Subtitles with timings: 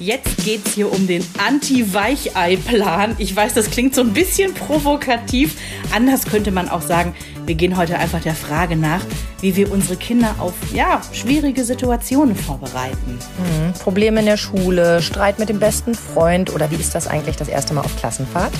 [0.00, 3.16] Jetzt geht es hier um den Anti-Weichei-Plan.
[3.18, 5.56] Ich weiß, das klingt so ein bisschen provokativ.
[5.94, 9.02] Anders könnte man auch sagen, wir gehen heute einfach der Frage nach,
[9.42, 13.18] wie wir unsere Kinder auf ja, schwierige Situationen vorbereiten.
[13.18, 13.74] Mhm.
[13.74, 17.48] Probleme in der Schule, Streit mit dem besten Freund oder wie ist das eigentlich das
[17.48, 18.54] erste Mal auf Klassenfahrt?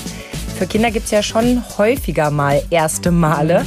[0.58, 3.64] Für Kinder gibt es ja schon häufiger mal erste Male.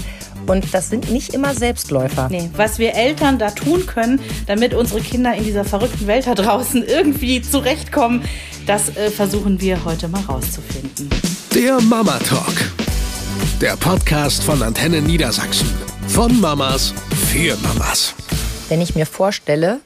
[0.47, 2.27] Und das sind nicht immer Selbstläufer.
[2.29, 6.35] Nee, was wir Eltern da tun können, damit unsere Kinder in dieser verrückten Welt da
[6.35, 8.23] draußen irgendwie zurechtkommen,
[8.65, 11.09] das äh, versuchen wir heute mal rauszufinden.
[11.55, 12.71] Der Mama Talk.
[13.61, 15.67] Der Podcast von Antenne Niedersachsen.
[16.07, 16.93] Von Mamas
[17.31, 18.13] für Mamas.
[18.67, 19.79] Wenn ich mir vorstelle,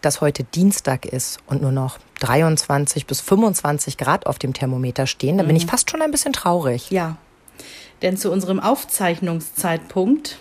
[0.00, 5.36] dass heute Dienstag ist und nur noch 23 bis 25 Grad auf dem Thermometer stehen,
[5.38, 5.48] dann mhm.
[5.48, 6.90] bin ich fast schon ein bisschen traurig.
[6.90, 7.16] Ja,
[8.04, 10.38] denn zu unserem Aufzeichnungszeitpunkt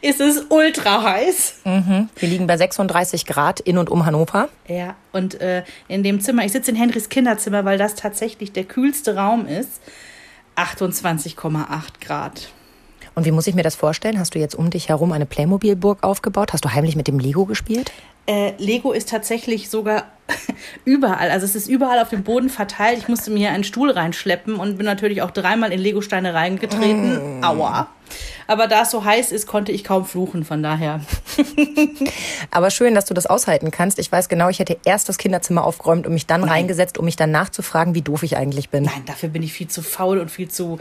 [0.00, 1.56] ist es ultra heiß.
[1.64, 2.08] Mhm.
[2.16, 4.48] Wir liegen bei 36 Grad in und um Hannover.
[4.68, 8.64] Ja, und äh, in dem Zimmer, ich sitze in Henrys Kinderzimmer, weil das tatsächlich der
[8.64, 9.82] kühlste Raum ist,
[10.56, 11.66] 28,8
[12.00, 12.48] Grad.
[13.14, 14.18] Und wie muss ich mir das vorstellen?
[14.18, 16.52] Hast du jetzt um dich herum eine Playmobil-Burg aufgebaut?
[16.52, 17.92] Hast du heimlich mit dem Lego gespielt?
[18.26, 20.04] Äh, Lego ist tatsächlich sogar
[20.84, 21.30] überall.
[21.30, 22.98] Also es ist überall auf dem Boden verteilt.
[22.98, 27.40] Ich musste mir hier einen Stuhl reinschleppen und bin natürlich auch dreimal in Lego-Steine reingetreten.
[27.40, 27.44] Mm.
[27.44, 27.88] Aua.
[28.46, 31.00] Aber da es so heiß ist, konnte ich kaum fluchen, von daher.
[32.50, 33.98] Aber schön, dass du das aushalten kannst.
[33.98, 36.50] Ich weiß genau, ich hätte erst das Kinderzimmer aufgeräumt und mich dann Nein.
[36.50, 38.84] reingesetzt, um mich dann nachzufragen, wie doof ich eigentlich bin.
[38.84, 40.78] Nein, dafür bin ich viel zu faul und viel zu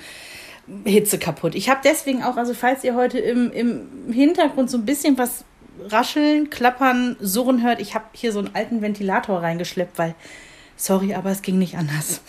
[0.83, 1.55] Hitze kaputt.
[1.55, 5.43] Ich habe deswegen auch, also falls ihr heute im, im Hintergrund so ein bisschen was
[5.89, 10.15] rascheln, klappern, surren hört, ich habe hier so einen alten Ventilator reingeschleppt, weil,
[10.75, 12.21] sorry, aber es ging nicht anders.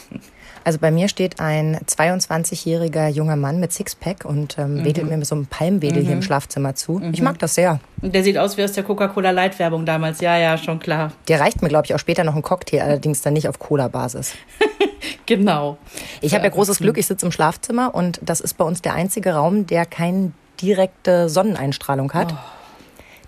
[0.67, 4.85] Also bei mir steht ein 22-jähriger junger Mann mit Sixpack und ähm, mhm.
[4.85, 6.05] wedelt mir mit so einem Palmwedel mhm.
[6.05, 6.23] hier im mhm.
[6.23, 6.95] Schlafzimmer zu.
[6.95, 7.15] Mhm.
[7.15, 7.79] Ich mag das sehr.
[8.03, 10.21] Der sieht aus wie aus der Coca-Cola-Light-Werbung damals.
[10.21, 11.13] Ja, ja, schon klar.
[11.29, 14.33] Der reicht mir, glaube ich, auch später noch ein Cocktail, allerdings dann nicht auf Cola-Basis.
[15.27, 15.79] genau.
[16.21, 18.95] Ich habe ja großes Glück, ich sitze im Schlafzimmer und das ist bei uns der
[18.95, 22.33] einzige Raum, der keine direkte Sonneneinstrahlung hat.
[22.33, 22.56] Oh.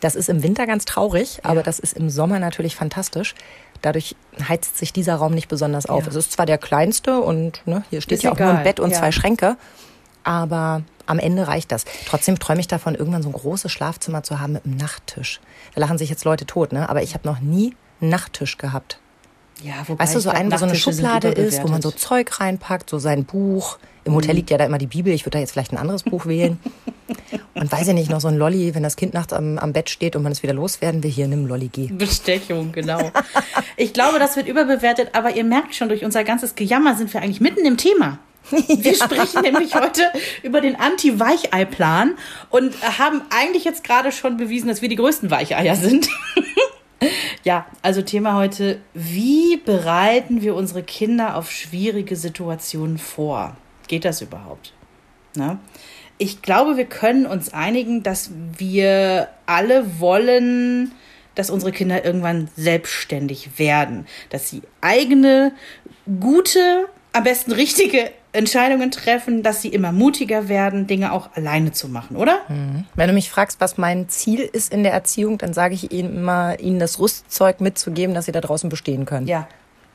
[0.01, 3.35] Das ist im Winter ganz traurig, aber das ist im Sommer natürlich fantastisch.
[3.83, 4.17] Dadurch
[4.49, 6.05] heizt sich dieser Raum nicht besonders auf.
[6.05, 6.09] Ja.
[6.11, 8.49] Es ist zwar der kleinste und ne, hier steht ist ja auch egal.
[8.49, 8.99] nur ein Bett und ja.
[8.99, 9.57] zwei Schränke,
[10.25, 11.85] aber am Ende reicht das.
[12.07, 15.41] Trotzdem träume ich davon, irgendwann so ein großes Schlafzimmer zu haben mit einem Nachttisch.
[15.75, 16.89] Da lachen sich jetzt Leute tot, ne?
[16.89, 18.99] Aber ich habe noch nie einen Nachttisch gehabt.
[19.63, 22.41] Ja, wobei weißt du, so einen, wo so eine Schublade ist, wo man so Zeug
[22.41, 23.79] reinpackt, so sein Buch.
[24.05, 24.37] Im Hotel mhm.
[24.37, 25.13] liegt ja da immer die Bibel.
[25.13, 26.59] Ich würde da jetzt vielleicht ein anderes Buch wählen.
[27.55, 29.91] Und weiß ich nicht, noch so ein Lolli, wenn das Kind nachts am, am Bett
[29.91, 31.89] steht und man es wieder loswerden will, hier, nimm Lolli, geh.
[31.89, 33.11] Bestechung, genau.
[33.77, 37.21] ich glaube, das wird überbewertet, aber ihr merkt schon, durch unser ganzes Gejammer sind wir
[37.21, 38.19] eigentlich mitten im Thema.
[38.51, 38.95] Wir ja.
[39.05, 40.03] sprechen nämlich heute
[40.43, 42.17] über den Anti-Weichei-Plan
[42.51, 46.09] und haben eigentlich jetzt gerade schon bewiesen, dass wir die größten Weicheier sind.
[47.45, 53.57] Ja, also Thema heute, wie bereiten wir unsere Kinder auf schwierige Situationen vor?
[53.87, 54.73] Geht das überhaupt?
[55.35, 55.59] Na?
[56.19, 60.93] Ich glaube, wir können uns einigen, dass wir alle wollen,
[61.37, 65.53] dass unsere Kinder irgendwann selbstständig werden, dass sie eigene,
[66.19, 71.89] gute, am besten richtige Entscheidungen treffen, dass sie immer mutiger werden, Dinge auch alleine zu
[71.89, 72.41] machen, oder?
[72.49, 72.85] Mhm.
[72.95, 76.17] Wenn du mich fragst, was mein Ziel ist in der Erziehung, dann sage ich ihnen
[76.17, 79.27] immer, ihnen das Rüstzeug mitzugeben, dass sie da draußen bestehen können.
[79.27, 79.49] Ja.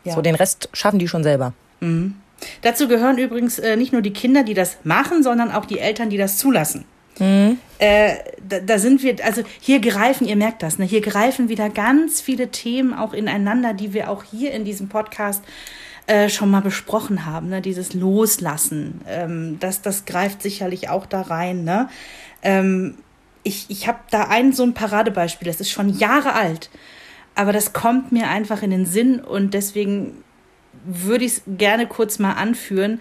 [0.03, 0.13] ja.
[0.13, 1.53] So, den Rest schaffen die schon selber.
[1.79, 2.15] Mhm.
[2.61, 6.09] Dazu gehören übrigens äh, nicht nur die Kinder, die das machen, sondern auch die Eltern,
[6.09, 6.85] die das zulassen.
[7.19, 7.57] Mhm.
[7.77, 8.15] Äh,
[8.47, 12.21] da, da, sind wir, also hier greifen, ihr merkt das, ne, hier greifen wieder ganz
[12.21, 15.43] viele Themen auch ineinander, die wir auch hier in diesem Podcast
[16.07, 17.61] äh, schon mal besprochen haben, ne?
[17.61, 21.63] dieses Loslassen, ähm, das, das greift sicherlich auch da rein.
[21.63, 21.87] Ne?
[22.41, 22.97] Ähm,
[23.43, 26.69] ich ich habe da ein so ein Paradebeispiel, das ist schon Jahre alt,
[27.35, 30.23] aber das kommt mir einfach in den Sinn und deswegen
[30.85, 32.99] würde ich es gerne kurz mal anführen.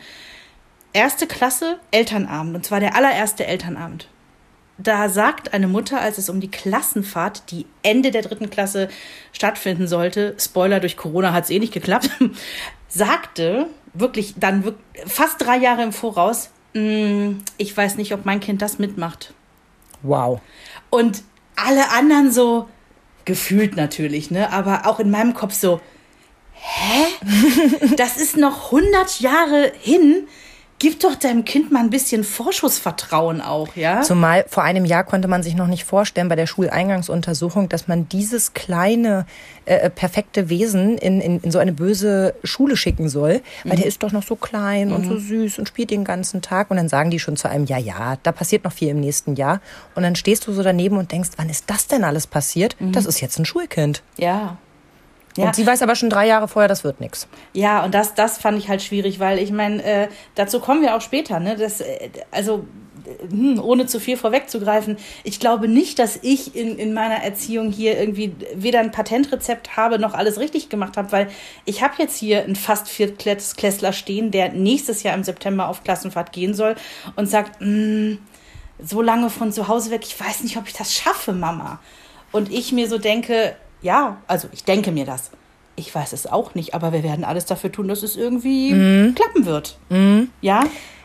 [0.92, 4.08] Erste Klasse Elternabend, und zwar der allererste Elternabend.
[4.78, 8.88] Da sagt eine Mutter, als es um die Klassenfahrt, die Ende der dritten Klasse
[9.32, 12.10] stattfinden sollte, Spoiler, durch Corona hat es eh nicht geklappt,
[12.93, 14.75] sagte, wirklich dann
[15.06, 19.33] fast drei Jahre im Voraus, mm, ich weiß nicht, ob mein Kind das mitmacht.
[20.03, 20.41] Wow.
[20.91, 21.23] Und
[21.56, 22.69] alle anderen so,
[23.25, 25.81] gefühlt natürlich, ne, aber auch in meinem Kopf so,
[26.53, 27.05] hä?
[27.97, 30.27] Das ist noch 100 Jahre hin
[30.82, 34.02] gib doch deinem Kind mal ein bisschen Vorschussvertrauen auch, ja?
[34.02, 38.08] Zumal vor einem Jahr konnte man sich noch nicht vorstellen bei der Schuleingangsuntersuchung, dass man
[38.08, 39.25] dieses kleine,
[39.64, 43.76] äh, äh perfekte Wesen in, in, in so eine böse Schule schicken soll, weil mhm.
[43.76, 44.94] der ist doch noch so klein mhm.
[44.96, 45.20] und so mhm.
[45.20, 46.73] süß und spielt den ganzen Tag.
[46.73, 49.37] Und dann sagen die schon zu einem, ja, ja, da passiert noch viel im nächsten
[49.37, 49.61] Jahr.
[49.94, 52.75] Und dann stehst du so daneben und denkst, wann ist das denn alles passiert?
[52.81, 52.90] Mhm.
[52.90, 54.02] Das ist jetzt ein Schulkind.
[54.17, 54.56] Ja.
[55.37, 55.46] Ja.
[55.46, 57.26] Und sie weiß aber schon drei Jahre vorher, das wird nichts.
[57.55, 60.94] Ja, und das, das fand ich halt schwierig, weil ich meine, äh, dazu kommen wir
[60.94, 61.56] auch später, ne?
[61.56, 62.67] Das, äh, also
[63.31, 67.99] hm, ohne zu viel vorwegzugreifen, ich glaube nicht, dass ich in, in meiner Erziehung hier
[67.99, 71.29] irgendwie weder ein Patentrezept habe noch alles richtig gemacht habe, weil
[71.64, 76.32] ich habe jetzt hier einen fast Viertklässler stehen, der nächstes Jahr im September auf Klassenfahrt
[76.32, 76.76] gehen soll
[77.17, 78.19] und sagt, hm,
[78.79, 81.81] so lange von zu Hause weg, ich weiß nicht, ob ich das schaffe, Mama.
[82.32, 85.31] Und ich mir so denke, ja, also ich denke mir das.
[85.76, 89.14] Ich weiß es auch nicht, aber wir werden alles dafür tun, dass es irgendwie Mhm.
[89.14, 89.79] klappen wird.
[90.43, 90.64] Ja?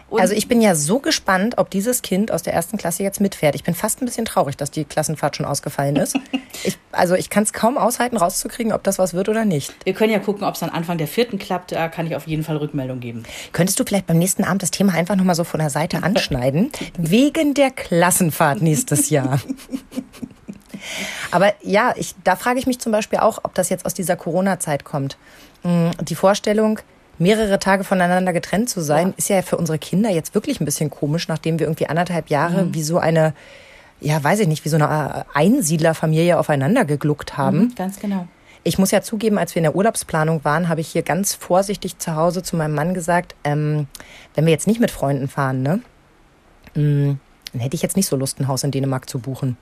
[0.10, 3.20] Und Also ich bin ja so gespannt, ob dieses Kind aus der ersten Klasse jetzt
[3.20, 3.56] mitfährt.
[3.56, 6.16] Ich bin fast ein bisschen traurig, dass die Klassenfahrt schon ausgefallen ist.
[6.64, 9.76] Ich, also ich kann es kaum aushalten, rauszukriegen, ob das was wird oder nicht.
[9.86, 11.72] wir können ja gucken, ob es dann Anfang der vierten klappt.
[11.72, 13.24] Da kann ich auf jeden Fall Rückmeldung geben.
[13.52, 16.72] Könntest du vielleicht beim nächsten Abend das Thema einfach nochmal so von der Seite anschneiden?
[16.98, 19.40] Wegen der Klassenfahrt nächstes Jahr.
[21.32, 24.16] Aber ja, ich, da frage ich mich zum Beispiel auch, ob das jetzt aus dieser
[24.16, 25.18] Corona-Zeit kommt.
[25.64, 26.80] Mm, Die Vorstellung,
[27.20, 30.90] mehrere Tage voneinander getrennt zu sein, ist ja für unsere Kinder jetzt wirklich ein bisschen
[30.90, 33.34] komisch, nachdem wir irgendwie anderthalb Jahre wie so eine,
[34.00, 37.60] ja, weiß ich nicht, wie so eine Einsiedlerfamilie aufeinander gegluckt haben.
[37.60, 38.28] Mhm, ganz genau.
[38.64, 42.00] Ich muss ja zugeben, als wir in der Urlaubsplanung waren, habe ich hier ganz vorsichtig
[42.00, 43.88] zu Hause zu meinem Mann gesagt, ähm,
[44.36, 45.80] wenn wir jetzt nicht mit Freunden fahren, ne,
[46.76, 47.20] mm,
[47.54, 49.58] dann hätte ich jetzt nicht so Lust, ein Haus in Dänemark zu buchen.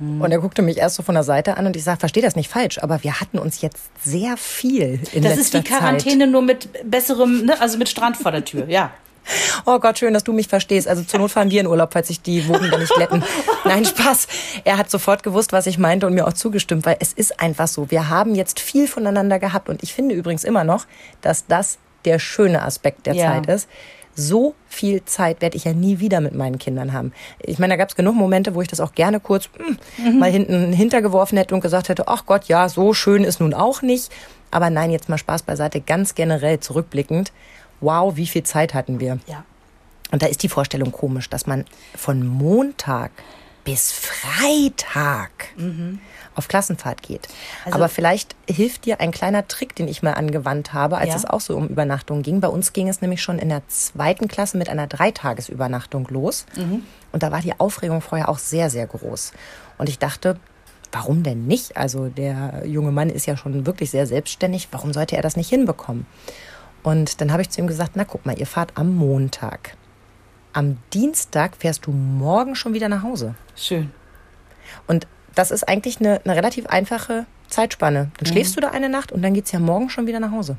[0.00, 2.36] Und er guckte mich erst so von der Seite an und ich sage, verstehe das
[2.36, 6.26] nicht falsch, aber wir hatten uns jetzt sehr viel in Das letzter ist wie Quarantäne
[6.28, 7.60] nur mit besserem, ne?
[7.60, 8.82] also mit Strand vor der Tür, ja.
[8.82, 8.90] Zeit.
[9.66, 10.88] Oh Gott, schön, dass du mich verstehst.
[10.88, 13.22] Also zur Not fahren wir in Urlaub, falls sich die Wogen da nicht glätten.
[13.64, 14.26] Nein, Spaß.
[14.64, 17.68] Er hat sofort gewusst, was ich meinte und mir auch zugestimmt, weil es ist einfach
[17.68, 17.90] so.
[17.90, 20.86] Wir haben jetzt viel voneinander gehabt und ich finde übrigens immer noch,
[21.20, 23.32] dass das der schöne Aspekt der Ja.
[23.32, 23.68] Zeit ist.
[24.20, 27.12] So viel Zeit werde ich ja nie wieder mit meinen Kindern haben.
[27.38, 29.48] Ich meine, da gab es genug Momente, wo ich das auch gerne kurz
[29.96, 33.54] hm, mal hinten hintergeworfen hätte und gesagt hätte, ach Gott, ja, so schön ist nun
[33.54, 34.10] auch nicht.
[34.50, 37.32] Aber nein, jetzt mal Spaß beiseite, ganz generell zurückblickend.
[37.80, 39.20] Wow, wie viel Zeit hatten wir?
[39.26, 39.44] Ja.
[40.10, 41.64] Und da ist die Vorstellung komisch, dass man
[41.94, 43.12] von Montag
[43.62, 45.30] bis Freitag
[46.38, 47.28] auf Klassenfahrt geht.
[47.64, 51.16] Also- Aber vielleicht hilft dir ein kleiner Trick, den ich mal angewandt habe, als Ja.
[51.16, 52.40] es auch so um Übernachtung ging.
[52.40, 56.46] Bei uns ging es nämlich schon in der zweiten Klasse mit einer Dreitagesübernachtung los.
[57.12, 59.32] Und da war die Aufregung vorher auch sehr, sehr groß.
[59.76, 60.38] Und ich dachte,
[60.92, 61.76] warum denn nicht?
[61.76, 64.68] Also der junge Mann ist ja schon wirklich sehr selbstständig.
[64.70, 66.06] Warum sollte er das nicht hinbekommen?
[66.82, 69.76] Und dann habe ich zu ihm gesagt, na guck mal, ihr fahrt am Montag.
[70.52, 73.34] Am Dienstag fährst du morgen schon wieder nach Hause.
[73.54, 73.90] Schön.
[74.86, 75.06] Und
[75.38, 78.04] das ist eigentlich eine, eine relativ einfache Zeitspanne.
[78.04, 78.10] Mhm.
[78.18, 80.56] Dann schläfst du da eine Nacht und dann geht's ja morgen schon wieder nach Hause.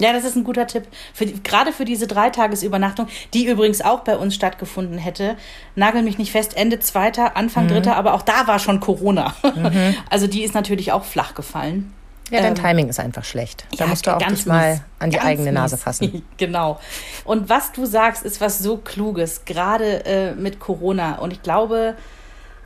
[0.00, 0.84] Ja, das ist ein guter Tipp.
[1.12, 5.36] Für, gerade für diese Dreitagesübernachtung, die übrigens auch bei uns stattgefunden hätte.
[5.74, 7.68] Nagel mich nicht fest, Ende zweiter, Anfang Mhm.
[7.70, 9.34] dritter, aber auch da war schon Corona.
[10.10, 11.92] Also die ist natürlich auch flach gefallen.
[12.30, 13.64] Ja, dein Ähm, Timing ist einfach schlecht.
[13.72, 14.82] Da Ja, musst du auch ganz dich mal mies.
[14.98, 15.82] an die eigene Nase mies.
[15.82, 16.22] fassen.
[16.36, 16.78] Genau.
[17.24, 21.16] Und was du sagst, ist was so Kluges, gerade äh, mit Corona.
[21.18, 21.96] Und ich glaube,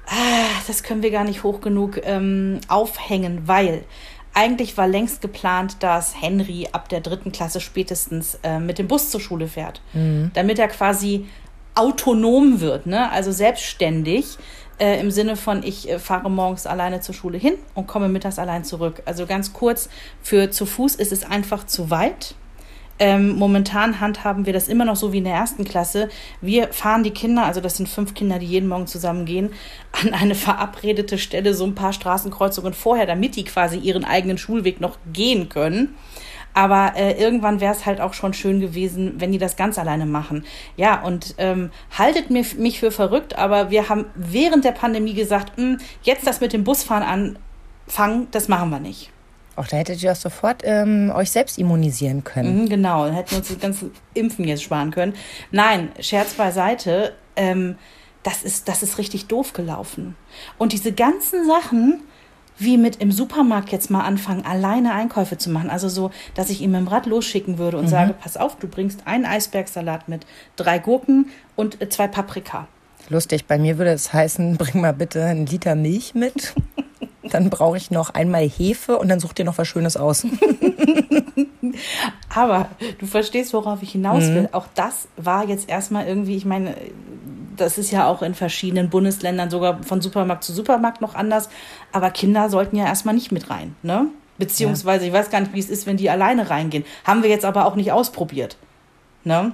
[0.07, 3.85] ah, das können wir gar nicht hoch genug ähm, aufhängen, weil
[4.35, 9.11] eigentlich war längst geplant, dass Henry ab der dritten Klasse spätestens äh, mit dem Bus
[9.11, 9.83] zur Schule fährt.
[10.35, 11.27] Damit er quasi
[11.75, 13.11] autonom wird, ne?
[13.11, 14.39] also selbstständig.
[14.79, 18.39] Äh, Im Sinne von, ich äh, fahre morgens alleine zur Schule hin und komme mittags
[18.39, 19.03] allein zurück.
[19.05, 19.89] Also ganz kurz,
[20.23, 22.35] für zu Fuß ist es einfach zu weit.
[22.99, 26.09] Ähm, momentan handhaben wir das immer noch so wie in der ersten Klasse.
[26.41, 29.51] Wir fahren die Kinder, also das sind fünf Kinder, die jeden Morgen zusammen gehen,
[29.93, 34.81] an eine verabredete Stelle, so ein paar Straßenkreuzungen vorher, damit die quasi ihren eigenen Schulweg
[34.81, 35.95] noch gehen können.
[36.55, 40.07] Aber äh, irgendwann wäre es halt auch schon schön gewesen, wenn die das ganz alleine
[40.07, 40.45] machen.
[40.77, 45.57] Ja, und ähm, haltet mir, mich für verrückt, aber wir haben während der Pandemie gesagt,
[45.57, 47.35] "Hm, jetzt das mit dem Busfahren
[47.89, 49.11] anfangen, das machen wir nicht.
[49.57, 52.63] Auch da hättet ihr auch sofort ähm, euch selbst immunisieren können.
[52.63, 55.15] Mhm, genau, dann hätten wir uns das ganze Impfen jetzt sparen können.
[55.51, 57.77] Nein, Scherz beiseite, ähm,
[58.23, 60.17] das, ist, das ist richtig doof gelaufen.
[60.59, 62.03] Und diese ganzen Sachen,
[62.59, 65.71] wie mit im Supermarkt jetzt mal anfangen, alleine Einkäufe zu machen.
[65.71, 68.69] Also so, dass ich ihn mit dem Rad losschicken würde und sage, pass auf, du
[68.69, 72.69] bringst einen Eisbergsalat mit, drei Gurken und äh, zwei Paprika.
[73.09, 76.55] Lustig, bei mir würde es heißen, bring mal bitte einen Liter Milch mit.
[77.33, 80.27] Dann brauche ich noch einmal Hefe und dann such dir noch was Schönes aus.
[82.35, 84.51] Aber du verstehst, worauf ich hinaus will.
[84.53, 86.77] Auch das war jetzt erstmal irgendwie, ich meine,
[87.57, 91.49] das ist ja auch in verschiedenen Bundesländern sogar von Supermarkt zu Supermarkt noch anders.
[91.91, 94.09] Aber Kinder sollten ja erstmal nicht mit rein, ne?
[94.37, 96.85] Beziehungsweise, ich weiß gar nicht, wie es ist, wenn die alleine reingehen.
[97.05, 98.59] Haben wir jetzt aber auch nicht ausprobiert,
[99.25, 99.53] ne?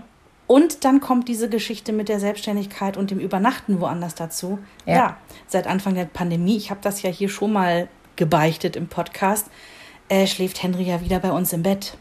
[0.48, 4.58] Und dann kommt diese Geschichte mit der Selbstständigkeit und dem Übernachten woanders dazu.
[4.86, 4.94] Ja.
[4.94, 5.16] ja
[5.48, 9.46] seit Anfang der Pandemie, ich habe das ja hier schon mal gebeichtet im Podcast,
[10.08, 11.96] äh, schläft Henry ja wieder bei uns im Bett.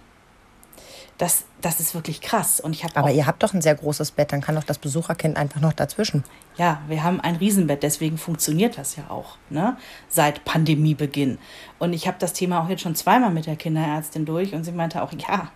[1.17, 2.59] Das, das ist wirklich krass.
[2.59, 4.77] Und ich habe Aber ihr habt doch ein sehr großes Bett, dann kann doch das
[4.77, 6.23] Besucherkind einfach noch dazwischen.
[6.57, 9.77] Ja, wir haben ein Riesenbett, deswegen funktioniert das ja auch, ne?
[10.09, 11.39] Seit Pandemiebeginn.
[11.79, 14.71] Und ich habe das Thema auch jetzt schon zweimal mit der Kinderärztin durch und sie
[14.71, 15.49] meinte auch, ja,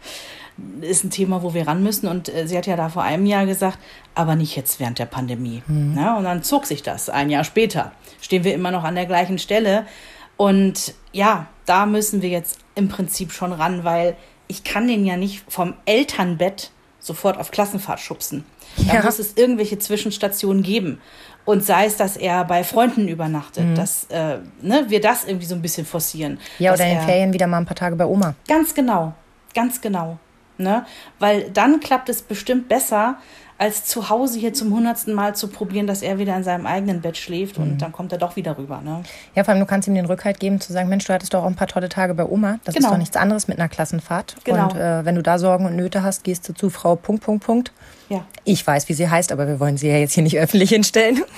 [0.81, 2.07] ist ein Thema, wo wir ran müssen.
[2.07, 3.77] Und äh, sie hat ja da vor einem Jahr gesagt,
[4.15, 5.63] aber nicht jetzt während der Pandemie.
[5.67, 5.93] Mhm.
[5.93, 6.15] Ne?
[6.17, 7.09] Und dann zog sich das.
[7.09, 7.91] Ein Jahr später
[8.21, 9.85] stehen wir immer noch an der gleichen Stelle.
[10.37, 14.15] Und ja, da müssen wir jetzt im Prinzip schon ran, weil
[14.47, 18.45] ich kann den ja nicht vom Elternbett sofort auf Klassenfahrt schubsen.
[18.77, 19.03] Da ja.
[19.03, 21.01] muss es irgendwelche Zwischenstationen geben.
[21.43, 23.75] Und sei es, dass er bei Freunden übernachtet, mhm.
[23.75, 26.39] dass äh, ne, wir das irgendwie so ein bisschen forcieren.
[26.59, 28.35] Ja, oder in den Ferien wieder mal ein paar Tage bei Oma.
[28.47, 29.13] Ganz genau,
[29.53, 30.19] ganz genau.
[30.61, 30.85] Ne?
[31.19, 33.17] Weil dann klappt es bestimmt besser,
[33.61, 37.01] als zu Hause hier zum hundertsten Mal zu probieren, dass er wieder in seinem eigenen
[37.01, 37.77] Bett schläft und mhm.
[37.77, 38.81] dann kommt er doch wieder rüber.
[38.81, 39.03] Ne?
[39.35, 41.43] Ja, vor allem du kannst ihm den Rückhalt geben, zu sagen, Mensch, du hattest doch
[41.43, 42.57] auch ein paar tolle Tage bei Oma.
[42.63, 42.87] Das genau.
[42.87, 44.35] ist doch nichts anderes mit einer Klassenfahrt.
[44.45, 44.63] Genau.
[44.63, 47.45] Und äh, wenn du da Sorgen und Nöte hast, gehst du zu Frau Punkt, Punkt,
[47.45, 47.71] Punkt.
[48.09, 48.25] Ja.
[48.45, 51.21] Ich weiß, wie sie heißt, aber wir wollen sie ja jetzt hier nicht öffentlich hinstellen.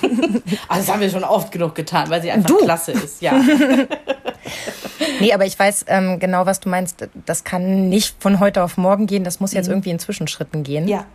[0.68, 2.56] also das haben wir schon oft genug getan, weil sie einfach du.
[2.56, 3.34] klasse ist, ja.
[5.20, 7.08] nee, aber ich weiß ähm, genau, was du meinst.
[7.26, 9.24] Das kann nicht von heute auf morgen gehen.
[9.24, 9.74] Das muss jetzt mhm.
[9.74, 10.88] irgendwie in Zwischenschritten gehen.
[10.88, 11.06] Ja.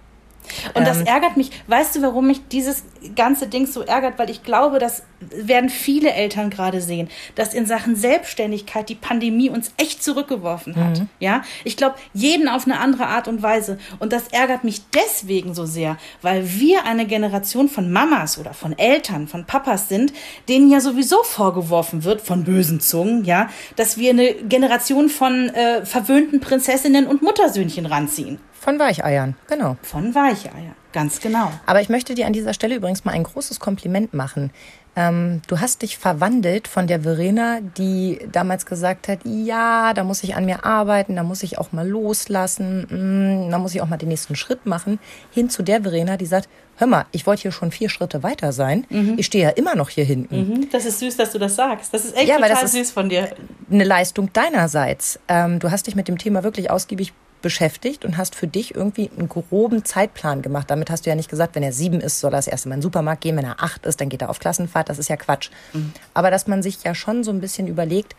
[0.74, 1.05] Und das ähm.
[1.05, 1.51] ärgert mich.
[1.67, 2.84] Weißt du, warum mich dieses
[3.15, 4.17] ganze Ding so ärgert?
[4.17, 9.50] Weil ich glaube, das werden viele Eltern gerade sehen, dass in Sachen Selbstständigkeit die Pandemie
[9.50, 11.00] uns echt zurückgeworfen hat.
[11.00, 11.10] Mhm.
[11.19, 13.77] Ja, ich glaube, jeden auf eine andere Art und Weise.
[14.00, 18.77] Und das ärgert mich deswegen so sehr, weil wir eine Generation von Mamas oder von
[18.77, 20.13] Eltern, von Papas sind,
[20.48, 25.86] denen ja sowieso vorgeworfen wird von bösen Zungen, ja, dass wir eine Generation von äh,
[25.86, 28.39] verwöhnten Prinzessinnen und Muttersöhnchen ranziehen.
[28.59, 29.77] Von Weicheiern, genau.
[29.81, 31.49] Von Weicheiern, ganz genau.
[31.65, 34.51] Aber ich möchte dir an dieser Stelle übrigens mal ein großes Kompliment machen.
[34.97, 40.23] Ähm, du hast dich verwandelt von der Verena, die damals gesagt hat, ja, da muss
[40.23, 43.81] ich an mir arbeiten, da muss ich auch mal loslassen, mh, mm, da muss ich
[43.81, 44.99] auch mal den nächsten Schritt machen,
[45.31, 48.51] hin zu der Verena, die sagt, hör mal, ich wollte hier schon vier Schritte weiter
[48.51, 49.15] sein, mhm.
[49.17, 50.35] ich stehe ja immer noch hier hinten.
[50.35, 50.69] Mhm.
[50.69, 51.93] Das ist süß, dass du das sagst.
[51.93, 53.29] Das ist echt ja, total süß von dir.
[53.71, 55.19] Eine Leistung deinerseits.
[55.29, 59.10] Ähm, du hast dich mit dem Thema wirklich ausgiebig beschäftigt und hast für dich irgendwie
[59.17, 60.69] einen groben Zeitplan gemacht.
[60.69, 62.75] Damit hast du ja nicht gesagt, wenn er sieben ist, soll er das erste Mal
[62.75, 63.38] in den Supermarkt gehen.
[63.38, 64.89] Wenn er acht ist, dann geht er auf Klassenfahrt.
[64.89, 65.50] Das ist ja Quatsch.
[65.74, 65.93] Mhm.
[66.13, 68.15] Aber dass man sich ja schon so ein bisschen überlegt,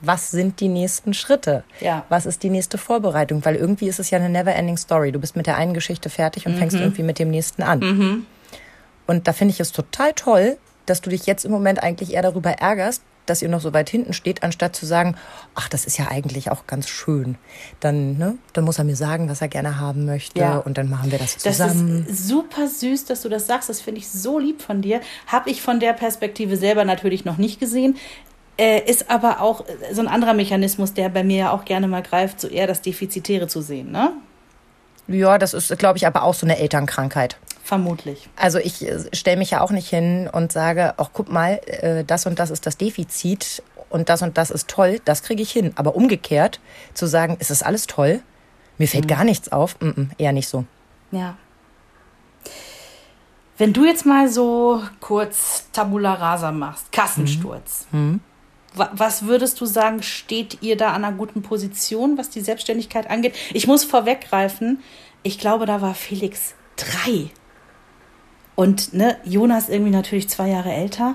[0.00, 1.64] was sind die nächsten Schritte?
[1.80, 2.04] Ja.
[2.08, 3.44] Was ist die nächste Vorbereitung?
[3.44, 5.12] Weil irgendwie ist es ja eine never-ending Story.
[5.12, 6.58] Du bist mit der einen Geschichte fertig und mhm.
[6.58, 7.78] fängst irgendwie mit dem nächsten an.
[7.78, 8.26] Mhm.
[9.06, 12.22] Und da finde ich es total toll, dass du dich jetzt im Moment eigentlich eher
[12.22, 15.16] darüber ärgerst, dass ihr noch so weit hinten steht, anstatt zu sagen,
[15.54, 17.36] ach, das ist ja eigentlich auch ganz schön.
[17.80, 20.58] Dann, ne, dann muss er mir sagen, was er gerne haben möchte ja.
[20.58, 22.04] und dann machen wir das zusammen.
[22.06, 23.68] Das ist super süß, dass du das sagst.
[23.68, 25.00] Das finde ich so lieb von dir.
[25.26, 27.96] Habe ich von der Perspektive selber natürlich noch nicht gesehen.
[28.58, 32.02] Äh, ist aber auch so ein anderer Mechanismus, der bei mir ja auch gerne mal
[32.02, 34.12] greift, so eher das Defizitäre zu sehen, ne?
[35.08, 37.38] Ja, das ist, glaube ich, aber auch so eine Elternkrankheit.
[37.64, 38.28] Vermutlich.
[38.36, 42.04] Also ich äh, stelle mich ja auch nicht hin und sage, ach guck mal, äh,
[42.04, 45.52] das und das ist das Defizit und das und das ist toll, das kriege ich
[45.52, 45.72] hin.
[45.76, 46.60] Aber umgekehrt
[46.94, 48.20] zu sagen, ist das alles toll,
[48.78, 49.08] mir fällt mhm.
[49.08, 50.64] gar nichts auf, mm -mm, eher nicht so.
[51.12, 51.36] Ja.
[53.58, 58.20] Wenn du jetzt mal so kurz Tabula Rasa machst, Kassensturz, mhm.
[58.74, 58.88] mhm.
[58.92, 63.34] was würdest du sagen, steht ihr da an einer guten Position, was die Selbstständigkeit angeht?
[63.52, 64.82] Ich muss vorweggreifen,
[65.22, 67.30] ich glaube, da war Felix drei.
[68.54, 71.14] Und ne, Jonas irgendwie natürlich zwei Jahre älter.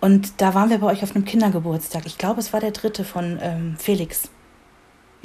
[0.00, 2.06] Und da waren wir bei euch auf einem Kindergeburtstag.
[2.06, 4.28] Ich glaube, es war der dritte von ähm, Felix.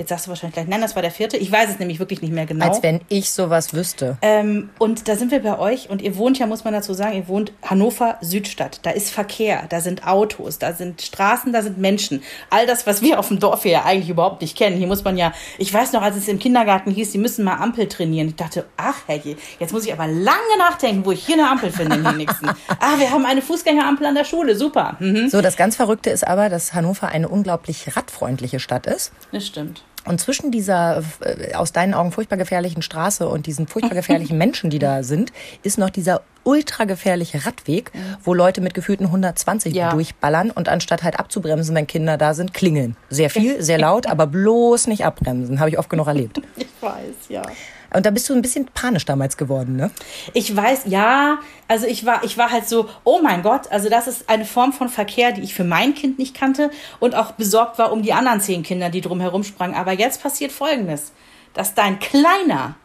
[0.01, 1.37] Jetzt sagst du wahrscheinlich gleich, nein, das war der vierte.
[1.37, 2.65] Ich weiß es nämlich wirklich nicht mehr genau.
[2.65, 4.17] Als wenn ich sowas wüsste.
[4.23, 7.15] Ähm, und da sind wir bei euch und ihr wohnt ja, muss man dazu sagen,
[7.15, 8.79] ihr wohnt Hannover Südstadt.
[8.81, 12.23] Da ist Verkehr, da sind Autos, da sind Straßen, da sind Menschen.
[12.49, 14.75] All das, was wir auf dem Dorf hier ja eigentlich überhaupt nicht kennen.
[14.75, 17.57] Hier muss man ja, ich weiß noch, als es im Kindergarten hieß, die müssen mal
[17.57, 18.29] Ampel trainieren.
[18.29, 21.71] Ich dachte, ach herrje, jetzt muss ich aber lange nachdenken, wo ich hier eine Ampel
[21.71, 22.49] finde im nächsten.
[22.79, 24.97] ah, wir haben eine Fußgängerampel an der Schule, super.
[24.97, 25.29] Mhm.
[25.29, 29.11] So, das ganz Verrückte ist aber, dass Hannover eine unglaublich radfreundliche Stadt ist.
[29.31, 29.83] Das stimmt.
[30.05, 34.69] Und zwischen dieser äh, aus deinen Augen furchtbar gefährlichen Straße und diesen furchtbar gefährlichen Menschen,
[34.69, 35.31] die da sind,
[35.63, 37.91] ist noch dieser ultra gefährliche Radweg,
[38.23, 39.91] wo Leute mit gefühlten 120 ja.
[39.91, 42.95] durchballern und anstatt halt abzubremsen, wenn Kinder da sind, klingeln.
[43.09, 45.59] Sehr viel, sehr laut, aber bloß nicht abbremsen.
[45.59, 46.41] Habe ich oft genug erlebt.
[46.57, 47.43] Ich weiß, ja.
[47.93, 49.91] Und da bist du ein bisschen panisch damals geworden, ne?
[50.33, 51.39] Ich weiß, ja.
[51.67, 54.73] Also ich war, ich war halt so, oh mein Gott, also das ist eine Form
[54.73, 58.13] von Verkehr, die ich für mein Kind nicht kannte und auch besorgt war um die
[58.13, 59.75] anderen zehn Kinder, die drumherum sprangen.
[59.75, 61.11] Aber jetzt passiert Folgendes,
[61.53, 62.75] dass dein Kleiner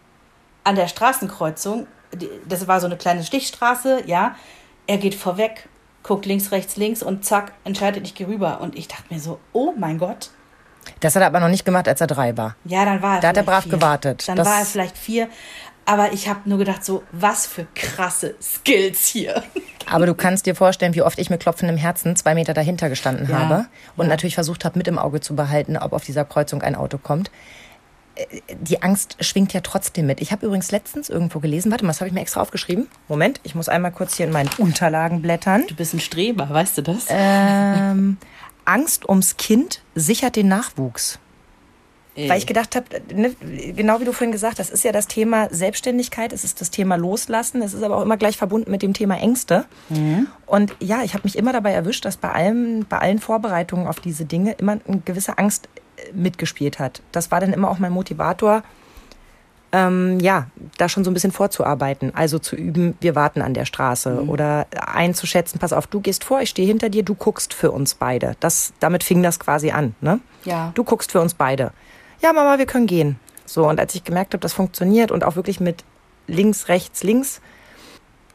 [0.64, 1.86] an der Straßenkreuzung,
[2.48, 4.34] das war so eine kleine Stichstraße, ja,
[4.86, 5.68] er geht vorweg,
[6.02, 8.60] guckt links, rechts, links und zack, entscheidet, ich gehe rüber.
[8.60, 10.30] Und ich dachte mir so, oh mein Gott,
[11.00, 12.57] Das hat er aber noch nicht gemacht, als er drei war.
[12.64, 13.73] Ja, dann war er Da hat er brav vier.
[13.73, 14.25] gewartet.
[14.28, 15.28] Dann Das- war er vielleicht vier.
[15.88, 19.43] Aber ich habe nur gedacht, so, was für krasse Skills hier.
[19.88, 23.28] Aber du kannst dir vorstellen, wie oft ich mit klopfendem Herzen zwei Meter dahinter gestanden
[23.31, 23.66] Ja, habe
[23.97, 26.99] und natürlich versucht habe, mit im Auge zu behalten, ob auf dieser Kreuzung ein Auto
[26.99, 27.31] kommt.
[28.16, 28.25] Äh,
[28.59, 30.21] Die Angst schwingt ja trotzdem mit.
[30.21, 32.88] Ich habe übrigens letztens irgendwo gelesen, warte mal, das habe ich mir extra aufgeschrieben.
[33.07, 35.62] Moment, ich muss einmal kurz hier in meinen Unterlagen blättern.
[35.69, 37.05] Du bist ein Streber, weißt du das?
[37.09, 38.16] Ähm,
[38.66, 41.18] Angst ums Kind sichert den Nachwuchs.
[42.16, 43.35] Weil ich gedacht habe, ne,
[43.76, 46.96] genau wie du vorhin gesagt hast, ist ja das Thema Selbstständigkeit, es ist das Thema
[46.96, 49.66] Loslassen, es ist aber auch immer gleich verbunden mit dem Thema Ängste.
[50.46, 54.00] Und ja, ich habe mich immer dabei erwischt, dass bei allem, bei allen Vorbereitungen auf
[54.00, 57.02] diese Dinge immer eine gewisse Angst äh, mitgespielt hat.
[57.12, 58.62] Das war dann immer auch mein Motivator,
[59.76, 60.47] ähm, ja,
[60.78, 62.12] da schon so ein bisschen vorzuarbeiten.
[62.14, 66.40] Also zu üben, wir warten an der Straße oder einzuschätzen, pass auf, du gehst vor,
[66.40, 68.37] ich stehe hinter dir, du guckst für uns beide.
[68.40, 69.95] Das, damit fing das quasi an.
[70.00, 70.21] Ne?
[70.45, 70.73] Ja.
[70.75, 71.73] Du guckst für uns beide.
[72.23, 73.21] Ja, Mama, wir können gehen.
[73.45, 75.85] So, und als ich gemerkt habe, das funktioniert und auch wirklich mit
[76.26, 77.42] links, rechts, links,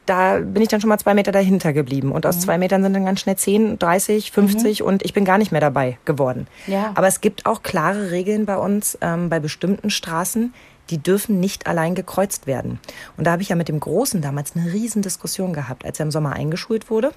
[0.06, 2.12] da bin ich dann schon mal zwei Meter dahinter geblieben.
[2.12, 5.38] Und aus zwei Metern sind dann ganz schnell 10, 30, 50 und ich bin gar
[5.38, 6.46] nicht mehr dabei geworden.
[6.66, 6.92] Ja.
[6.94, 10.54] Aber es gibt auch klare Regeln bei uns, ähm, bei bestimmten Straßen,
[10.92, 12.78] die dürfen nicht allein gekreuzt werden.
[13.16, 15.84] Und da habe ich ja mit dem Großen damals eine riesen Diskussion gehabt.
[15.84, 17.12] Als er im Sommer eingeschult wurde,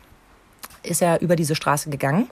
[0.81, 2.29] ist er über diese Straße gegangen.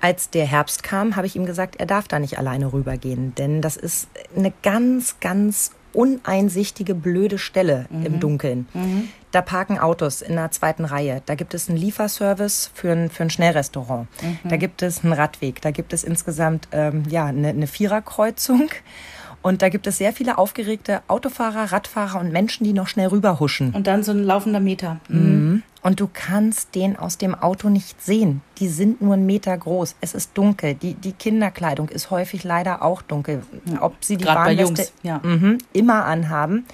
[0.00, 3.62] Als der Herbst kam, habe ich ihm gesagt, er darf da nicht alleine rübergehen, denn
[3.62, 8.66] das ist eine ganz, ganz uneinsichtige, blöde Stelle im Dunkeln.
[9.30, 11.22] Da parken Autos in der zweiten Reihe.
[11.26, 14.08] Da gibt es einen Lieferservice für ein, für ein Schnellrestaurant.
[14.44, 15.60] Da gibt es einen Radweg.
[15.62, 18.70] Da gibt es insgesamt ähm, ja, eine, eine Viererkreuzung.
[19.42, 23.74] Und da gibt es sehr viele aufgeregte Autofahrer, Radfahrer und Menschen, die noch schnell rüberhuschen.
[23.74, 25.00] Und dann so ein laufender Meter.
[25.82, 28.40] Und du kannst den aus dem Auto nicht sehen.
[28.58, 29.96] Die sind nur einen Meter groß.
[30.00, 30.74] Es ist dunkel.
[30.74, 33.42] Die, die Kinderkleidung ist häufig leider auch dunkel.
[33.80, 35.20] Ob sie die Gerade Warnweste ja.
[35.24, 36.64] mhm, immer anhaben.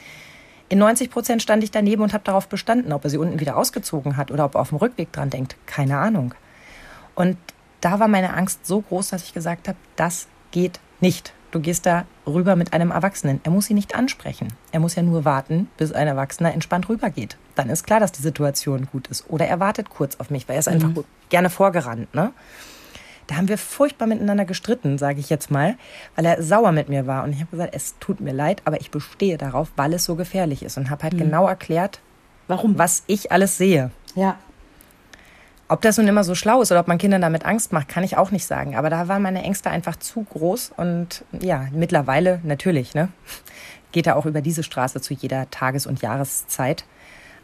[0.69, 3.57] In 90 Prozent stand ich daneben und habe darauf bestanden, ob er sie unten wieder
[3.57, 5.57] ausgezogen hat oder ob er auf dem Rückweg dran denkt.
[5.65, 6.35] Keine Ahnung.
[7.15, 7.39] Und
[7.81, 11.33] da war meine Angst so groß, dass ich gesagt habe, das geht nicht.
[11.51, 13.41] Du gehst da rüber mit einem Erwachsenen.
[13.43, 14.49] Er muss sie nicht ansprechen.
[14.71, 17.39] Er muss ja nur warten, bis ein Erwachsener entspannt rübergeht.
[17.55, 19.25] Dann ist klar, dass die Situation gut ist.
[19.31, 22.15] Oder er wartet kurz auf mich, weil er ist einfach gut- gerne vorgerannt.
[22.15, 22.33] Ne?
[23.29, 25.77] Da haben wir furchtbar miteinander gestritten, sage ich jetzt mal,
[26.17, 27.25] weil er sauer mit mir war.
[27.25, 30.17] Und ich habe gesagt, es tut mir leid, aber ich bestehe darauf, weil es so
[30.17, 30.77] gefährlich ist.
[30.77, 32.01] Und habe halt genau erklärt,
[32.47, 32.77] Warum?
[32.79, 33.91] was ich alles sehe.
[34.15, 34.37] Ja.
[35.69, 38.03] Ob das nun immer so schlau ist oder ob man Kindern damit Angst macht, kann
[38.03, 38.75] ich auch nicht sagen.
[38.75, 40.73] Aber da waren meine Ängste einfach zu groß.
[40.77, 43.09] Und ja, mittlerweile natürlich, ne?
[43.93, 46.85] Geht er auch über diese Straße zu jeder Tages- und Jahreszeit.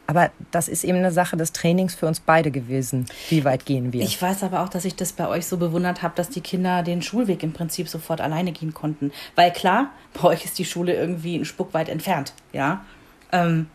[0.06, 3.06] Aber das ist eben eine Sache des Trainings für uns beide gewesen.
[3.30, 4.02] Wie weit gehen wir?
[4.02, 6.82] Ich weiß aber auch, dass ich das bei euch so bewundert habe, dass die Kinder
[6.82, 9.12] den Schulweg im Prinzip sofort alleine gehen konnten.
[9.34, 12.84] Weil klar, bei euch ist die Schule irgendwie ein Spuck weit entfernt, ja.
[13.32, 13.66] Ähm,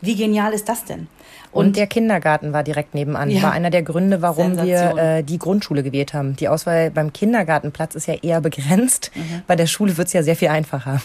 [0.00, 1.08] wie genial ist das denn?
[1.52, 3.28] Und, der Kindergarten war direkt nebenan.
[3.28, 3.42] Ja.
[3.42, 4.96] War einer der Gründe, warum Sensation.
[4.96, 6.36] wir äh, die Grundschule gewählt haben.
[6.36, 9.10] Die Auswahl beim Kindergartenplatz ist ja eher begrenzt.
[9.14, 9.42] Mhm.
[9.46, 11.00] Bei der Schule wird's ja sehr viel einfacher.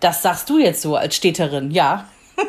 [0.00, 2.04] das sagst du jetzt so als Städterin, ja.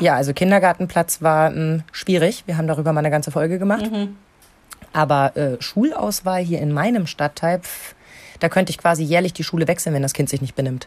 [0.00, 2.44] Ja, also Kindergartenplatz war ähm, schwierig.
[2.46, 3.90] Wir haben darüber mal eine ganze Folge gemacht.
[4.92, 7.94] Aber äh, Schulauswahl hier in meinem Stadtteil, pf,
[8.38, 10.86] da könnte ich quasi jährlich die Schule wechseln, wenn das Kind sich nicht benimmt.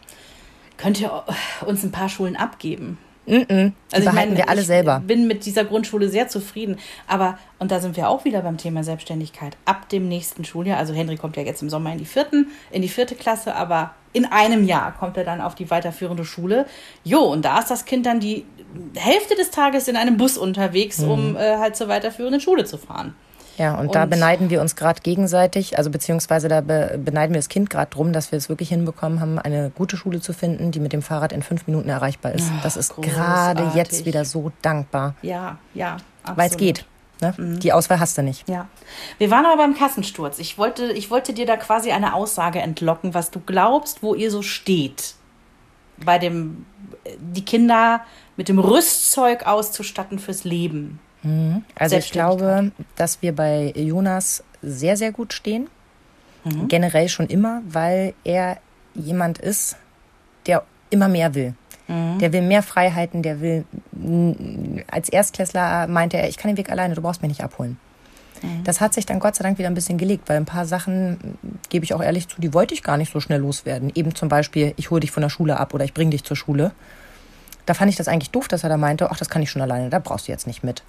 [0.76, 1.24] Könnt ihr
[1.66, 2.98] uns ein paar Schulen abgeben?
[3.26, 5.00] Die behalten wir alle ich selber.
[5.06, 6.78] bin mit dieser Grundschule sehr zufrieden.
[7.06, 9.56] Aber, und da sind wir auch wieder beim Thema Selbstständigkeit.
[9.64, 12.82] Ab dem nächsten Schuljahr, also Henry kommt ja jetzt im Sommer in die vierten, in
[12.82, 16.66] die vierte Klasse, aber in einem Jahr kommt er dann auf die weiterführende Schule.
[17.04, 18.44] Jo, und da ist das Kind dann die
[18.96, 21.10] Hälfte des Tages in einem Bus unterwegs, Mhm.
[21.10, 23.14] um äh, halt zur weiterführenden Schule zu fahren.
[23.58, 27.38] Ja, und, da Und- beneiden wir uns gerade gegenseitig, also beziehungsweise da be beneiden wir
[27.38, 30.70] das Kind gerade drum, dass wir es wirklich hinbekommen haben, eine gute Schule zu finden,
[30.70, 32.50] die mit dem Fahrrad in fünf Minuten erreichbar ist.
[32.62, 35.98] das ist gerade jetzt wieder so dankbar, Ja, ja.
[36.34, 36.86] weil es geht.
[37.20, 37.34] Ne?
[37.38, 38.48] Die Auswahl hast du nicht.
[38.48, 38.66] Ja.
[39.18, 40.40] Wir waren aber beim Kassensturz.
[40.40, 44.30] Ich wollte, ich wollte dir da quasi eine Aussage entlocken, was du glaubst, wo ihr
[44.32, 45.14] so steht.
[46.04, 46.66] Bei dem,
[47.04, 48.00] äh, die Kinder
[48.36, 50.98] mit dem Rüstzeug auszustatten fürs Leben.
[51.74, 55.68] Also ich glaube, dass wir bei Jonas sehr, sehr gut stehen.
[56.68, 58.58] Generell schon immer, weil er
[58.94, 59.76] jemand ist,
[60.46, 61.54] der immer mehr will.
[62.20, 63.64] Der will mehr Freiheiten, der will,
[64.90, 67.76] als Erstklässler meinte er, ich kann den Weg alleine, du brauchst mich nicht abholen.
[68.64, 71.12] Das hat sich dann Gott sei Dank wieder ein bisschen gelegt, weil ein paar Sachen,
[71.12, 73.92] mm, gebe ich auch ehrlich zu, die wollte ich gar nicht so schnell loswerden.
[73.94, 76.36] Eben zum Beispiel, ich hole dich von der Schule ab oder ich bringe dich zur
[76.36, 76.72] Schule.
[77.66, 79.62] Da fand ich das eigentlich doof, dass er da meinte, ach, das kann ich schon
[79.62, 80.82] alleine, da brauchst du jetzt nicht mit.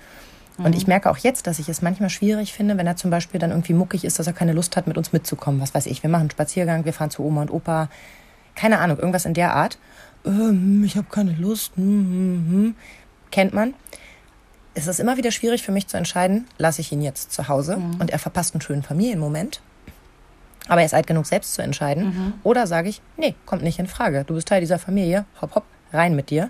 [0.58, 3.40] Und ich merke auch jetzt, dass ich es manchmal schwierig finde, wenn er zum Beispiel
[3.40, 5.60] dann irgendwie muckig ist, dass er keine Lust hat, mit uns mitzukommen.
[5.60, 7.90] Was weiß ich, wir machen einen Spaziergang, wir fahren zu Oma und Opa.
[8.56, 9.80] Keine Ahnung, irgendwas in der Art.
[10.26, 11.76] Ähm, ich habe keine Lust.
[11.76, 12.76] Hm, hm, hm.
[13.32, 13.74] Kennt man.
[14.76, 17.78] Es ist immer wieder schwierig für mich zu entscheiden, lasse ich ihn jetzt zu Hause
[18.00, 19.62] und er verpasst einen schönen Familienmoment.
[20.68, 22.34] Aber er ist alt genug, selbst zu entscheiden.
[22.44, 24.24] Oder sage ich, nee, kommt nicht in Frage.
[24.24, 25.26] Du bist Teil dieser Familie.
[25.42, 26.50] Hopp, hopp, rein mit dir.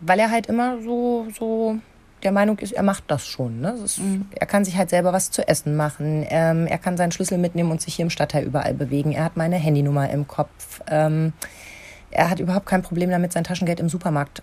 [0.00, 1.78] Weil er halt immer so, so
[2.22, 3.60] der Meinung ist, er macht das schon.
[3.60, 3.72] Ne?
[3.80, 4.00] Das ist,
[4.34, 6.26] Er kann sich halt selber was zu essen machen.
[6.28, 9.12] Ähm, er kann seinen Schlüssel mitnehmen und sich hier im Stadtteil überall bewegen.
[9.12, 10.80] Er hat meine Handynummer im Kopf.
[10.88, 11.32] Ähm,
[12.10, 14.42] er hat überhaupt kein Problem damit, sein Taschengeld im Supermarkt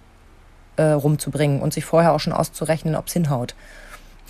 [0.77, 3.55] äh, rumzubringen und sich vorher auch schon auszurechnen, ob es hinhaut.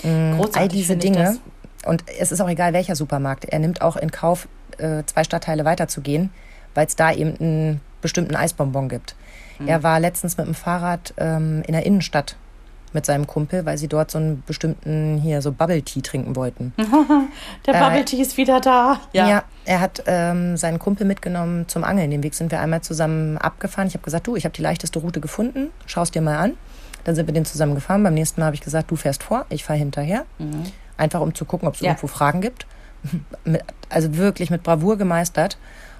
[0.02, 1.38] Großartig All diese Dinge.
[1.86, 3.46] Und es ist auch egal, welcher Supermarkt.
[3.46, 6.32] Er nimmt auch in Kauf, äh, zwei Stadtteile weiterzugehen,
[6.74, 9.16] weil es da eben einen bestimmten Eisbonbon gibt.
[9.64, 9.68] Mhm.
[9.68, 12.36] Er war letztens mit dem Fahrrad ähm, in der Innenstadt
[12.94, 16.74] mit seinem Kumpel, weil sie dort so einen bestimmten hier so Bubble Tea trinken wollten.
[17.66, 19.00] Der Bubble Tea ist wieder da.
[19.14, 22.12] Ja, er hat ähm, seinen Kumpel mitgenommen zum Angeln.
[22.12, 23.88] Den Weg sind wir einmal zusammen abgefahren.
[23.88, 25.70] Ich habe gesagt, du, ich habe die leichteste Route gefunden.
[25.88, 26.54] Schau es dir mal an.
[27.04, 28.04] Dann sind wir den zusammen gefahren.
[28.04, 30.26] Beim nächsten Mal habe ich gesagt, du fährst vor, ich fahre hinterher.
[30.96, 31.90] Einfach um zu gucken, ob es Ja.
[31.92, 32.68] irgendwo Fragen gibt.
[33.90, 35.58] Also wirklich mit Bravour gemeistert.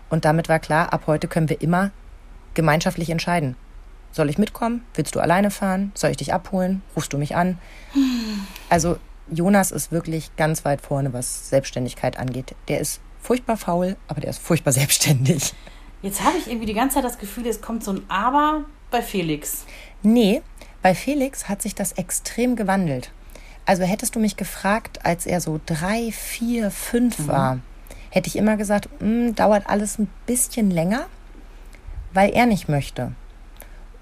[0.10, 1.92] Und damit war klar, ab heute können wir immer
[2.54, 3.56] gemeinschaftlich entscheiden.
[4.12, 4.84] Soll ich mitkommen?
[4.94, 5.92] Willst du alleine fahren?
[5.96, 6.82] Soll ich dich abholen?
[6.96, 7.58] Rufst du mich an?
[8.70, 8.98] Also
[9.32, 12.56] Jonas ist wirklich ganz weit vorne, was Selbstständigkeit angeht.
[12.68, 15.54] Der ist furchtbar faul, aber der ist furchtbar selbstständig.
[16.02, 19.02] Jetzt habe ich irgendwie die ganze Zeit das Gefühl, es kommt so ein Aber bei
[19.02, 19.66] Felix.
[20.04, 20.42] Nee,
[20.82, 23.12] bei Felix hat sich das extrem gewandelt.
[23.66, 27.60] Also hättest du mich gefragt, als er so drei, vier, fünf war,
[28.10, 31.06] hätte ich immer gesagt, "Mm, dauert alles ein bisschen länger,
[32.14, 33.14] weil er nicht möchte.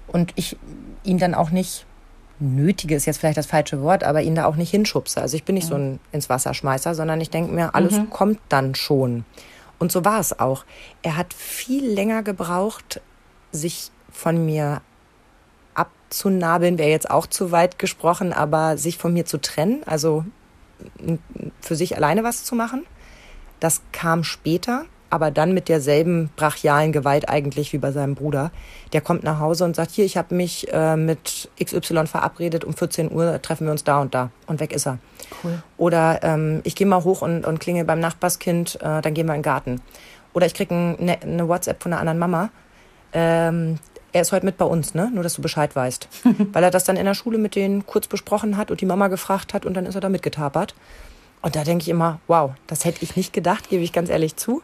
[0.06, 0.56] Und ich
[1.04, 1.86] ihn dann auch nicht
[2.38, 5.20] nötige, ist jetzt vielleicht das falsche Wort, aber ihn da auch nicht hinschubse.
[5.20, 8.74] Also ich bin nicht so ein ins Wasserschmeißer, sondern ich denke mir, alles kommt dann
[8.74, 9.24] schon.
[9.78, 10.64] Und so war es auch.
[11.02, 13.00] Er hat viel länger gebraucht,
[13.52, 14.82] sich von mir
[15.74, 20.24] abzunabeln, wäre jetzt auch zu weit gesprochen, aber sich von mir zu trennen, also
[21.60, 22.84] für sich alleine was zu machen.
[23.60, 28.50] Das kam später, aber dann mit derselben brachialen Gewalt eigentlich wie bei seinem Bruder.
[28.94, 32.72] Der kommt nach Hause und sagt, hier, ich habe mich äh, mit XY verabredet, um
[32.72, 34.30] 14 Uhr treffen wir uns da und da.
[34.46, 34.98] Und weg ist er.
[35.44, 35.62] Cool.
[35.76, 39.34] Oder ähm, ich gehe mal hoch und, und klingel beim Nachbarskind, äh, dann gehen wir
[39.34, 39.82] in den Garten.
[40.32, 42.48] Oder ich kriege eine ne WhatsApp von einer anderen Mama.
[43.12, 43.78] Ähm,
[44.12, 45.10] er ist heute mit bei uns, ne?
[45.12, 46.08] Nur, dass du Bescheid weißt.
[46.54, 49.08] Weil er das dann in der Schule mit denen kurz besprochen hat und die Mama
[49.08, 50.74] gefragt hat und dann ist er da mitgetapert.
[51.42, 54.36] Und da denke ich immer, wow, das hätte ich nicht gedacht, gebe ich ganz ehrlich
[54.36, 54.62] zu.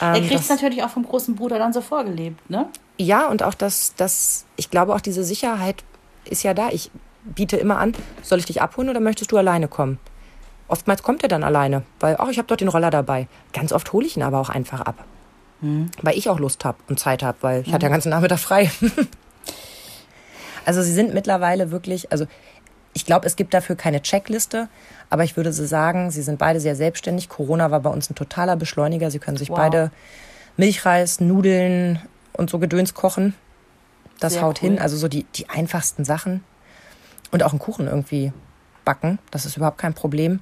[0.00, 2.68] Er Ähm, kriegt es natürlich auch vom großen Bruder dann so vorgelebt, ne?
[2.96, 5.82] ja, und auch das, das, ich glaube auch diese Sicherheit
[6.24, 6.68] ist ja da.
[6.70, 6.90] Ich
[7.24, 9.98] biete immer an, soll ich dich abholen oder möchtest du alleine kommen?
[10.68, 13.28] Oftmals kommt er dann alleine, weil, ach, ich habe dort den Roller dabei.
[13.52, 15.04] Ganz oft hole ich ihn aber auch einfach ab.
[16.02, 18.38] Weil ich auch Lust habe und Zeit habe, weil ich hatte ja den ganzen Nachmittag
[18.38, 18.70] frei.
[20.66, 22.26] also sie sind mittlerweile wirklich, also
[22.94, 24.68] ich glaube, es gibt dafür keine Checkliste,
[25.10, 27.28] aber ich würde so sagen, sie sind beide sehr selbstständig.
[27.28, 29.10] Corona war bei uns ein totaler Beschleuniger.
[29.10, 29.56] Sie können sich Wow.
[29.58, 29.90] beide
[30.56, 31.98] Milchreis, Nudeln
[32.32, 33.34] und so Gedöns kochen.
[34.20, 34.70] Das Sehr haut cool.
[34.70, 34.78] hin.
[34.78, 36.44] Also so die, die einfachsten Sachen.
[37.32, 38.32] Und auch einen Kuchen irgendwie
[38.84, 39.18] backen.
[39.32, 40.38] Das ist überhaupt kein Problem.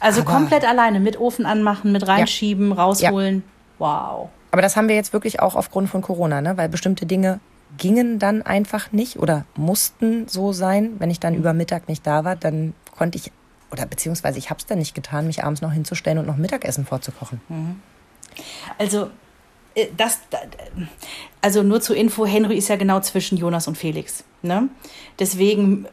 [0.00, 3.42] Also Aber- komplett alleine mit Ofen anmachen, mit reinschieben, rausholen.
[3.78, 4.28] Wow.
[4.52, 6.56] Aber das haben wir jetzt wirklich auch aufgrund von Corona, ne?
[6.56, 7.40] weil bestimmte Dinge
[7.76, 10.96] gingen dann einfach nicht oder mussten so sein.
[10.98, 13.30] Wenn ich dann über Mittag nicht da war, dann konnte ich,
[13.70, 16.86] oder beziehungsweise ich habe es dann nicht getan, mich abends noch hinzustellen und noch Mittagessen
[16.86, 17.40] vorzukochen.
[18.78, 19.10] Also,
[19.74, 20.38] äh, das, da-
[21.42, 24.24] also nur zur Info, Henry ist ja genau zwischen Jonas und Felix.
[24.42, 24.68] Ne?
[25.18, 25.86] Deswegen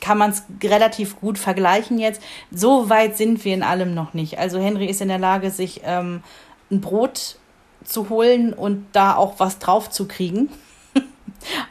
[0.00, 2.20] kann man es relativ gut vergleichen jetzt.
[2.50, 4.38] So weit sind wir in allem noch nicht.
[4.38, 6.22] Also Henry ist in der Lage, sich ähm,
[6.70, 7.36] ein Brot
[7.84, 10.48] zu holen und da auch was drauf zu kriegen.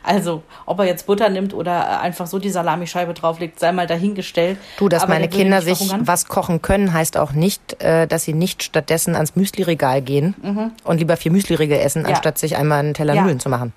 [0.04, 3.88] Also, ob er jetzt Butter nimmt oder äh, einfach so die Salamischeibe drauflegt, sei mal
[3.88, 4.58] dahingestellt.
[4.78, 6.08] Du, dass Aber meine Kinder sich verhungern.
[6.08, 10.98] was kochen können, heißt auch nicht, äh, dass sie nicht stattdessen ans Müsliregal gehen und
[10.98, 12.08] lieber vier Müsliriegel essen, Mhm.
[12.10, 12.16] Ja.
[12.16, 13.22] anstatt sich einmal einen Teller Ja.
[13.22, 13.74] Nudeln zu machen.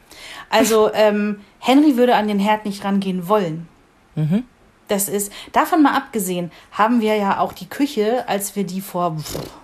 [0.50, 3.68] Also ähm, Henry würde an den Herd nicht rangehen wollen.
[4.88, 9.16] Das ist, davon mal abgesehen, haben wir ja auch die Küche, als wir die vor,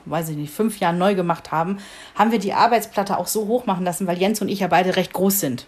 [0.07, 1.77] weiß ich nicht, fünf Jahren neu gemacht haben,
[2.15, 4.97] haben wir die Arbeitsplatte auch so hoch machen lassen, weil Jens und ich ja beide
[4.97, 5.67] recht groß sind.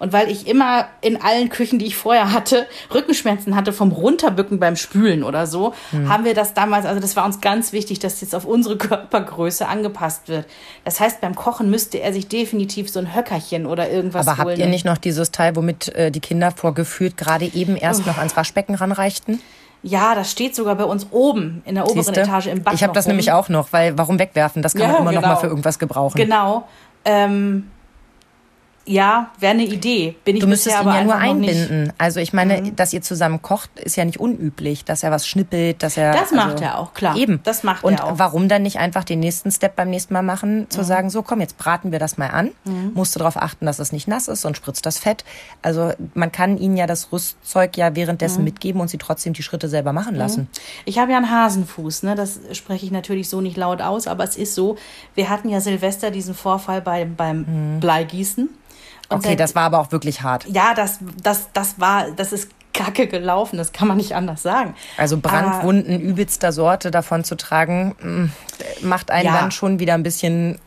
[0.00, 4.58] Und weil ich immer in allen Küchen, die ich vorher hatte, Rückenschmerzen hatte vom Runterbücken
[4.58, 6.08] beim Spülen oder so, mhm.
[6.08, 9.68] haben wir das damals, also das war uns ganz wichtig, dass jetzt auf unsere Körpergröße
[9.68, 10.46] angepasst wird.
[10.84, 14.48] Das heißt, beim Kochen müsste er sich definitiv so ein Höckerchen oder irgendwas Aber holen.
[14.52, 18.08] habt ihr nicht noch dieses Teil, womit äh, die Kinder vorgeführt gerade eben erst oh.
[18.08, 19.42] noch ans Waschbecken ranreichten?
[19.82, 22.22] Ja, das steht sogar bei uns oben in der oberen Siehste?
[22.22, 22.72] Etage im Bad.
[22.72, 23.10] Ich habe das rum.
[23.10, 24.62] nämlich auch noch, weil warum wegwerfen?
[24.62, 25.20] Das kann ja, man immer genau.
[25.20, 26.16] noch mal für irgendwas gebrauchen.
[26.16, 26.66] Genau.
[27.04, 27.70] Ähm,
[28.90, 30.16] ja, wäre eine Idee.
[30.24, 31.92] Bin ich du müsstest ihn ja nur einbinden.
[31.96, 32.76] Also ich meine, mhm.
[32.76, 36.12] dass ihr zusammen kocht, ist ja nicht unüblich, dass er was schnippelt, dass er.
[36.12, 37.16] Das macht also, er auch, klar.
[37.16, 37.40] Eben.
[37.44, 38.18] Das macht Und er auch.
[38.18, 40.84] warum dann nicht einfach den nächsten Step beim nächsten Mal machen, zu mhm.
[40.84, 42.50] sagen, so komm, jetzt braten wir das mal an.
[42.64, 42.90] Mhm.
[42.94, 45.24] Musst du darauf achten, dass es nicht nass ist und spritzt das Fett.
[45.62, 48.46] Also man kann ihnen ja das Rüstzeug ja währenddessen mhm.
[48.46, 50.18] mitgeben und sie trotzdem die Schritte selber machen mhm.
[50.18, 50.48] lassen.
[50.84, 52.16] Ich habe ja einen Hasenfuß, ne?
[52.16, 54.76] Das spreche ich natürlich so nicht laut aus, aber es ist so.
[55.14, 57.80] Wir hatten ja Silvester diesen Vorfall bei, beim mhm.
[57.80, 58.48] Bleigießen.
[59.10, 60.46] Und okay, das war aber auch wirklich hart.
[60.48, 64.74] Ja, das, das, das war, das ist kacke gelaufen, das kann man nicht anders sagen.
[64.96, 69.40] Also Brandwunden aber, übelster Sorte davon zu tragen, mm, macht einen ja.
[69.40, 70.58] dann schon wieder ein bisschen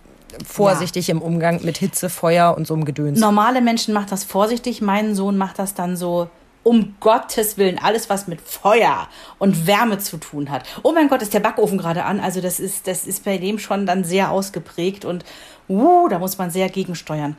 [0.45, 1.15] vorsichtig ja.
[1.15, 3.19] im Umgang mit Hitze, Feuer und so einem Gedöns.
[3.19, 6.29] Normale Menschen macht das vorsichtig, mein Sohn macht das dann so
[6.63, 10.63] um Gottes Willen, alles, was mit Feuer und Wärme zu tun hat.
[10.82, 12.21] Oh mein Gott, ist der Backofen gerade an.
[12.21, 15.25] Also das ist, das ist bei dem schon dann sehr ausgeprägt und
[15.67, 17.38] uh, da muss man sehr gegensteuern.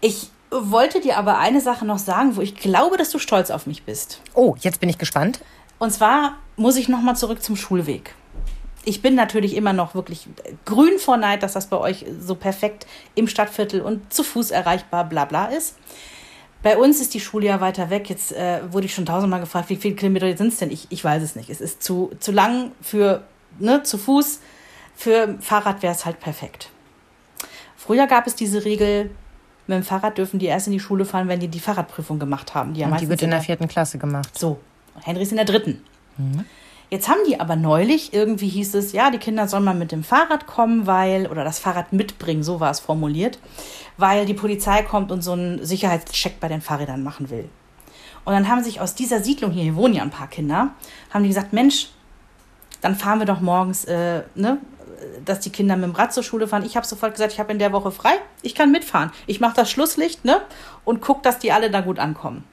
[0.00, 0.30] Ich
[0.62, 3.84] wollte dir aber eine Sache noch sagen, wo ich glaube, dass du stolz auf mich
[3.84, 4.20] bist.
[4.34, 5.40] Oh, jetzt bin ich gespannt.
[5.78, 8.14] Und zwar muss ich noch mal zurück zum Schulweg.
[8.84, 10.28] Ich bin natürlich immer noch wirklich
[10.64, 15.04] grün vor Neid, dass das bei euch so perfekt im Stadtviertel und zu Fuß erreichbar,
[15.04, 15.76] bla bla ist.
[16.62, 18.08] Bei uns ist die Schule ja weiter weg.
[18.08, 20.70] Jetzt äh, wurde ich schon tausendmal gefragt, wie viele Kilometer sind es denn?
[20.70, 21.50] Ich, ich weiß es nicht.
[21.50, 23.24] Es ist zu, zu lang für
[23.58, 24.40] ne, zu Fuß.
[24.96, 26.70] Für Fahrrad wäre es halt perfekt.
[27.76, 29.10] Früher gab es diese Regel,
[29.66, 32.54] mit dem Fahrrad dürfen die erst in die Schule fahren, wenn die die Fahrradprüfung gemacht
[32.54, 32.74] haben.
[32.74, 34.36] Die, Und die wird in der vierten Klasse gemacht.
[34.38, 34.58] So,
[35.02, 35.82] Henry ist in der dritten.
[36.18, 36.44] Mhm.
[36.90, 40.04] Jetzt haben die aber neulich, irgendwie hieß es, ja, die Kinder sollen mal mit dem
[40.04, 43.38] Fahrrad kommen, weil, oder das Fahrrad mitbringen, so war es formuliert,
[43.96, 47.48] weil die Polizei kommt und so einen Sicherheitscheck bei den Fahrrädern machen will.
[48.24, 50.70] Und dann haben sich aus dieser Siedlung hier, hier wohnen ja ein paar Kinder,
[51.10, 51.88] haben die gesagt, Mensch,
[52.80, 54.58] dann fahren wir doch morgens äh, ne,
[55.24, 56.64] dass die Kinder mit dem Rad zur Schule fahren.
[56.64, 58.12] Ich habe sofort gesagt, ich habe in der Woche frei,
[58.42, 59.10] ich kann mitfahren.
[59.26, 60.40] Ich mache das Schlusslicht ne?
[60.84, 62.44] und gucke, dass die alle da gut ankommen.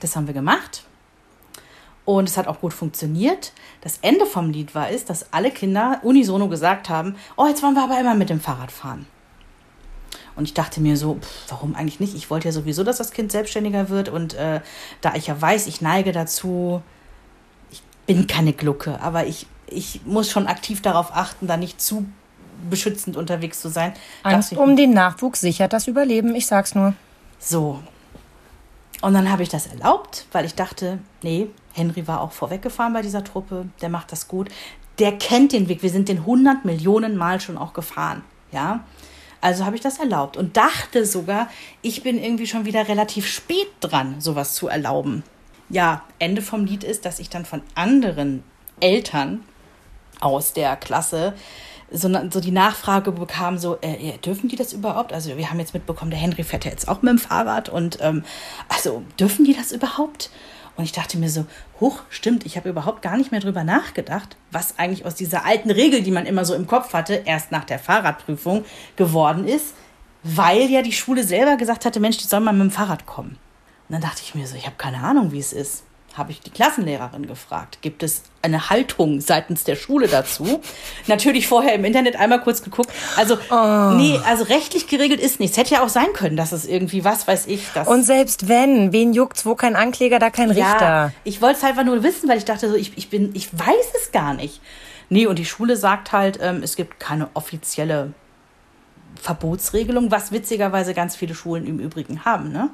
[0.00, 0.84] Das haben wir gemacht.
[2.04, 3.52] Und es hat auch gut funktioniert.
[3.80, 7.74] Das Ende vom Lied war ist, dass alle Kinder unisono gesagt haben, oh, jetzt wollen
[7.74, 9.06] wir aber immer mit dem Fahrrad fahren.
[10.36, 12.14] Und ich dachte mir so, pff, warum eigentlich nicht?
[12.14, 14.08] Ich wollte ja sowieso, dass das Kind selbstständiger wird.
[14.08, 14.60] Und äh,
[15.00, 16.82] da ich ja weiß, ich neige dazu,
[17.70, 22.06] ich bin keine Glucke, aber ich ich muss schon aktiv darauf achten, da nicht zu
[22.70, 23.92] beschützend unterwegs zu sein.
[24.22, 26.94] Angst um den Nachwuchs sichert das Überleben, ich sag's nur.
[27.38, 27.80] So.
[29.02, 33.02] Und dann habe ich das erlaubt, weil ich dachte, nee, Henry war auch vorweggefahren bei
[33.02, 34.48] dieser Truppe, der macht das gut.
[34.98, 38.84] Der kennt den Weg, wir sind den 100 Millionen Mal schon auch gefahren, ja.
[39.42, 41.48] Also habe ich das erlaubt und dachte sogar,
[41.82, 45.22] ich bin irgendwie schon wieder relativ spät dran, sowas zu erlauben.
[45.68, 48.42] Ja, Ende vom Lied ist, dass ich dann von anderen
[48.80, 49.44] Eltern
[50.20, 51.34] aus der Klasse
[51.90, 55.12] so, so die Nachfrage bekam, so, äh, dürfen die das überhaupt?
[55.12, 57.98] Also wir haben jetzt mitbekommen, der Henry fährt ja jetzt auch mit dem Fahrrad und
[58.00, 58.24] ähm,
[58.68, 60.30] also dürfen die das überhaupt?
[60.76, 61.46] Und ich dachte mir so,
[61.80, 65.70] hoch, stimmt, ich habe überhaupt gar nicht mehr drüber nachgedacht, was eigentlich aus dieser alten
[65.70, 68.64] Regel, die man immer so im Kopf hatte, erst nach der Fahrradprüfung
[68.96, 69.74] geworden ist,
[70.22, 73.38] weil ja die Schule selber gesagt hatte, Mensch, die sollen mal mit dem Fahrrad kommen.
[73.88, 75.85] Und dann dachte ich mir so, ich habe keine Ahnung, wie es ist
[76.16, 77.78] habe ich die Klassenlehrerin gefragt.
[77.82, 80.60] Gibt es eine Haltung seitens der Schule dazu?
[81.06, 82.90] Natürlich vorher im Internet einmal kurz geguckt.
[83.16, 83.94] Also, oh.
[83.96, 85.56] nee, also rechtlich geregelt ist nichts.
[85.56, 87.86] Hätte ja auch sein können, dass es irgendwie, was weiß ich, das.
[87.86, 91.12] Und selbst wenn, wen juckt's, wo kein Ankläger, da kein ja, Richter.
[91.24, 93.92] Ich wollte es einfach nur wissen, weil ich dachte so, ich, ich bin, ich weiß
[94.00, 94.60] es gar nicht.
[95.08, 98.12] Nee, und die Schule sagt halt, ähm, es gibt keine offizielle
[99.20, 102.70] Verbotsregelung, was witzigerweise ganz viele Schulen im Übrigen haben, ne?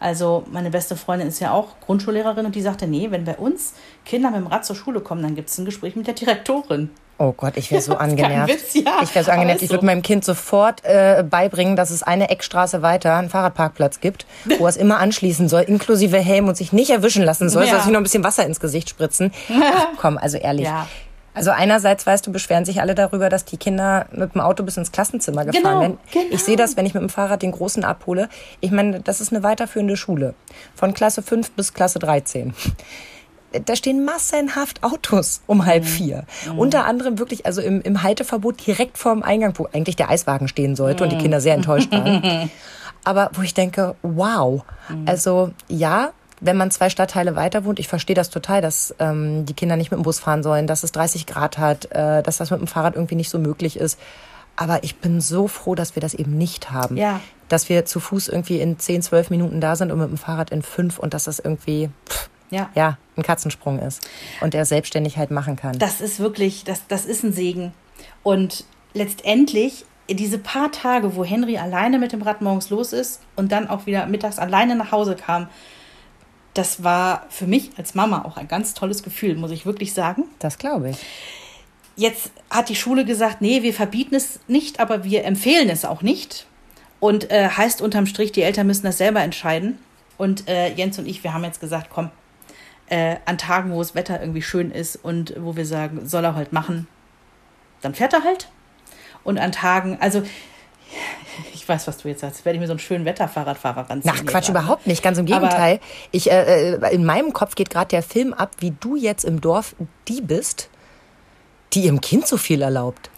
[0.00, 3.74] Also meine beste Freundin ist ja auch Grundschullehrerin und die sagte, nee, wenn bei uns
[4.04, 6.90] Kinder mit dem Rad zur Schule kommen, dann gibt es ein Gespräch mit der Direktorin.
[7.20, 8.48] Oh Gott, ich wäre so angenervt.
[8.52, 9.00] Witz, ja.
[9.02, 9.62] Ich wäre so angenervt.
[9.62, 14.24] Ich würde meinem Kind sofort äh, beibringen, dass es eine Eckstraße weiter einen Fahrradparkplatz gibt,
[14.58, 17.72] wo es immer anschließen soll, inklusive Helm und sich nicht erwischen lassen soll, ja.
[17.72, 19.32] soll sich noch ein bisschen Wasser ins Gesicht spritzen.
[19.50, 20.66] Ach, komm, also ehrlich.
[20.66, 20.86] Ja.
[21.38, 24.76] Also einerseits, weißt du, beschweren sich alle darüber, dass die Kinder mit dem Auto bis
[24.76, 25.98] ins Klassenzimmer gefahren genau, werden.
[26.12, 26.26] Genau.
[26.30, 28.28] Ich sehe das, wenn ich mit dem Fahrrad den Großen abhole.
[28.60, 30.34] Ich meine, das ist eine weiterführende Schule.
[30.74, 32.54] Von Klasse 5 bis Klasse 13
[33.64, 35.88] da stehen massenhaft Autos um halb mhm.
[35.88, 36.24] vier.
[36.52, 36.58] Mhm.
[36.58, 40.76] Unter anderem wirklich, also im, im Halteverbot direkt vorm Eingang, wo eigentlich der Eiswagen stehen
[40.76, 41.04] sollte mhm.
[41.04, 41.22] und die mhm.
[41.22, 42.50] Kinder sehr enttäuscht waren.
[43.04, 44.64] aber wo ich denke, wow.
[45.06, 49.54] Also ja, wenn man zwei Stadtteile weiter wohnt, ich verstehe das total, dass ähm, die
[49.54, 52.50] Kinder nicht mit dem Bus fahren sollen, dass es 30 Grad hat, äh, dass das
[52.50, 53.98] mit dem Fahrrad irgendwie nicht so möglich ist.
[54.56, 56.96] Aber ich bin so froh, dass wir das eben nicht haben.
[56.96, 57.20] Ja.
[57.48, 60.50] Dass wir zu Fuß irgendwie in 10, 12 Minuten da sind und mit dem Fahrrad
[60.50, 62.68] in fünf und dass das irgendwie pff, Ja.
[62.74, 64.06] ja, ein Katzensprung ist.
[64.40, 65.78] Und der selbstständig halt machen kann.
[65.78, 67.72] Das ist wirklich, das, das ist ein Segen.
[68.24, 73.52] Und letztendlich, diese paar Tage, wo Henry alleine mit dem Rad morgens los ist und
[73.52, 75.48] dann auch wieder mittags alleine nach Hause kam,
[76.58, 80.24] das war für mich als Mama auch ein ganz tolles Gefühl, muss ich wirklich sagen.
[80.40, 80.96] Das glaube ich.
[81.94, 86.02] Jetzt hat die Schule gesagt, nee, wir verbieten es nicht, aber wir empfehlen es auch
[86.02, 86.46] nicht.
[86.98, 89.78] Und äh, heißt unterm Strich, die Eltern müssen das selber entscheiden.
[90.16, 92.10] Und äh, Jens und ich, wir haben jetzt gesagt, komm,
[92.88, 96.34] äh, an Tagen, wo das Wetter irgendwie schön ist und wo wir sagen, soll er
[96.34, 96.88] halt machen,
[97.82, 98.48] dann fährt er halt.
[99.22, 100.24] Und an Tagen, also
[101.68, 104.14] ich weiß, was du jetzt sagst, werde ich mir so einen schönen Wetterfahrradfahrer ranziehen.
[104.16, 105.02] Ach Quatsch, überhaupt nicht.
[105.02, 105.80] Ganz im Aber- Gegenteil.
[106.12, 109.42] Ich, äh, äh, in meinem Kopf geht gerade der Film ab, wie du jetzt im
[109.42, 109.76] Dorf
[110.08, 110.70] die bist,
[111.74, 113.10] die ihrem Kind so viel erlaubt.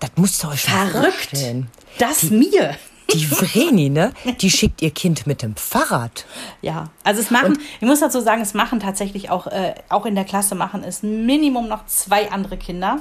[0.00, 1.28] Das musst du euch mal Verrückt.
[1.30, 1.68] vorstellen.
[1.98, 2.74] Das mir.
[3.12, 4.12] Die Vreni, ne?
[4.40, 6.24] Die schickt ihr Kind mit dem Fahrrad.
[6.62, 10.14] Ja, also es machen, ich muss dazu sagen, es machen tatsächlich auch, äh, auch in
[10.14, 12.98] der Klasse machen es Minimum noch zwei andere Kinder.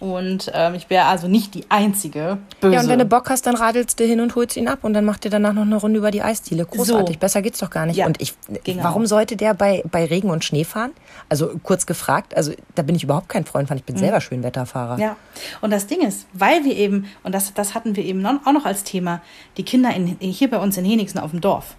[0.00, 2.74] Und ähm, ich wäre also nicht die einzige Böse.
[2.74, 4.94] Ja, und wenn du Bock hast, dann radelst du hin und holst ihn ab und
[4.94, 6.64] dann macht ihr danach noch eine Runde über die Eisdiele.
[6.64, 7.16] Großartig.
[7.16, 7.20] So.
[7.20, 7.96] Besser geht's doch gar nicht.
[7.96, 8.84] Ja, und ich, genau.
[8.84, 10.92] warum sollte der bei, bei Regen und Schnee fahren?
[11.28, 13.76] Also kurz gefragt, also da bin ich überhaupt kein Freund von.
[13.76, 14.94] Ich bin selber Schönwetterfahrer.
[14.94, 15.02] Mhm.
[15.02, 15.16] Ja,
[15.60, 18.66] und das Ding ist, weil wir eben, und das, das hatten wir eben auch noch
[18.66, 19.20] als Thema,
[19.56, 21.74] die Kinder in, hier bei uns in Henigsen auf dem Dorf,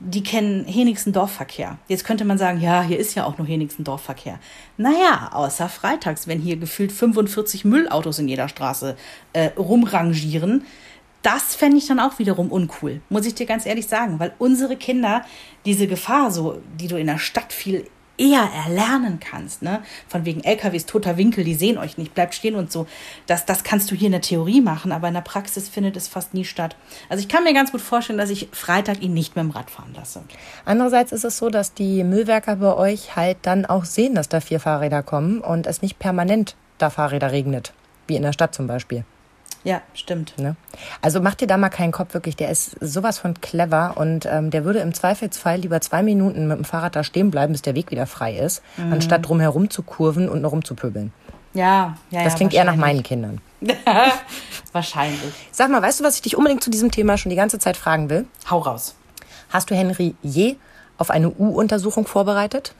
[0.00, 1.78] die kennen Henigsen Dorfverkehr.
[1.88, 4.38] Jetzt könnte man sagen, ja, hier ist ja auch nur Henigsen Dorfverkehr.
[4.76, 8.96] Naja, außer freitags, wenn hier gefühlt 45 Müllautos in jeder Straße
[9.32, 10.64] äh, rumrangieren.
[11.22, 14.76] Das fände ich dann auch wiederum uncool, muss ich dir ganz ehrlich sagen, weil unsere
[14.76, 15.24] Kinder
[15.64, 19.82] diese Gefahr, so, die du in der Stadt viel eher erlernen kannst, ne?
[20.08, 22.86] Von wegen LKWs, toter Winkel, die sehen euch nicht, bleibt stehen und so.
[23.26, 26.08] Das, das kannst du hier in der Theorie machen, aber in der Praxis findet es
[26.08, 26.76] fast nie statt.
[27.08, 29.70] Also ich kann mir ganz gut vorstellen, dass ich Freitag ihn nicht mit dem Rad
[29.70, 30.22] fahren lasse.
[30.64, 34.40] Andererseits ist es so, dass die Müllwerker bei euch halt dann auch sehen, dass da
[34.40, 37.72] vier Fahrräder kommen und es nicht permanent da Fahrräder regnet.
[38.06, 39.04] Wie in der Stadt zum Beispiel.
[39.64, 40.38] Ja, stimmt.
[40.38, 40.56] Ne?
[41.00, 42.36] Also mach dir da mal keinen Kopf, wirklich.
[42.36, 46.58] Der ist sowas von clever und ähm, der würde im Zweifelsfall lieber zwei Minuten mit
[46.58, 48.92] dem Fahrrad da stehen bleiben, bis der Weg wieder frei ist, Mhm.
[48.92, 51.12] anstatt drumherum zu kurven und noch rumzupöbeln.
[51.54, 53.02] Ja, ja, Das ja, klingt eher nach meinen.
[53.02, 53.40] Kindern.
[54.72, 55.32] Wahrscheinlich.
[55.52, 57.76] Sag mal, weißt du, was ich dich unbedingt zu diesem Thema schon die ganze Zeit
[57.76, 58.26] fragen will?
[58.50, 58.94] Hau raus.
[59.50, 60.56] Hast du Henry je
[60.98, 62.74] auf eine U-Untersuchung vorbereitet?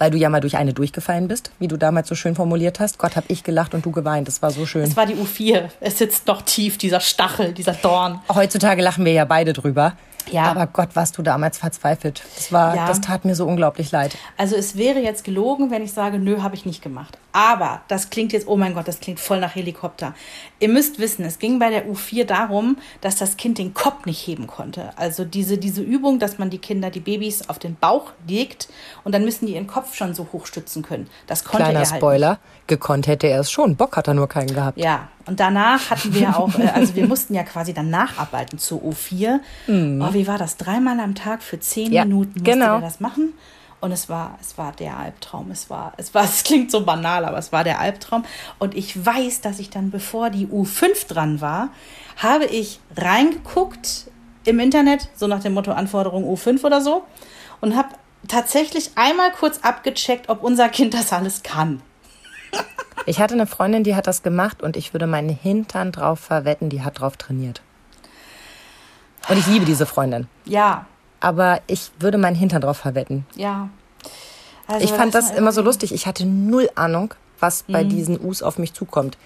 [0.00, 2.96] Weil du ja mal durch eine durchgefallen bist, wie du damals so schön formuliert hast.
[2.98, 4.26] Gott, hab ich gelacht und du geweint.
[4.26, 4.82] Das war so schön.
[4.82, 5.68] Es war die U4.
[5.78, 8.18] Es sitzt noch tief, dieser Stachel, dieser Dorn.
[8.34, 9.92] Heutzutage lachen wir ja beide drüber.
[10.30, 10.44] Ja.
[10.44, 12.22] Aber Gott, warst du damals verzweifelt.
[12.34, 12.86] Das war, Ja.
[12.86, 14.16] das tat mir so unglaublich leid.
[14.38, 17.18] Also es wäre jetzt gelogen, wenn ich sage, nö, habe ich nicht gemacht.
[17.32, 20.14] Aber das klingt jetzt, oh mein Gott, das klingt voll nach Helikopter.
[20.58, 24.26] Ihr müsst wissen, es ging bei der U4 darum, dass das Kind den Kopf nicht
[24.26, 24.90] heben konnte.
[24.96, 28.68] Also diese, diese Übung, dass man die Kinder, die Babys auf den Bauch legt
[29.04, 31.08] und dann müssen die ihren Kopf schon so hoch stützen können.
[31.26, 33.76] Das konnte Kleiner er halt Spoiler, gekonnt hätte er es schon.
[33.76, 34.76] Bock hat er nur keinen gehabt.
[34.76, 34.86] Nicht.
[34.86, 38.80] Ja, und danach hatten wir auch, äh, also wir mussten ja quasi dann nacharbeiten zur
[38.80, 39.38] U4.
[39.68, 40.56] Oh, wie war das?
[40.56, 41.92] Dreimal am Tag für zehn.
[41.92, 42.74] Ja, Minuten musste genau.
[42.76, 43.34] er das machen.
[43.80, 45.50] Und es war, es war der Albtraum.
[45.50, 48.24] Es war, es war, es klingt so banal, aber es war der Albtraum.
[48.58, 51.70] Und ich weiß, dass ich dann, bevor die U5 dran war,
[52.16, 54.10] habe ich reingeguckt
[54.44, 57.04] im Internet, so nach dem Motto Anforderung U5 oder so,
[57.60, 57.88] und habe
[58.28, 61.82] tatsächlich einmal kurz abgecheckt, ob unser Kind das alles kann.
[63.06, 66.68] Ich hatte eine Freundin, die hat das gemacht und ich würde meinen Hintern drauf verwetten,
[66.68, 67.62] die hat drauf trainiert.
[69.28, 70.28] Und ich liebe diese Freundin.
[70.44, 70.86] Ja,
[71.20, 73.26] Aber ich würde meinen Hintern drauf verwetten.
[73.36, 73.68] ja.
[74.66, 75.92] Also, Ich fand das das immer so lustig.
[75.92, 77.88] Ich hatte null Ahnung, was bei Mhm.
[77.88, 79.18] diesen Us auf mich zukommt.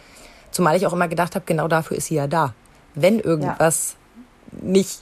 [0.51, 2.55] Zumal ich auch immer gedacht habe, genau dafür ist sie ja da.
[2.95, 3.97] Wenn irgendwas
[4.53, 5.01] nicht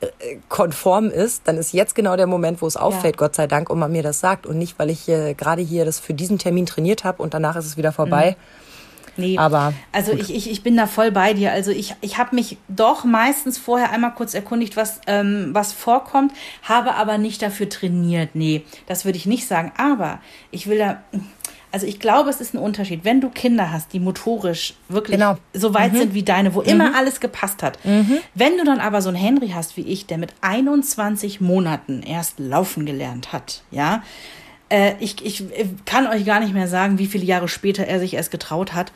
[0.00, 3.70] äh, konform ist, dann ist jetzt genau der Moment, wo es auffällt, Gott sei Dank,
[3.70, 4.44] und man mir das sagt.
[4.44, 7.54] Und nicht, weil ich äh, gerade hier das für diesen Termin trainiert habe und danach
[7.54, 8.36] ist es wieder vorbei.
[9.16, 11.52] Nee, Aber also ich, ich, ich bin da voll bei dir.
[11.52, 16.32] Also ich, ich habe mich doch meistens vorher einmal kurz erkundigt, was, ähm, was vorkommt,
[16.62, 18.30] habe aber nicht dafür trainiert.
[18.34, 19.72] Nee, das würde ich nicht sagen.
[19.76, 21.02] Aber ich will da,
[21.72, 23.04] also ich glaube, es ist ein Unterschied.
[23.04, 25.36] Wenn du Kinder hast, die motorisch wirklich Genau.
[25.52, 27.78] so weit sind wie deine, wo immer alles gepasst hat.
[28.34, 32.38] Wenn du dann aber so einen Henry hast wie ich, der mit 21 Monaten erst
[32.38, 34.02] laufen gelernt hat, ja,
[34.68, 38.00] äh, ich, ich äh, kann euch gar nicht mehr sagen, wie viele Jahre später er
[38.00, 38.90] sich erst getraut hat.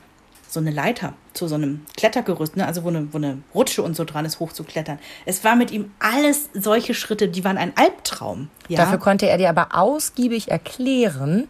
[0.52, 2.66] So eine Leiter zu so einem Klettergerüst, ne?
[2.66, 4.98] also wo eine, wo eine Rutsche und so dran ist, hochzuklettern.
[5.26, 8.48] Es war mit ihm alles solche Schritte, die waren ein Albtraum.
[8.68, 8.78] Ja?
[8.78, 11.48] Dafür konnte er dir aber ausgiebig erklären,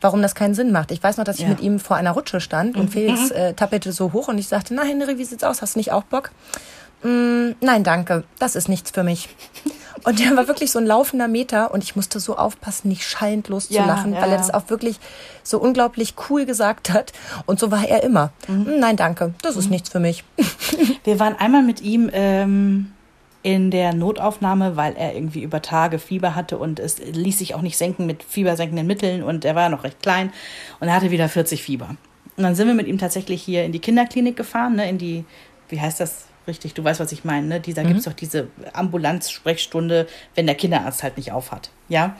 [0.00, 0.90] warum das keinen Sinn macht.
[0.90, 1.48] Ich weiß noch, dass ich Ja.
[1.48, 4.74] mit ihm vor einer Rutsche stand und Felix äh, tappelte so hoch und ich sagte,
[4.74, 5.62] na Henry, wie sieht's aus?
[5.62, 6.30] Hast du nicht auch Bock?
[7.02, 9.28] Mm, nein, danke, das ist nichts für mich.
[10.04, 13.48] Und der war wirklich so ein laufender Meter und ich musste so aufpassen, nicht schallend
[13.48, 14.96] loszulachen, Ja, ja, weil er das auch wirklich
[15.42, 17.12] so unglaublich cool gesagt hat.
[17.46, 18.30] Und so war er immer.
[18.48, 18.62] Mhm.
[18.64, 20.24] "Mm, Nein, danke, das ist nichts für mich.
[21.04, 22.92] Wir waren einmal mit ihm ähm,
[23.42, 27.62] in der Notaufnahme, weil er irgendwie über Tage Fieber hatte und es ließ sich auch
[27.62, 30.32] nicht senken mit fiebersenkenden Mitteln und er war ja noch recht klein
[30.80, 31.96] und er hatte wieder 40 Fieber.
[32.36, 35.24] Und dann sind wir mit ihm tatsächlich hier in die Kinderklinik gefahren, ne, in die,
[35.68, 37.60] wie heißt das richtig, du weißt, was ich meine, ne?
[37.60, 41.70] Dieser gibt's doch diese Ambulanz-Sprechstunde, wenn der Kinderarzt halt nicht aufhat.
[41.88, 42.16] Ja.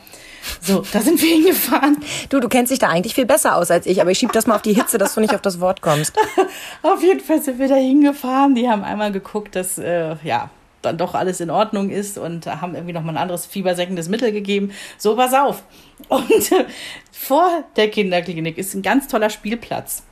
[0.61, 1.99] So, da sind wir hingefahren.
[2.29, 4.47] Du, du kennst dich da eigentlich viel besser aus als ich, aber ich schieb das
[4.47, 6.17] mal auf die Hitze, dass du nicht auf das Wort kommst.
[6.83, 8.55] Auf jeden Fall sind wir da hingefahren.
[8.55, 10.51] Die haben einmal geguckt, dass äh, ja
[10.83, 14.33] dann doch alles in Ordnung ist und haben irgendwie noch mal ein anderes fiebersenkendes Mittel
[14.33, 14.71] gegeben.
[14.99, 15.63] So, pass auf.
[16.09, 16.67] Und äh,
[17.13, 20.05] vor der Kinderklinik ist ein ganz toller Spielplatz.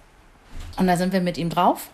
[0.77, 1.89] Und da sind wir mit ihm drauf.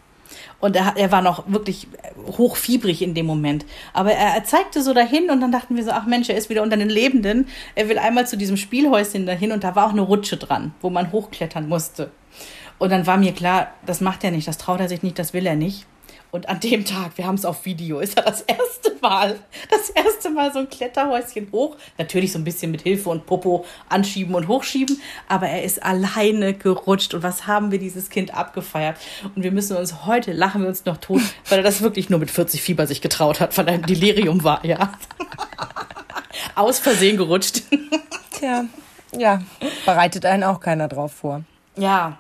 [0.60, 1.88] Und er, er war noch wirklich
[2.26, 3.64] hochfiebrig in dem Moment.
[3.92, 6.50] Aber er, er zeigte so dahin und dann dachten wir so, ach Mensch, er ist
[6.50, 7.48] wieder unter den Lebenden.
[7.74, 10.90] Er will einmal zu diesem Spielhäuschen dahin und da war auch eine Rutsche dran, wo
[10.90, 12.10] man hochklettern musste.
[12.78, 15.34] Und dann war mir klar, das macht er nicht, das traut er sich nicht, das
[15.34, 15.86] will er nicht.
[16.30, 19.90] Und an dem Tag, wir haben es auf Video, ist er das erste Mal, das
[19.90, 21.76] erste Mal so ein Kletterhäuschen hoch.
[21.98, 26.54] Natürlich so ein bisschen mit Hilfe und Popo anschieben und hochschieben, aber er ist alleine
[26.54, 27.14] gerutscht.
[27.14, 28.96] Und was haben wir dieses Kind abgefeiert?
[29.34, 32.20] Und wir müssen uns heute, lachen wir uns noch tot, weil er das wirklich nur
[32.20, 34.92] mit 40 Fieber sich getraut hat, weil er im Delirium war, ja.
[36.54, 37.62] Aus Versehen gerutscht.
[38.30, 38.64] Tja,
[39.16, 39.42] ja,
[39.84, 41.42] bereitet einen auch keiner drauf vor.
[41.76, 42.18] Ja,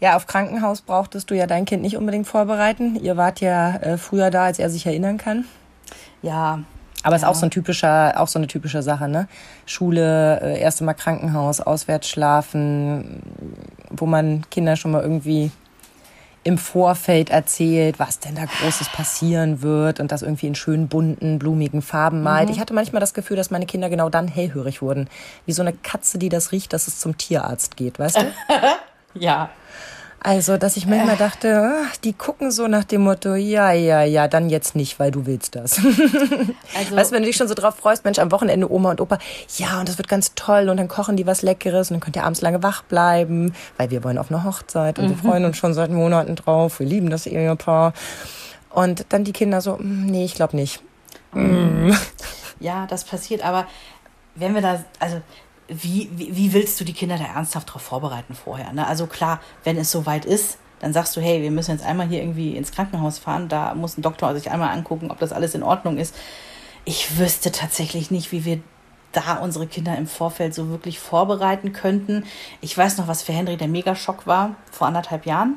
[0.00, 2.96] Ja, auf Krankenhaus brauchtest du ja dein Kind nicht unbedingt vorbereiten.
[2.96, 5.44] Ihr wart ja äh, früher da, als er sich erinnern kann.
[6.22, 6.60] ja,
[7.02, 9.28] Aber es ist auch so ein typischer, auch so eine typische Sache, ne?
[9.66, 13.22] Schule, äh, erste Mal Krankenhaus, auswärts schlafen,
[13.90, 15.50] wo man Kinder schon mal irgendwie
[16.46, 21.38] im Vorfeld erzählt, was denn da Großes passieren wird und das irgendwie in schönen bunten,
[21.38, 22.50] blumigen Farben malt.
[22.50, 25.08] Ich hatte manchmal das Gefühl, dass meine Kinder genau dann hellhörig wurden.
[25.46, 28.26] Wie so eine Katze, die das riecht, dass es zum Tierarzt geht, weißt du?
[29.14, 29.50] ja.
[30.26, 34.26] Also, dass ich manchmal dachte, ah, die gucken so nach dem Motto, ja, ja, ja,
[34.26, 35.78] dann jetzt nicht, weil du willst das.
[36.76, 39.02] Also, Weißt du, wenn du dich schon so drauf freust, Mensch, am Wochenende Oma und
[39.02, 39.18] Opa,
[39.58, 42.16] ja, und das wird ganz toll und dann kochen die was Leckeres und dann könnt
[42.16, 45.58] ihr abends lange wach bleiben, weil wir wollen auf eine Hochzeit und wir freuen uns
[45.58, 47.92] schon seit Monaten drauf, wir lieben das Ehepaar.
[48.70, 50.80] Und dann die Kinder so, "Mm, nee, ich glaube nicht.
[52.60, 53.66] Ja, das passiert, aber
[54.36, 55.20] wenn wir da, also
[55.68, 58.72] wie, wie, wie willst du die Kinder da ernsthaft darauf vorbereiten vorher?
[58.72, 58.86] Ne?
[58.86, 62.20] Also klar, wenn es soweit ist, dann sagst du, hey, wir müssen jetzt einmal hier
[62.20, 65.62] irgendwie ins Krankenhaus fahren, da muss ein Doktor sich einmal angucken, ob das alles in
[65.62, 66.14] Ordnung ist.
[66.84, 68.60] Ich wüsste tatsächlich nicht, wie wir
[69.12, 72.24] da unsere Kinder im Vorfeld so wirklich vorbereiten könnten.
[72.60, 75.54] Ich weiß noch, was für Henry der Megaschock war vor anderthalb Jahren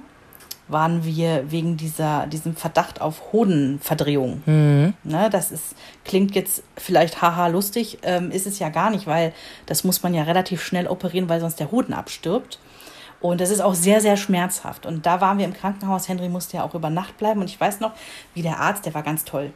[0.68, 4.42] waren wir wegen dieser, diesem Verdacht auf Hodenverdrehung.
[5.04, 9.34] Ne, das ist, klingt jetzt vielleicht haha lustig, ähm, ist es ja gar nicht, weil
[9.66, 12.60] das muss man ja relativ schnell operieren, weil sonst der Hoden abstirbt.
[13.20, 14.86] Und das ist auch sehr, sehr schmerzhaft.
[14.86, 16.08] Und da waren wir im Krankenhaus.
[16.08, 17.42] Henry musste ja auch über Nacht bleiben.
[17.42, 17.94] Und ich weiß noch,
[18.34, 19.54] wie der Arzt, der war ganz toll.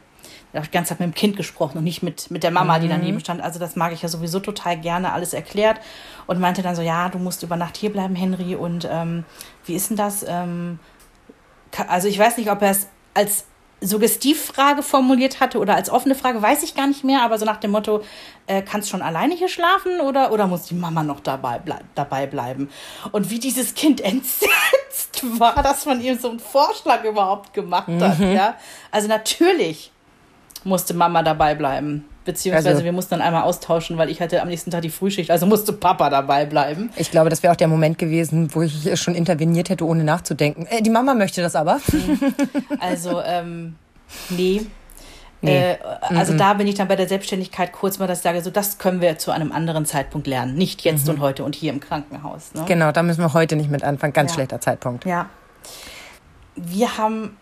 [0.52, 2.78] Der hat die ganze Zeit mit dem Kind gesprochen und nicht mit, mit der Mama,
[2.78, 3.40] die daneben stand.
[3.40, 5.80] Also das mag ich ja sowieso total gerne, alles erklärt.
[6.26, 8.56] Und meinte dann so, ja, du musst über Nacht hier bleiben, Henry.
[8.56, 9.24] Und ähm,
[9.64, 10.24] wie ist denn das?
[10.28, 10.80] Ähm,
[11.88, 13.44] also ich weiß nicht, ob er es als
[13.82, 17.56] Suggestivfrage formuliert hatte oder als offene Frage, weiß ich gar nicht mehr, aber so nach
[17.58, 18.02] dem Motto,
[18.46, 22.26] äh, kannst schon alleine hier schlafen oder, oder muss die Mama noch dabei, blei dabei
[22.26, 22.70] bleiben?
[23.10, 28.20] Und wie dieses Kind entsetzt war, dass man ihm so einen Vorschlag überhaupt gemacht hat,
[28.20, 28.54] ja.
[28.90, 29.90] Also natürlich
[30.64, 32.04] musste Mama dabei bleiben.
[32.24, 35.30] Beziehungsweise Also- wir mussten dann einmal austauschen, weil ich hatte am nächsten Tag die Frühschicht,
[35.30, 36.90] also musste Papa dabei bleiben.
[36.96, 40.66] Ich glaube, das wäre auch der Moment gewesen, wo ich schon interveniert hätte, ohne nachzudenken.
[40.66, 41.80] Äh, die Mama möchte das aber.
[42.80, 43.74] Also, ähm,
[44.30, 44.62] nee.
[45.44, 45.72] Nee.
[45.72, 45.76] Äh,
[46.16, 48.78] also da bin ich dann bei der Selbstständigkeit kurz mal, dass ich sage, so das
[48.78, 50.54] können wir zu einem anderen Zeitpunkt lernen.
[50.54, 52.54] Nicht jetzt und heute und hier im Krankenhaus.
[52.54, 52.62] Ne?
[52.68, 54.12] Genau, da müssen wir heute nicht mit anfangen.
[54.12, 54.34] Ganz Ja.
[54.34, 55.04] schlechter Zeitpunkt.
[55.04, 55.26] Ja.
[56.54, 57.36] Wir haben,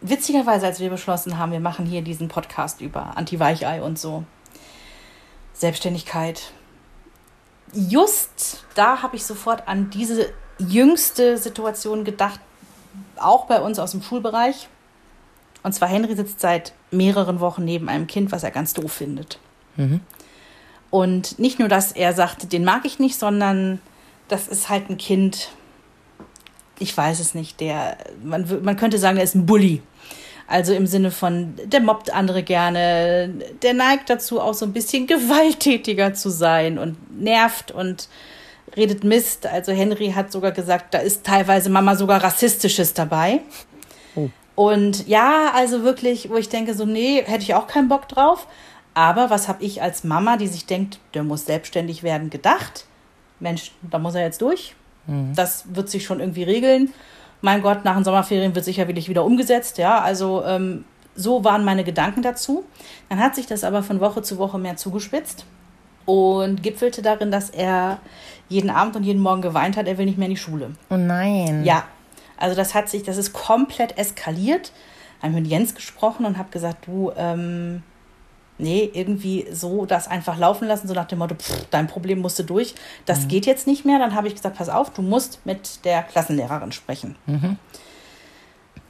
[0.00, 4.24] witzigerweise, als wir beschlossen haben, wir machen hier diesen Podcast über Anti-Weichei und so,
[5.52, 6.52] Selbstständigkeit.
[7.72, 12.40] Just da habe ich sofort an diese jüngste Situation gedacht,
[13.16, 14.68] auch bei uns aus dem Schulbereich.
[15.62, 19.38] Und zwar Henry sitzt seit mehreren Wochen neben einem Kind, was er ganz doof findet.
[20.90, 23.80] Und nicht nur, dass er sagt, den mag ich nicht, sondern
[24.28, 25.50] das ist halt ein Kind,
[26.78, 29.82] ich weiß es nicht, der, man, man könnte sagen, er ist ein Bully.
[30.46, 33.30] Also im Sinne von, der mobbt andere gerne,
[33.62, 38.08] der neigt dazu, auch so ein bisschen gewalttätiger zu sein und nervt und
[38.74, 39.46] redet Mist.
[39.46, 43.40] Also Henry hat sogar gesagt, da ist teilweise Mama sogar Rassistisches dabei.
[44.14, 44.30] Oh.
[44.54, 48.46] Und ja, also wirklich, wo ich denke, so, nee, hätte ich auch keinen Bock drauf.
[48.94, 52.86] Aber was habe ich als Mama, die sich denkt, der muss selbstständig werden, gedacht?
[53.38, 54.74] Mensch, da muss er jetzt durch.
[55.08, 55.34] Mhm.
[55.34, 56.92] Das wird sich schon irgendwie regeln
[57.40, 59.78] mein Gott, nach den Sommerferien wird sicher wirklich wieder umgesetzt.
[59.78, 60.84] Ja, also ähm,
[61.14, 62.64] so waren meine Gedanken dazu.
[63.08, 65.44] Dann hat sich das aber von Woche zu Woche mehr zugespitzt
[66.04, 67.98] und gipfelte darin, dass er
[68.48, 70.70] jeden Abend und jeden Morgen geweint hat, er will nicht mehr in die Schule.
[70.90, 71.64] Oh nein.
[71.64, 71.84] Ja,
[72.36, 74.72] also das hat sich, das ist komplett eskaliert.
[75.18, 77.82] Ich habe mit Jens gesprochen und habe gesagt, du, ähm,
[78.58, 82.44] nee, irgendwie so das einfach laufen lassen, so nach dem Motto, pff, dein Problem musste
[82.44, 82.74] durch,
[83.06, 83.28] das mhm.
[83.28, 83.98] geht jetzt nicht mehr.
[83.98, 87.16] Dann habe ich gesagt, pass auf, du musst mit der Klassenlehrerin sprechen.
[87.26, 87.56] Mhm.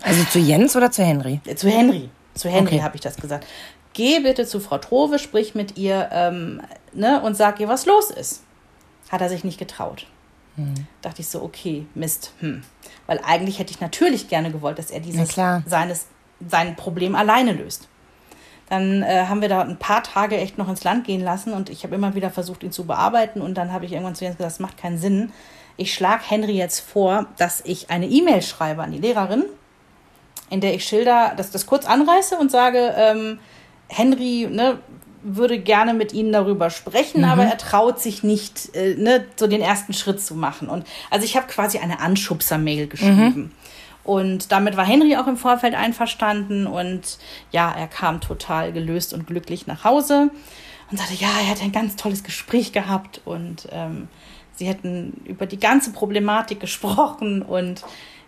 [0.03, 1.41] Also zu Jens oder zu Henry?
[1.45, 2.11] Äh, zu Henry.
[2.35, 2.83] Zu Henry okay.
[2.83, 3.47] habe ich das gesagt.
[3.93, 6.63] Geh bitte zu Frau Trove, sprich mit ihr ähm,
[6.93, 8.43] ne, und sag ihr, was los ist.
[9.09, 10.07] Hat er sich nicht getraut.
[10.57, 10.87] Mhm.
[11.03, 12.33] Dachte ich so, okay, Mist.
[12.41, 12.63] Hm.
[13.07, 16.07] Weil eigentlich hätte ich natürlich gerne gewollt, dass er dieses seines,
[16.47, 17.89] sein Problem alleine löst.
[18.69, 21.71] Dann äh, haben wir da ein paar Tage echt noch ins Land gehen lassen und
[21.71, 23.41] ich habe immer wieder versucht, ihn zu bearbeiten.
[23.41, 25.33] Und dann habe ich irgendwann zu Jens gesagt, das macht keinen Sinn.
[25.77, 29.45] Ich schlage Henry jetzt vor, dass ich eine E-Mail schreibe an die Lehrerin,
[30.51, 33.39] in der ich schilder, dass das kurz anreiße und sage, ähm,
[33.89, 34.79] Henry ne,
[35.23, 37.29] würde gerne mit Ihnen darüber sprechen, mhm.
[37.29, 40.69] aber er traut sich nicht, äh, ne, so den ersten Schritt zu machen.
[40.69, 43.23] Und also ich habe quasi eine Anschubser-Mail geschrieben.
[43.23, 43.51] Mhm.
[44.09, 47.19] Und damit war Henry auch im Vorfeld einverstanden und
[47.53, 50.31] ja, er kam total gelöst und glücklich nach Hause
[50.91, 54.09] und sagte, ja, er hat ein ganz tolles Gespräch gehabt und ähm,
[54.55, 57.85] sie hätten über die ganze Problematik gesprochen und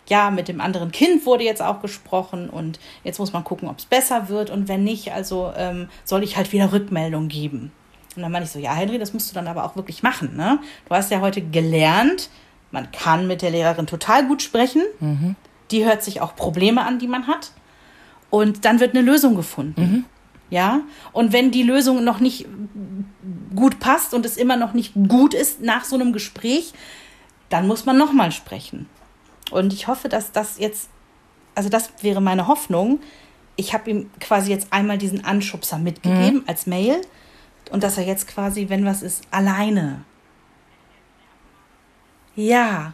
[0.07, 3.79] ja, mit dem anderen Kind wurde jetzt auch gesprochen und jetzt muss man gucken, ob
[3.79, 7.71] es besser wird und wenn nicht, also ähm, soll ich halt wieder Rückmeldung geben.
[8.15, 10.35] Und dann meine ich so, ja, Henry, das musst du dann aber auch wirklich machen.
[10.35, 10.59] Ne?
[10.87, 12.29] Du hast ja heute gelernt,
[12.69, 14.83] man kann mit der Lehrerin total gut sprechen.
[14.99, 15.35] Mhm
[15.71, 17.51] die hört sich auch Probleme an, die man hat.
[18.29, 19.81] Und dann wird eine Lösung gefunden.
[19.81, 20.05] Mhm.
[20.49, 20.81] Ja,
[21.13, 22.45] und wenn die Lösung noch nicht
[23.55, 26.73] gut passt und es immer noch nicht gut ist nach so einem Gespräch,
[27.49, 28.87] dann muss man nochmal sprechen.
[29.49, 30.89] Und ich hoffe, dass das jetzt,
[31.55, 32.99] also das wäre meine Hoffnung.
[33.55, 36.43] Ich habe ihm quasi jetzt einmal diesen Anschubser mitgegeben mhm.
[36.47, 37.01] als Mail
[37.71, 40.03] und dass er jetzt quasi, wenn was ist, alleine.
[42.35, 42.93] Ja,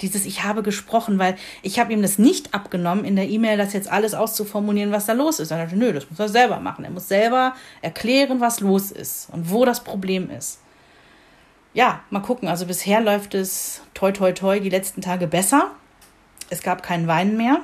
[0.00, 3.72] dieses Ich habe gesprochen, weil ich habe ihm das nicht abgenommen, in der E-Mail das
[3.72, 5.50] jetzt alles auszuformulieren, was da los ist.
[5.50, 6.84] Er dachte, nö, das muss er selber machen.
[6.84, 10.60] Er muss selber erklären, was los ist und wo das Problem ist.
[11.74, 12.48] Ja, mal gucken.
[12.48, 15.72] Also bisher läuft es toi toi toi die letzten Tage besser.
[16.50, 17.60] Es gab keinen Wein mehr.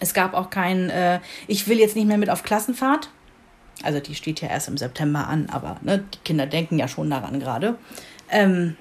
[0.00, 3.10] Es gab auch kein, äh, ich will jetzt nicht mehr mit auf Klassenfahrt.
[3.82, 7.10] Also die steht ja erst im September an, aber ne, die Kinder denken ja schon
[7.10, 7.76] daran gerade.
[8.30, 8.76] Ähm,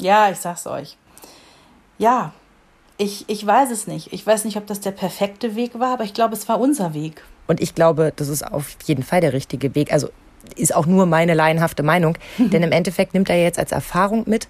[0.00, 0.96] ja, ich sag's euch.
[1.98, 2.32] Ja,
[2.96, 4.12] ich, ich weiß es nicht.
[4.12, 6.92] Ich weiß nicht, ob das der perfekte Weg war, aber ich glaube, es war unser
[6.94, 7.22] Weg.
[7.46, 9.92] Und ich glaube, das ist auf jeden Fall der richtige Weg.
[9.92, 10.10] Also
[10.56, 12.16] ist auch nur meine laienhafte Meinung.
[12.38, 14.48] Denn im Endeffekt nimmt er jetzt als Erfahrung mit,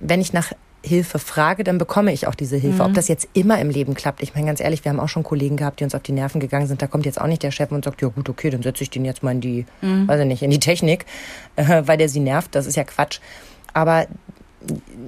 [0.00, 0.52] wenn ich nach
[0.84, 2.82] Hilfe frage, dann bekomme ich auch diese Hilfe.
[2.82, 2.88] Mhm.
[2.88, 4.22] Ob das jetzt immer im Leben klappt.
[4.22, 6.40] Ich meine, ganz ehrlich, wir haben auch schon Kollegen gehabt, die uns auf die Nerven
[6.40, 6.82] gegangen sind.
[6.82, 8.90] Da kommt jetzt auch nicht der Chef und sagt, ja gut, okay, dann setze ich
[8.90, 10.08] den jetzt mal in die, mhm.
[10.08, 11.06] weiß ich nicht, in die Technik,
[11.56, 12.54] äh, weil der sie nervt.
[12.54, 13.20] Das ist ja Quatsch.
[13.74, 14.06] Aber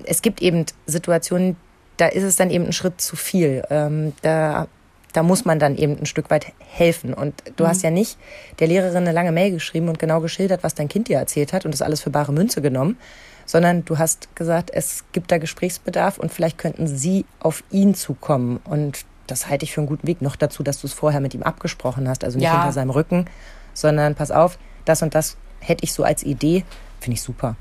[0.04, 1.56] es gibt eben Situationen,
[1.96, 3.62] da ist es dann eben ein Schritt zu viel.
[3.70, 4.66] Ähm, da,
[5.12, 7.14] da muss man dann eben ein Stück weit helfen.
[7.14, 7.68] Und du mhm.
[7.68, 8.18] hast ja nicht
[8.58, 11.64] der Lehrerin eine lange Mail geschrieben und genau geschildert, was dein Kind dir erzählt hat
[11.64, 12.98] und das alles für bare Münze genommen,
[13.46, 18.60] sondern du hast gesagt, es gibt da Gesprächsbedarf und vielleicht könnten sie auf ihn zukommen.
[18.64, 20.20] Und das halte ich für einen guten Weg.
[20.20, 22.60] Noch dazu, dass du es vorher mit ihm abgesprochen hast, also nicht ja.
[22.60, 23.26] hinter seinem Rücken,
[23.72, 26.64] sondern pass auf, das und das hätte ich so als Idee,
[27.00, 27.56] finde ich super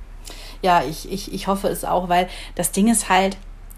[0.63, 3.37] ja, ich, ich, ich hoffe es auch, weil das Ding ist halt,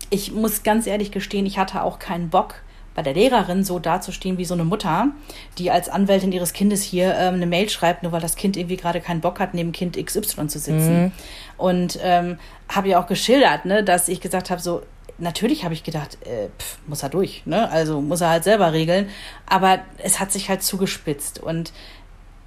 [0.09, 2.61] ich muss ganz ehrlich gestehen, ich hatte auch keinen Bock,
[2.95, 5.09] bei der Lehrerin so dazustehen wie so eine Mutter,
[5.57, 8.77] die als Anwältin ihres Kindes hier ähm, eine Mail schreibt, nur weil das Kind irgendwie
[8.77, 11.03] gerade keinen Bock hat, neben Kind XY zu sitzen.
[11.03, 11.11] Mhm.
[11.57, 14.81] Und ähm, habe ja auch geschildert, ne, dass ich gesagt habe, so,
[15.17, 17.69] natürlich habe ich gedacht, äh, pff, muss er durch, ne?
[17.69, 19.09] Also muss er halt selber regeln.
[19.45, 21.39] Aber es hat sich halt zugespitzt.
[21.39, 21.73] Und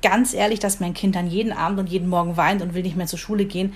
[0.00, 2.96] ganz ehrlich, dass mein Kind dann jeden Abend und jeden Morgen weint und will nicht
[2.96, 3.74] mehr zur Schule gehen,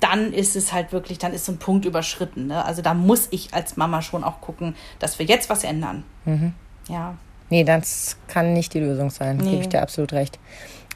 [0.00, 2.48] dann ist es halt wirklich, dann ist so ein Punkt überschritten.
[2.48, 2.64] Ne?
[2.64, 6.04] Also da muss ich als Mama schon auch gucken, dass wir jetzt was ändern.
[6.24, 6.54] Mhm.
[6.88, 7.14] Ja.
[7.50, 9.38] Nee, das kann nicht die Lösung sein.
[9.38, 9.50] Nee.
[9.50, 10.38] Gebe ich dir absolut recht.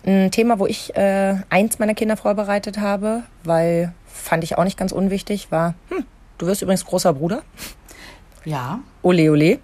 [0.04, 4.76] Ein Thema, wo ich äh, eins meiner Kinder vorbereitet habe, weil fand ich auch nicht
[4.76, 6.04] ganz unwichtig, war, hm,
[6.42, 7.44] Du wirst übrigens großer Bruder.
[8.44, 8.80] Ja.
[9.02, 9.60] Ole, ole.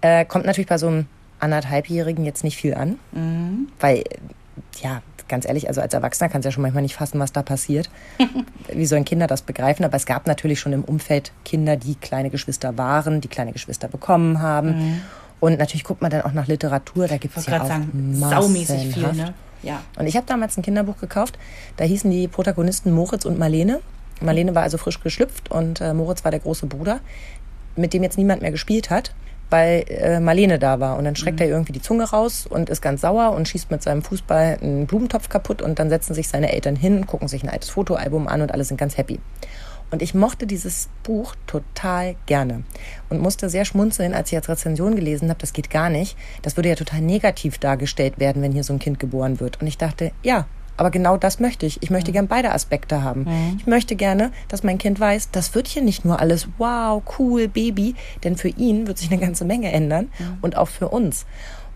[0.00, 1.06] Äh, kommt natürlich bei so einem
[1.38, 2.98] anderthalbjährigen jetzt nicht viel an.
[3.12, 3.68] Mhm.
[3.78, 4.02] Weil,
[4.82, 7.42] ja, ganz ehrlich, also als Erwachsener kannst du ja schon manchmal nicht fassen, was da
[7.42, 7.90] passiert.
[8.72, 9.84] Wie sollen Kinder das begreifen?
[9.84, 13.88] Aber es gab natürlich schon im Umfeld Kinder, die kleine Geschwister waren, die kleine Geschwister
[13.88, 14.68] bekommen haben.
[14.68, 15.00] Mhm.
[15.40, 18.94] Und natürlich guckt man dann auch nach Literatur, da gibt es ja auch sagen, saumäßig
[18.94, 19.34] viel, ne?
[19.62, 19.80] Ja.
[19.96, 21.38] Und ich habe damals ein Kinderbuch gekauft,
[21.76, 23.80] da hießen die Protagonisten Moritz und Marlene.
[24.20, 27.00] Marlene war also frisch geschlüpft und äh, Moritz war der große Bruder,
[27.76, 29.14] mit dem jetzt niemand mehr gespielt hat,
[29.50, 30.96] weil äh, Marlene da war.
[30.96, 33.82] Und dann schreckt er irgendwie die Zunge raus und ist ganz sauer und schießt mit
[33.82, 37.48] seinem Fußball einen Blumentopf kaputt und dann setzen sich seine Eltern hin, gucken sich ein
[37.48, 39.20] altes Fotoalbum an und alle sind ganz happy.
[39.90, 42.62] Und ich mochte dieses Buch total gerne
[43.08, 46.16] und musste sehr schmunzeln, als ich als Rezension gelesen habe, das geht gar nicht.
[46.42, 49.60] Das würde ja total negativ dargestellt werden, wenn hier so ein Kind geboren wird.
[49.62, 50.46] Und ich dachte, ja,
[50.78, 51.82] aber genau das möchte ich.
[51.82, 53.26] Ich möchte gern beide Aspekte haben.
[53.58, 57.48] Ich möchte gerne, dass mein Kind weiß, das wird hier nicht nur alles wow, cool,
[57.48, 60.08] Baby, denn für ihn wird sich eine ganze Menge ändern
[60.40, 61.26] und auch für uns.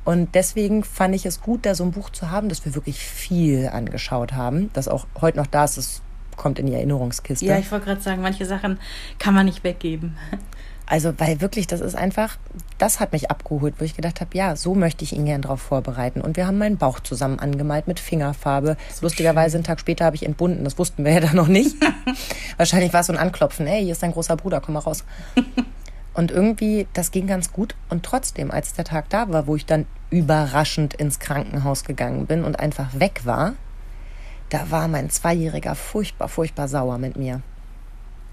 [0.05, 2.98] Und deswegen fand ich es gut, da so ein Buch zu haben, dass wir wirklich
[2.98, 5.76] viel angeschaut haben, das auch heute noch da ist.
[5.76, 6.03] Das
[6.36, 7.44] kommt in die Erinnerungskiste.
[7.44, 8.78] Ja, ich wollte gerade sagen, manche Sachen
[9.18, 10.16] kann man nicht weggeben.
[10.87, 12.37] Also, weil wirklich, das ist einfach,
[12.78, 15.61] das hat mich abgeholt, wo ich gedacht habe, ja, so möchte ich ihn gern drauf
[15.61, 16.20] vorbereiten.
[16.20, 18.76] Und wir haben meinen Bauch zusammen angemalt mit Fingerfarbe.
[19.01, 20.64] Lustigerweise, einen Tag später habe ich entbunden.
[20.64, 21.76] Das wussten wir ja dann noch nicht.
[22.57, 23.66] Wahrscheinlich war es so ein Anklopfen.
[23.66, 25.05] Ey, hier ist dein großer Bruder, komm mal raus.
[26.14, 27.74] Und irgendwie, das ging ganz gut.
[27.89, 32.45] Und trotzdem, als der Tag da war, wo ich dann überraschend ins Krankenhaus gegangen bin
[32.45, 33.55] und einfach weg war,
[34.51, 37.41] da war mein Zweijähriger furchtbar, furchtbar sauer mit mir.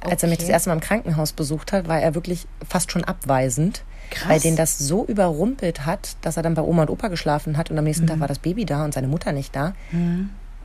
[0.01, 0.45] Als er mich Okay.
[0.47, 4.29] das erste Mal im Krankenhaus besucht hat, war er wirklich fast schon abweisend, Krass.
[4.29, 7.69] weil den das so überrumpelt hat, dass er dann bei Oma und Opa geschlafen hat
[7.71, 8.09] und am nächsten Mhm.
[8.09, 9.73] Tag war das Baby da und seine Mutter nicht da.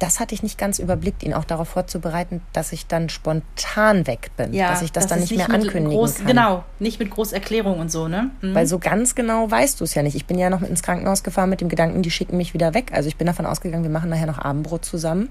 [0.00, 4.30] Das hatte ich nicht ganz überblickt, ihn auch darauf vorzubereiten, dass ich dann spontan weg
[4.36, 6.26] bin, dass ich das dann ist nicht mehr ankündigen groß, kann.
[6.26, 8.30] Genau, nicht mit Großerklärung und so, ne?
[8.40, 8.54] Mhm.
[8.54, 10.16] Weil so ganz genau weißt du es ja nicht.
[10.16, 12.90] Ich bin ja noch ins Krankenhaus gefahren mit dem Gedanken, die schicken mich wieder weg.
[12.92, 15.30] Also ich bin davon ausgegangen, wir machen nachher noch Abendbrot zusammen.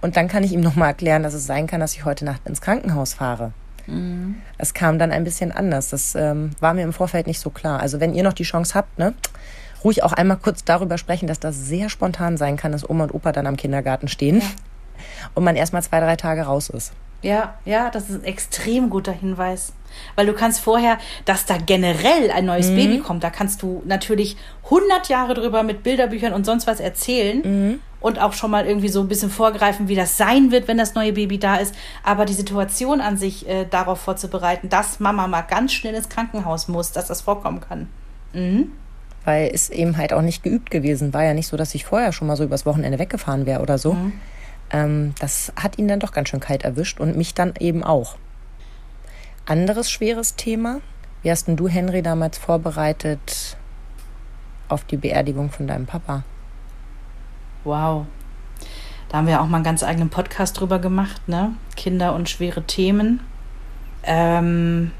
[0.00, 2.46] Und dann kann ich ihm nochmal erklären, dass es sein kann, dass ich heute Nacht
[2.46, 3.52] ins Krankenhaus fahre.
[4.58, 5.90] Es kam dann ein bisschen anders.
[5.90, 7.80] Das ähm, war mir im Vorfeld nicht so klar.
[7.80, 9.14] Also wenn ihr noch die Chance habt, ne,
[9.82, 13.14] ruhig auch einmal kurz darüber sprechen, dass das sehr spontan sein kann, dass Oma und
[13.14, 14.42] Opa dann am Kindergarten stehen
[15.34, 16.92] und man erstmal zwei, drei Tage raus ist.
[17.22, 19.72] Ja, ja, das ist ein extrem guter Hinweis.
[20.14, 22.46] Weil du kannst vorher, dass da generell ein Mhm.
[22.46, 24.36] neues Baby kommt, da kannst du natürlich
[24.70, 27.78] 100 Jahre drüber mit Bilderbüchern und sonst was erzählen Mhm.
[28.00, 30.94] und auch schon mal irgendwie so ein bisschen vorgreifen, wie das sein wird, wenn das
[30.94, 31.74] neue Baby da ist.
[32.04, 36.68] Aber die Situation an sich äh, darauf vorzubereiten, dass Mama mal ganz schnell ins Krankenhaus
[36.68, 37.88] muss, dass das vorkommen kann.
[39.24, 41.24] weil es eben halt auch nicht geübt gewesen war.
[41.24, 43.96] Ja nicht so, dass ich vorher schon mal so übers Wochenende weggefahren wäre oder so.
[44.70, 48.16] Ähm, das hat ihn dann doch ganz schön kalt erwischt und mich dann eben auch.
[49.46, 50.80] Anderes schweres Thema.
[51.22, 53.56] Wie hast denn du, Henry, damals vorbereitet
[54.68, 56.22] auf die Beerdigung von deinem Papa?
[57.64, 58.06] Wow.
[59.08, 61.54] Da haben wir auch mal einen ganz eigenen Podcast drüber gemacht, ne?
[61.76, 63.20] Kinder und schwere Themen.
[64.02, 64.92] Ähm,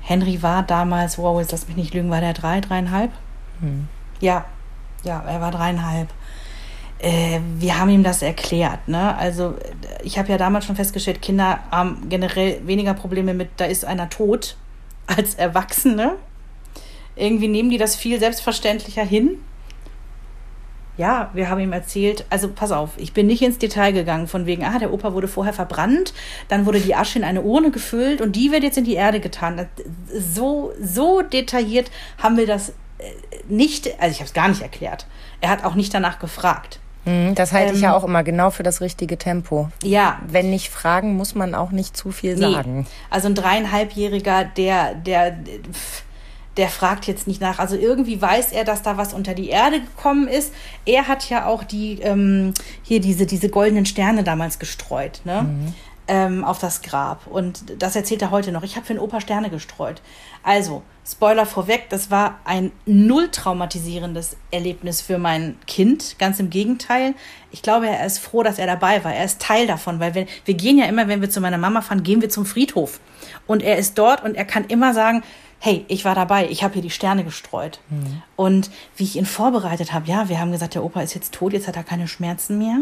[0.00, 3.12] Henry war damals, wow, jetzt lass mich nicht lügen, war der drei, dreieinhalb?
[4.20, 4.44] Ja,
[5.04, 6.08] ja, er war dreieinhalb.
[7.02, 9.16] Äh, wir haben ihm das erklärt, ne?
[9.16, 9.56] Also,
[10.04, 14.08] ich habe ja damals schon festgestellt, Kinder haben generell weniger Probleme mit, da ist einer
[14.08, 14.56] tot,
[15.08, 16.12] als Erwachsene.
[17.16, 19.38] Irgendwie nehmen die das viel selbstverständlicher hin.
[20.96, 24.46] Ja, wir haben ihm erzählt, also pass auf, ich bin nicht ins Detail gegangen, von
[24.46, 26.12] wegen, ah, der Opa wurde vorher verbrannt,
[26.48, 29.18] dann wurde die Asche in eine Urne gefüllt und die wird jetzt in die Erde
[29.18, 29.66] getan.
[30.14, 33.04] So, so detailliert haben wir das äh,
[33.48, 35.06] nicht, also ich habe es gar nicht erklärt.
[35.40, 36.78] Er hat auch nicht danach gefragt.
[37.04, 39.68] Mhm, Das halte ich Ähm, ja auch immer genau für das richtige Tempo.
[39.82, 42.52] Ja, Wenn nicht fragen, muss man auch nicht zu viel Nee.
[42.52, 42.86] sagen.
[43.10, 45.36] Also ein dreieinhalbjähriger, der, der,
[46.56, 47.58] der fragt jetzt nicht nach.
[47.58, 50.52] Also irgendwie weiß er, dass da was unter die Erde gekommen ist.
[50.84, 55.46] Er hat ja auch die, ähm, hier diese, diese goldenen Sterne damals gestreut, ne?
[56.08, 57.28] Ähm, auf das Grab.
[57.28, 58.64] Und das erzählt er heute noch.
[58.64, 60.02] Ich habe für den Opa Sterne gestreut.
[60.42, 66.16] Also, Spoiler vorweg, das war ein null traumatisierendes Erlebnis für mein Kind.
[66.20, 67.14] Ganz im Gegenteil.
[67.50, 69.12] Ich glaube, er ist froh, dass er dabei war.
[69.12, 71.82] Er ist Teil davon, weil wir, wir gehen ja immer, wenn wir zu meiner Mama
[71.82, 73.00] fahren, gehen wir zum Friedhof.
[73.48, 75.24] Und er ist dort und er kann immer sagen,
[75.58, 77.80] hey, ich war dabei, ich habe hier die Sterne gestreut.
[78.36, 81.52] Und wie ich ihn vorbereitet habe, ja, wir haben gesagt, der Opa ist jetzt tot,
[81.52, 82.78] jetzt hat er keine Schmerzen mehr.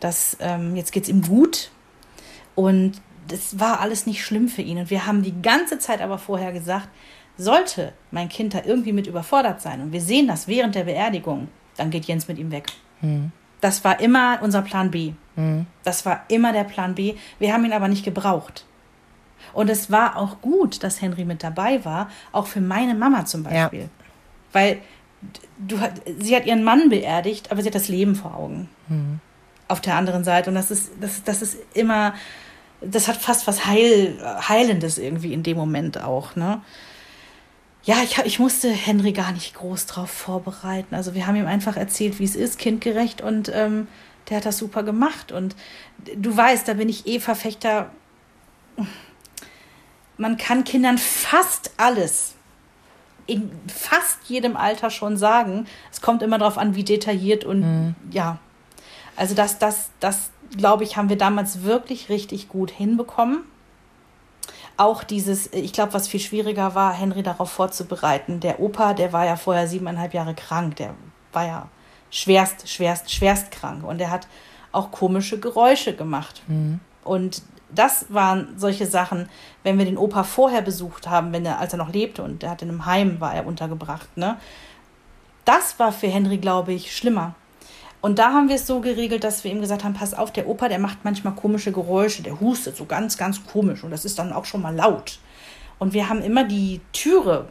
[0.00, 1.70] Das, ähm, jetzt geht's ihm gut.
[2.54, 4.78] Und das war alles nicht schlimm für ihn.
[4.78, 6.88] Und wir haben die ganze Zeit aber vorher gesagt,
[7.36, 11.48] sollte mein Kind da irgendwie mit überfordert sein und wir sehen das während der Beerdigung,
[11.76, 12.66] dann geht Jens mit ihm weg.
[13.60, 15.12] Das war immer unser Plan B.
[15.82, 17.14] Das war immer der Plan B.
[17.38, 18.66] Wir haben ihn aber nicht gebraucht.
[19.52, 23.42] Und es war auch gut, dass Henry mit dabei war, auch für meine Mama zum
[23.44, 23.80] Beispiel.
[23.82, 23.88] Ja.
[24.52, 24.78] Weil
[25.58, 25.78] du,
[26.18, 28.68] sie hat ihren Mann beerdigt, aber sie hat das Leben vor Augen.
[28.88, 29.20] Mhm.
[29.72, 30.50] Auf der anderen Seite.
[30.50, 32.14] Und das ist, das, das ist immer,
[32.82, 36.36] das hat fast was Heil, Heilendes irgendwie in dem Moment auch.
[36.36, 36.60] Ne?
[37.84, 40.94] Ja, ich, ich musste Henry gar nicht groß drauf vorbereiten.
[40.94, 43.88] Also wir haben ihm einfach erzählt, wie es ist, kindgerecht und ähm,
[44.28, 45.32] der hat das super gemacht.
[45.32, 45.56] Und
[46.16, 47.90] du weißt, da bin ich eh Verfechter.
[50.18, 52.34] Man kann Kindern fast alles
[53.26, 55.66] in fast jedem Alter schon sagen.
[55.90, 57.94] Es kommt immer darauf an, wie detailliert und mhm.
[58.10, 58.38] ja.
[59.16, 63.42] Also das, das, das, glaube ich, haben wir damals wirklich richtig gut hinbekommen.
[64.76, 68.40] Auch dieses, ich glaube, was viel schwieriger war, Henry darauf vorzubereiten.
[68.40, 70.94] Der Opa, der war ja vorher siebeneinhalb Jahre krank, der
[71.32, 71.68] war ja
[72.10, 74.26] schwerst, schwerst, schwerst krank und er hat
[74.72, 76.42] auch komische Geräusche gemacht.
[76.48, 76.80] Mhm.
[77.04, 79.28] Und das waren solche Sachen,
[79.62, 82.50] wenn wir den Opa vorher besucht haben, wenn er, als er noch lebte und er
[82.50, 84.36] hat in einem Heim war er untergebracht, ne?
[85.44, 87.34] Das war für Henry, glaube ich, schlimmer.
[88.02, 90.48] Und da haben wir es so geregelt, dass wir ihm gesagt haben, pass auf, der
[90.48, 94.18] Opa, der macht manchmal komische Geräusche, der hustet so ganz, ganz komisch und das ist
[94.18, 95.20] dann auch schon mal laut.
[95.78, 97.46] Und wir haben immer die Türe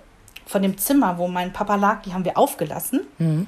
[0.45, 3.01] von dem Zimmer, wo mein Papa lag, die haben wir aufgelassen.
[3.17, 3.47] Mhm.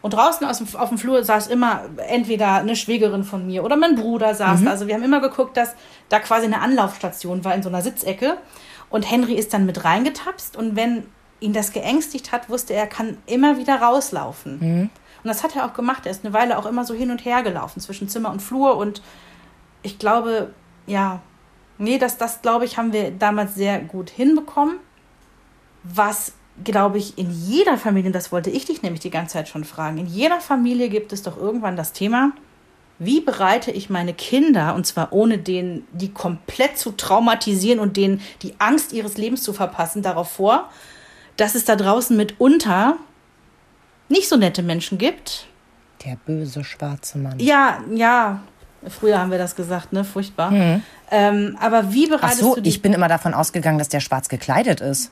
[0.00, 3.76] Und draußen aus dem, auf dem Flur saß immer entweder eine Schwägerin von mir oder
[3.76, 4.60] mein Bruder saß.
[4.60, 4.68] Mhm.
[4.68, 5.74] Also wir haben immer geguckt, dass
[6.08, 8.36] da quasi eine Anlaufstation war in so einer Sitzecke.
[8.90, 11.04] Und Henry ist dann mit reingetapst und wenn
[11.40, 14.58] ihn das geängstigt hat, wusste er, er kann immer wieder rauslaufen.
[14.60, 14.90] Mhm.
[15.24, 16.04] Und das hat er auch gemacht.
[16.04, 18.76] Er ist eine Weile auch immer so hin und her gelaufen zwischen Zimmer und Flur.
[18.76, 19.02] Und
[19.82, 20.50] ich glaube,
[20.86, 21.20] ja,
[21.78, 24.76] nee, das, das glaube ich, haben wir damals sehr gut hinbekommen.
[25.82, 29.64] Was glaube ich, in jeder Familie, das wollte ich dich nämlich die ganze Zeit schon
[29.64, 32.32] fragen, in jeder Familie gibt es doch irgendwann das Thema,
[33.00, 38.20] wie bereite ich meine Kinder, und zwar ohne denen, die komplett zu traumatisieren und denen
[38.42, 40.70] die Angst ihres Lebens zu verpassen, darauf vor,
[41.36, 42.98] dass es da draußen mitunter
[44.08, 45.46] nicht so nette Menschen gibt.
[46.04, 47.38] Der böse schwarze Mann.
[47.38, 48.42] Ja, ja.
[48.88, 50.04] Früher haben wir das gesagt, ne?
[50.04, 50.50] Furchtbar.
[50.50, 50.82] Mhm.
[51.10, 54.00] Ähm, aber wie bereitest Ach so, du die ich bin immer davon ausgegangen, dass der
[54.00, 55.10] schwarz gekleidet ist.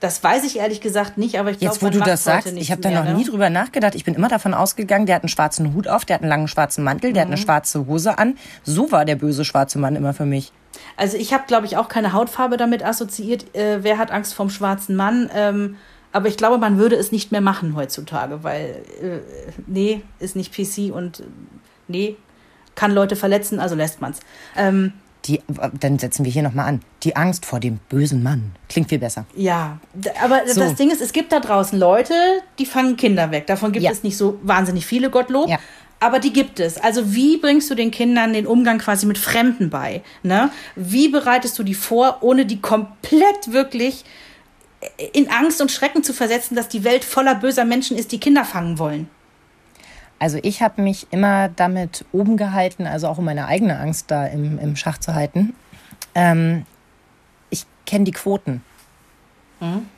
[0.00, 2.70] Das weiß ich ehrlich gesagt nicht, aber ich glaube, Jetzt, wo du das sagst, ich
[2.70, 3.14] habe da noch ne?
[3.14, 3.94] nie drüber nachgedacht.
[3.94, 6.46] Ich bin immer davon ausgegangen, der hat einen schwarzen Hut auf, der hat einen langen
[6.46, 7.28] schwarzen Mantel, der mhm.
[7.28, 7.44] hat eine mhm.
[7.44, 8.36] schwarze Hose an.
[8.64, 10.52] So war der böse schwarze Mann immer für mich.
[10.96, 13.56] Also ich habe, glaube ich, auch keine Hautfarbe damit assoziiert.
[13.56, 15.30] Äh, wer hat Angst vom schwarzen Mann?
[15.34, 15.76] Ähm,
[16.14, 19.18] aber ich glaube, man würde es nicht mehr machen heutzutage, weil äh,
[19.66, 21.24] nee, ist nicht PC und äh,
[21.88, 22.16] nee,
[22.76, 24.20] kann Leute verletzen, also lässt man's.
[24.56, 24.92] Ähm,
[25.24, 25.40] die,
[25.80, 26.82] dann setzen wir hier nochmal an.
[27.02, 28.52] Die Angst vor dem bösen Mann.
[28.68, 29.26] Klingt viel besser.
[29.34, 29.80] Ja,
[30.22, 30.60] aber so.
[30.60, 32.14] das Ding ist, es gibt da draußen Leute,
[32.60, 33.48] die fangen Kinder weg.
[33.48, 33.90] Davon gibt ja.
[33.90, 35.48] es nicht so wahnsinnig viele, Gottlob.
[35.48, 35.58] Ja.
[35.98, 36.76] Aber die gibt es.
[36.76, 40.02] Also wie bringst du den Kindern den Umgang quasi mit Fremden bei?
[40.22, 40.50] Ne?
[40.76, 44.04] Wie bereitest du die vor, ohne die komplett wirklich
[45.12, 48.44] in Angst und Schrecken zu versetzen, dass die Welt voller böser Menschen ist, die Kinder
[48.44, 49.08] fangen wollen?
[50.18, 54.26] Also ich habe mich immer damit oben gehalten, also auch um meine eigene Angst da
[54.26, 55.54] im, im Schach zu halten.
[56.14, 56.64] Ähm,
[57.50, 58.62] ich kenne die Quoten.
[59.60, 59.88] Mhm.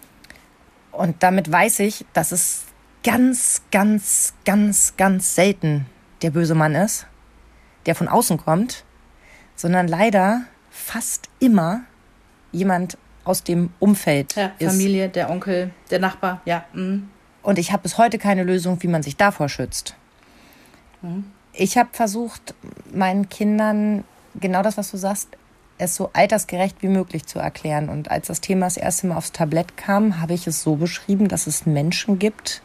[0.92, 2.64] Und damit weiß ich, dass es
[3.04, 5.86] ganz, ganz, ganz, ganz selten
[6.22, 7.06] der böse Mann ist,
[7.84, 8.84] der von außen kommt,
[9.54, 11.82] sondern leider fast immer
[12.52, 14.72] jemand aus dem Umfeld ja, ist.
[14.72, 16.64] Familie, der Onkel, der Nachbar, ja.
[16.72, 17.08] Mhm.
[17.42, 19.94] Und ich habe bis heute keine Lösung, wie man sich davor schützt.
[21.52, 22.54] Ich habe versucht,
[22.92, 24.04] meinen Kindern
[24.34, 25.28] genau das, was du sagst,
[25.78, 27.88] es so altersgerecht wie möglich zu erklären.
[27.88, 31.28] Und als das Thema das erste Mal aufs Tablett kam, habe ich es so beschrieben,
[31.28, 32.62] dass es Menschen gibt,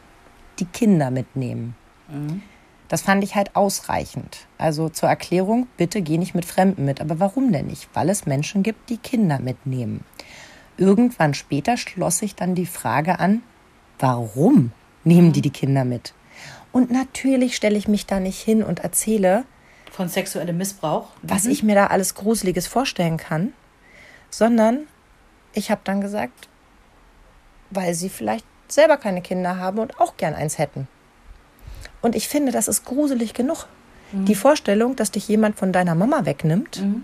[0.59, 1.75] die Kinder mitnehmen.
[2.09, 2.41] Mhm.
[2.87, 4.47] Das fand ich halt ausreichend.
[4.57, 6.99] Also zur Erklärung, bitte geh nicht mit Fremden mit.
[6.99, 7.87] Aber warum denn nicht?
[7.93, 10.03] Weil es Menschen gibt, die Kinder mitnehmen.
[10.81, 13.43] Irgendwann später schloss sich dann die Frage an,
[13.99, 14.71] warum
[15.03, 15.43] nehmen die mhm.
[15.43, 16.15] die Kinder mit?
[16.71, 19.43] Und natürlich stelle ich mich da nicht hin und erzähle
[19.91, 21.51] von sexuellem Missbrauch, was mhm.
[21.51, 23.53] ich mir da alles Gruseliges vorstellen kann,
[24.31, 24.87] sondern
[25.53, 26.49] ich habe dann gesagt,
[27.69, 30.87] weil sie vielleicht selber keine Kinder haben und auch gern eins hätten.
[32.01, 33.67] Und ich finde, das ist gruselig genug.
[34.13, 34.25] Mhm.
[34.25, 37.03] Die Vorstellung, dass dich jemand von deiner Mama wegnimmt, mhm.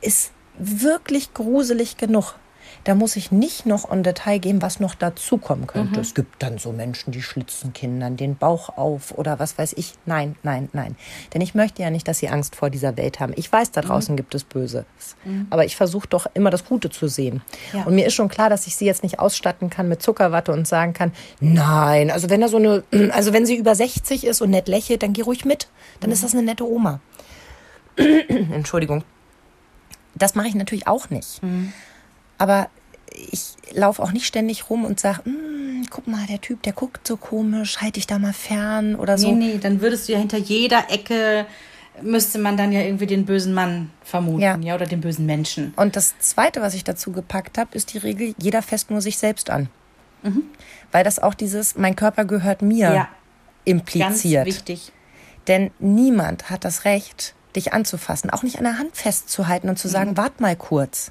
[0.00, 2.36] ist wirklich gruselig genug.
[2.82, 5.94] Da muss ich nicht noch in Detail gehen, was noch dazukommen könnte.
[5.94, 6.00] Mhm.
[6.00, 9.94] Es gibt dann so Menschen, die schlitzen Kindern den Bauch auf oder was weiß ich.
[10.06, 10.96] Nein, nein, nein.
[11.32, 13.32] Denn ich möchte ja nicht, dass sie Angst vor dieser Welt haben.
[13.36, 13.86] Ich weiß, da mhm.
[13.86, 14.16] draußen mhm.
[14.16, 14.84] gibt es Böses.
[15.24, 15.46] Mhm.
[15.50, 17.42] Aber ich versuche doch immer das Gute zu sehen.
[17.72, 17.84] Ja.
[17.84, 20.66] Und mir ist schon klar, dass ich sie jetzt nicht ausstatten kann mit Zuckerwatte und
[20.66, 24.50] sagen kann, nein, also wenn er so eine, also wenn sie über 60 ist und
[24.50, 25.68] nett lächelt, dann geh ruhig mit.
[26.00, 26.22] Dann ist mhm.
[26.22, 27.00] das eine nette Oma.
[27.96, 29.04] Entschuldigung.
[30.14, 31.42] Das mache ich natürlich auch nicht.
[31.42, 31.72] Mhm.
[32.38, 32.68] Aber
[33.30, 35.22] ich laufe auch nicht ständig rum und sage,
[35.90, 39.32] guck mal, der Typ, der guckt so komisch, halte ich da mal fern oder so.
[39.32, 41.46] Nee, nee, dann würdest du ja hinter jeder Ecke
[42.02, 44.74] müsste man dann ja irgendwie den bösen Mann vermuten, ja, Ja.
[44.74, 45.72] oder den bösen Menschen.
[45.76, 49.16] Und das Zweite, was ich dazu gepackt habe, ist die Regel, jeder fässt nur sich
[49.18, 49.68] selbst an.
[50.90, 52.94] Weil das auch dieses, mein Körper gehört mir Mhm.
[52.96, 53.02] Ja.
[53.04, 53.10] Ganz
[53.64, 54.46] impliziert.
[54.46, 54.92] wichtig.
[55.46, 59.88] Denn niemand hat das Recht, dich anzufassen, auch nicht an der Hand festzuhalten und zu
[59.88, 60.16] sagen, Mhm.
[60.16, 61.10] wart mal kurz.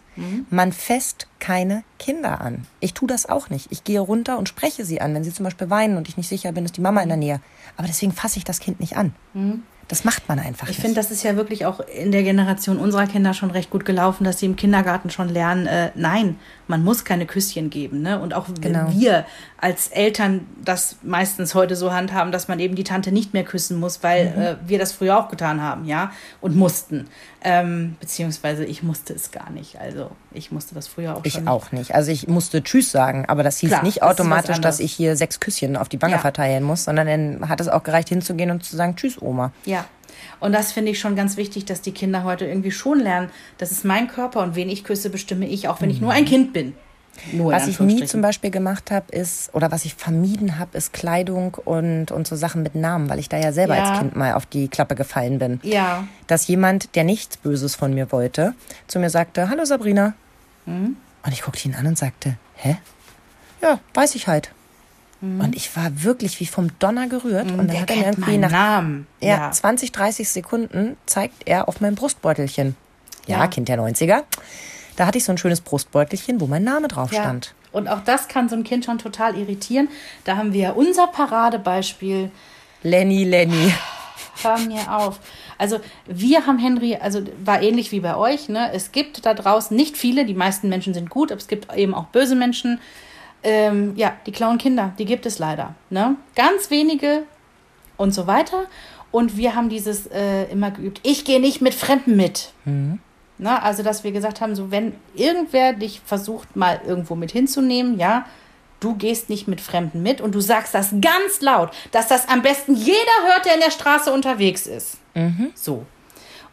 [0.49, 2.67] Man fässt keine Kinder an.
[2.79, 3.71] Ich tue das auch nicht.
[3.71, 6.29] Ich gehe runter und spreche sie an, wenn sie zum Beispiel weinen und ich nicht
[6.29, 7.39] sicher bin, ist die Mama in der Nähe.
[7.77, 9.13] Aber deswegen fasse ich das Kind nicht an.
[9.87, 10.71] Das macht man einfach Mhm.
[10.71, 13.85] Ich finde, das ist ja wirklich auch in der Generation unserer Kinder schon recht gut
[13.85, 16.37] gelaufen, dass sie im Kindergarten schon lernen, äh, nein,
[16.67, 18.01] man muss keine Küsschen geben.
[18.01, 18.19] Ne?
[18.19, 18.89] Und auch Genau.
[18.91, 19.25] wir
[19.57, 23.79] als Eltern das meistens heute so handhaben, dass man eben die Tante nicht mehr küssen
[23.79, 24.41] muss, weil Mhm.
[24.41, 26.11] äh, wir das früher auch getan haben, ja,
[26.41, 27.07] und mussten.
[27.45, 29.77] Ähm, beziehungsweise ich musste es gar nicht.
[29.79, 31.47] Also ich musste das früher auch Ich schon.
[31.47, 31.93] auch nicht.
[31.93, 34.79] Also ich musste Tschüss sagen, aber das hieß Klar, nicht das automatisch, dass anderes.
[34.79, 36.19] ich hier sechs Küsschen auf die Wange Ja.
[36.19, 39.51] verteilen muss, sondern dann hat es auch gereicht hinzugehen und zu sagen, Tschüss, Oma.
[39.65, 39.85] Ja.
[40.43, 43.29] Und das finde ich schon ganz wichtig, dass die Kinder heute irgendwie schon lernen,
[43.59, 46.25] das ist mein Körper und wen ich küsse, bestimme ich, auch wenn ich nur ein
[46.25, 46.73] Kind bin.
[47.31, 47.55] Nur Mhm.
[47.55, 51.53] Was ich nie zum Beispiel gemacht habe, ist, oder was ich vermieden habe, ist Kleidung
[51.63, 53.83] und, und so Sachen mit Namen, weil ich da ja selber Ja.
[53.89, 55.61] als Kind mal auf die Klappe gefallen bin.
[55.63, 56.05] Ja.
[56.27, 58.53] Dass jemand, der nichts Böses von mir wollte,
[58.87, 60.13] zu mir sagte, hallo Sabrina.
[60.65, 60.97] Mhm.
[61.25, 62.75] Und ich guckte ihn an und sagte, hä?
[63.61, 64.51] Ja, weiß ich halt.
[65.39, 67.49] Und ich war wirklich wie vom Donner gerührt.
[67.49, 67.71] und dann Mhm.
[67.71, 69.07] Der hat er mir irgendwie nach Namen.
[69.21, 72.75] ja, 20, 30 Sekunden zeigt er auf mein Brustbeutelchen.
[73.25, 73.47] Ja, Ja.
[73.47, 74.23] Kind der 90er.
[74.97, 77.21] Da hatte ich so ein schönes Brustbeutelchen, wo mein Name drauf Ja.
[77.21, 77.53] stand.
[77.71, 79.87] Und auch das kann so ein Kind schon total irritieren.
[80.25, 82.29] Da haben wir unser Paradebeispiel.
[82.83, 83.73] Lenny, Lenny.
[84.41, 85.19] Hör mir auf.
[85.57, 88.49] Also wir haben Henry, also war ähnlich wie bei euch.
[88.49, 88.71] Ne?
[88.73, 91.93] Es gibt da draußen nicht viele, die meisten Menschen sind gut, aber es gibt eben
[91.93, 92.79] auch böse Menschen.
[93.43, 95.75] Ähm, ja, die klauen Kinder, die gibt es leider.
[95.89, 96.15] Ne?
[96.35, 97.23] Ganz wenige
[97.97, 98.65] und so weiter.
[99.11, 102.51] Und wir haben dieses äh, immer geübt, ich gehe nicht mit Fremden mit.
[103.37, 107.99] Na, also, dass wir gesagt haben, so wenn irgendwer dich versucht, mal irgendwo mit hinzunehmen,
[107.99, 108.25] ja,
[108.79, 112.41] du gehst nicht mit Fremden mit und du sagst das ganz laut, dass das am
[112.41, 114.97] besten jeder hört, der in der Straße unterwegs ist.
[115.55, 115.85] So.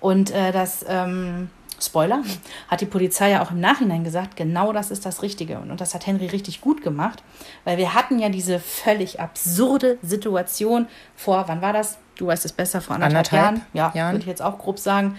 [0.00, 1.50] Und äh, das, ähm,
[1.82, 2.22] Spoiler,
[2.68, 5.58] hat die Polizei ja auch im Nachhinein gesagt, genau das ist das Richtige.
[5.58, 7.22] Und, das hat Henry richtig gut gemacht,
[7.64, 11.98] weil wir hatten ja diese völlig absurde Situation vor, wann war das?
[12.16, 13.66] Du weißt es besser, vor anderthalb, Anderthalb Jahren.
[13.72, 14.12] Ja, Jahren.
[14.12, 15.16] würde ich jetzt auch grob sagen.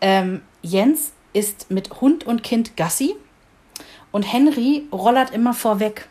[0.00, 3.14] Ähm, Jens ist mit Hund und Kind Gassi
[4.12, 6.08] und Henry rollert immer vorweg.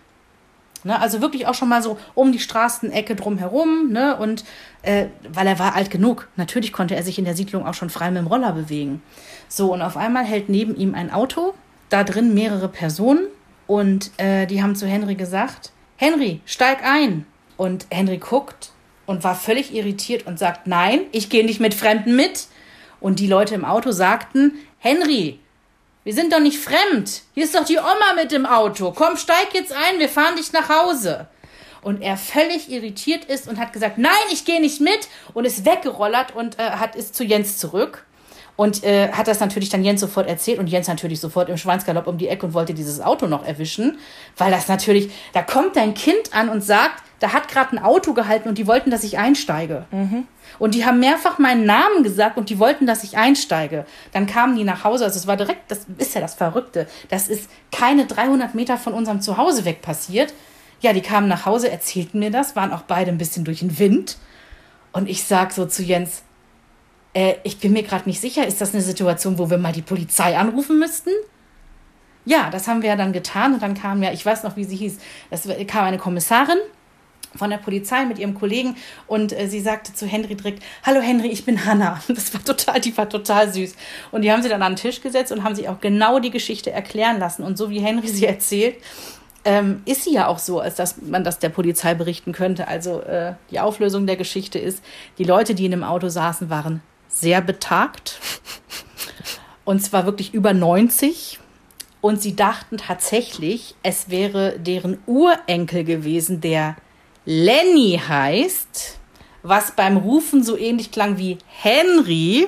[0.83, 3.91] Ne, also wirklich auch schon mal so um die Straßenecke drumherum.
[3.91, 4.45] Ne, und
[4.83, 7.89] äh, weil er war alt genug, natürlich konnte er sich in der Siedlung auch schon
[7.89, 9.01] frei mit dem Roller bewegen.
[9.47, 11.53] So, und auf einmal hält neben ihm ein Auto,
[11.89, 13.27] da drin mehrere Personen.
[13.65, 17.25] Und äh, die haben zu Henry gesagt, Henry, steig ein.
[17.57, 18.71] Und Henry guckt
[19.05, 22.47] und war völlig irritiert und sagt, nein, ich gehe nicht mit Fremden mit.
[22.99, 25.39] Und die Leute im Auto sagten, Henry,
[26.03, 27.23] wir sind doch nicht fremd.
[27.33, 28.93] Hier ist doch die Oma mit dem Auto.
[28.95, 31.27] Komm, steig jetzt ein, wir fahren dich nach Hause.
[31.81, 35.65] Und er völlig irritiert ist und hat gesagt, nein, ich gehe nicht mit und ist
[35.65, 38.05] weggerollert und äh, hat ist zu Jens zurück.
[38.57, 42.07] Und äh, hat das natürlich dann Jens sofort erzählt und Jens natürlich sofort im Schweinsgalopp
[42.07, 43.99] um die Ecke und wollte dieses Auto noch erwischen,
[44.35, 48.13] weil das natürlich, da kommt dein Kind an und sagt, da hat gerade ein Auto
[48.13, 49.85] gehalten und die wollten, dass ich einsteige.
[50.59, 53.85] Und die haben mehrfach meinen Namen gesagt und die wollten, dass ich einsteige.
[54.11, 55.05] Dann kamen die nach Hause.
[55.05, 56.87] Also es war direkt, das ist ja das Verrückte.
[57.09, 60.33] Das ist keine 300 Meter von unserem Zuhause weg passiert.
[60.79, 63.77] Ja, die kamen nach Hause, erzählten mir das, waren auch beide ein bisschen durch den
[63.77, 64.17] Wind.
[64.93, 66.23] Und ich sag so zu Jens,
[67.17, 69.81] äh, ich bin mir gerade nicht sicher, ist das eine Situation, wo wir mal die
[69.81, 71.09] Polizei anrufen müssten?
[72.25, 74.65] Ja, das haben wir ja dann getan und dann kam ja, ich weiß noch, wie
[74.65, 74.99] sie hieß,
[75.31, 76.59] es kam eine Kommissarin
[77.35, 78.75] von der Polizei mit ihrem Kollegen
[79.07, 82.01] und äh, sie sagte zu Henry direkt, hallo Henry, ich bin Hanna.
[82.07, 83.75] Das war total, die war total süß.
[84.11, 86.31] Und die haben sie dann an den Tisch gesetzt und haben sich auch genau die
[86.31, 87.43] Geschichte erklären lassen.
[87.43, 88.75] Und so wie Henry sie erzählt,
[89.43, 92.67] ähm, ist sie ja auch so, als dass man das der Polizei berichten könnte.
[92.67, 94.83] Also äh, die Auflösung der Geschichte ist,
[95.17, 96.81] die Leute, die in dem Auto saßen, waren
[97.19, 98.19] sehr betagt.
[99.65, 101.39] Und zwar wirklich über 90.
[101.99, 106.75] Und sie dachten tatsächlich, es wäre deren Urenkel gewesen, der
[107.25, 108.99] Lenny heißt,
[109.43, 112.47] was beim Rufen so ähnlich klang wie Henry.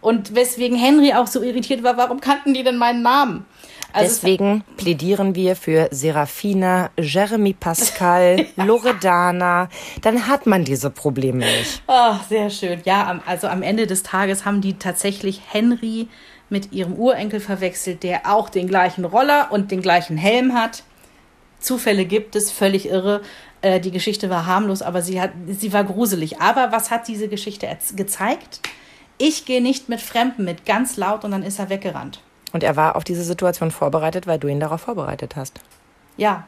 [0.00, 3.46] Und weswegen Henry auch so irritiert war, warum kannten die denn meinen Namen?
[3.92, 9.68] Also es- Deswegen plädieren wir für Serafina, Jeremy Pascal, Loredana.
[10.00, 11.82] Dann hat man diese Probleme nicht.
[11.86, 12.80] Ah, sehr schön.
[12.84, 16.08] Ja, also am Ende des Tages haben die tatsächlich Henry
[16.48, 20.82] mit ihrem Urenkel verwechselt, der auch den gleichen Roller und den gleichen Helm hat.
[21.58, 23.22] Zufälle gibt es, völlig irre.
[23.62, 26.40] Äh, die Geschichte war harmlos, aber sie, hat, sie war gruselig.
[26.40, 28.60] Aber was hat diese Geschichte gezeigt?
[29.18, 32.20] Ich gehe nicht mit Fremden mit, ganz laut und dann ist er weggerannt.
[32.52, 35.60] Und er war auf diese Situation vorbereitet, weil du ihn darauf vorbereitet hast.
[36.16, 36.46] Ja.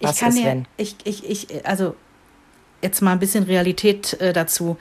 [0.00, 0.66] Was ich kann ist, dir, wenn?
[0.76, 1.94] ich, ich, ich, also
[2.82, 4.76] jetzt mal ein bisschen Realität äh, dazu.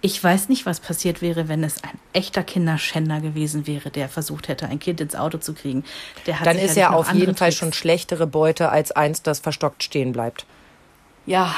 [0.00, 4.46] Ich weiß nicht, was passiert wäre, wenn es ein echter Kinderschänder gewesen wäre, der versucht
[4.46, 5.82] hätte, ein Kind ins Auto zu kriegen.
[6.44, 7.58] Dann ist er auf jeden Fall Tricks.
[7.58, 10.46] schon schlechtere Beute als eins, das verstockt stehen bleibt.
[11.26, 11.52] Ja.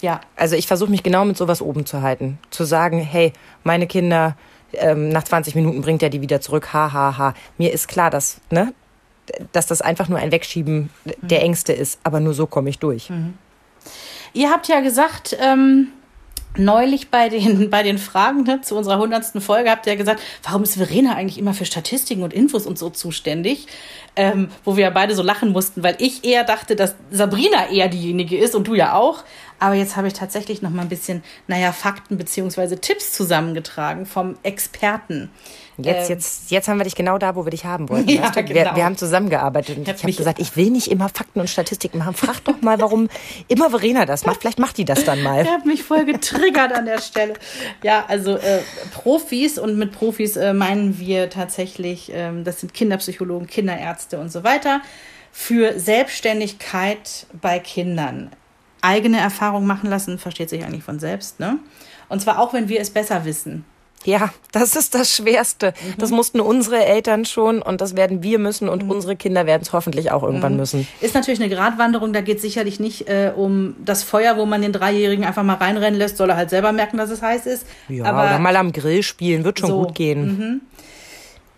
[0.00, 0.20] Ja.
[0.36, 2.38] Also ich versuche mich genau mit sowas oben zu halten.
[2.50, 3.32] Zu sagen, hey,
[3.64, 4.36] meine Kinder,
[4.74, 7.34] ähm, nach 20 Minuten bringt er die wieder zurück, ha, ha, ha.
[7.58, 8.72] Mir ist klar, dass, ne,
[9.52, 10.90] dass das einfach nur ein Wegschieben
[11.20, 11.98] der Ängste ist.
[12.02, 13.10] Aber nur so komme ich durch.
[14.32, 15.88] Ihr habt ja gesagt, ähm,
[16.56, 20.20] neulich bei den, bei den Fragen ne, zu unserer hundertsten Folge habt ihr ja gesagt,
[20.42, 23.66] warum ist Verena eigentlich immer für Statistiken und Infos und so zuständig?
[24.16, 27.88] Ähm, wo wir ja beide so lachen mussten, weil ich eher dachte, dass Sabrina eher
[27.88, 29.22] diejenige ist und du ja auch.
[29.60, 34.36] Aber jetzt habe ich tatsächlich noch mal ein bisschen, naja, Fakten beziehungsweise Tipps zusammengetragen vom
[34.42, 35.30] Experten.
[35.84, 38.08] Jetzt, Ähm, jetzt, jetzt haben wir dich genau da, wo wir dich haben wollten.
[38.20, 38.36] Ja, du?
[38.36, 38.76] wir, genau.
[38.76, 41.48] wir haben zusammengearbeitet und Ich hab ich habe gesagt, ich will nicht immer Fakten und
[41.48, 42.14] Statistiken machen.
[42.14, 43.08] Frag doch mal, warum
[43.48, 44.40] immer Verena das macht.
[44.40, 45.44] Vielleicht macht die das dann mal.
[45.44, 47.34] Der hat mich voll getriggert an der Stelle.
[47.82, 48.60] Ja, also äh,
[48.92, 54.44] Profis und mit Profis äh, meinen wir tatsächlich, ähm, das sind Kinderpsychologen, Kinderärzte und so
[54.44, 54.80] weiter,
[55.32, 58.30] für Selbstständigkeit bei Kindern.
[58.82, 61.58] Eigene Erfahrung machen lassen, versteht sich eigentlich von selbst, ne?
[62.08, 63.64] Und zwar auch, wenn wir es besser wissen.
[64.04, 65.74] Ja, das ist das Schwerste.
[65.98, 69.74] Das mussten unsere Eltern schon und das werden wir müssen und unsere Kinder werden es
[69.74, 70.88] hoffentlich auch irgendwann müssen.
[71.02, 74.62] Ist natürlich eine Gratwanderung, da geht es sicherlich nicht äh, um das Feuer, wo man
[74.62, 77.66] den Dreijährigen einfach mal reinrennen lässt, soll er halt selber merken, dass es heiß ist.
[77.90, 80.62] Ja, Aber oder mal am Grill spielen, wird schon So, gut gehen.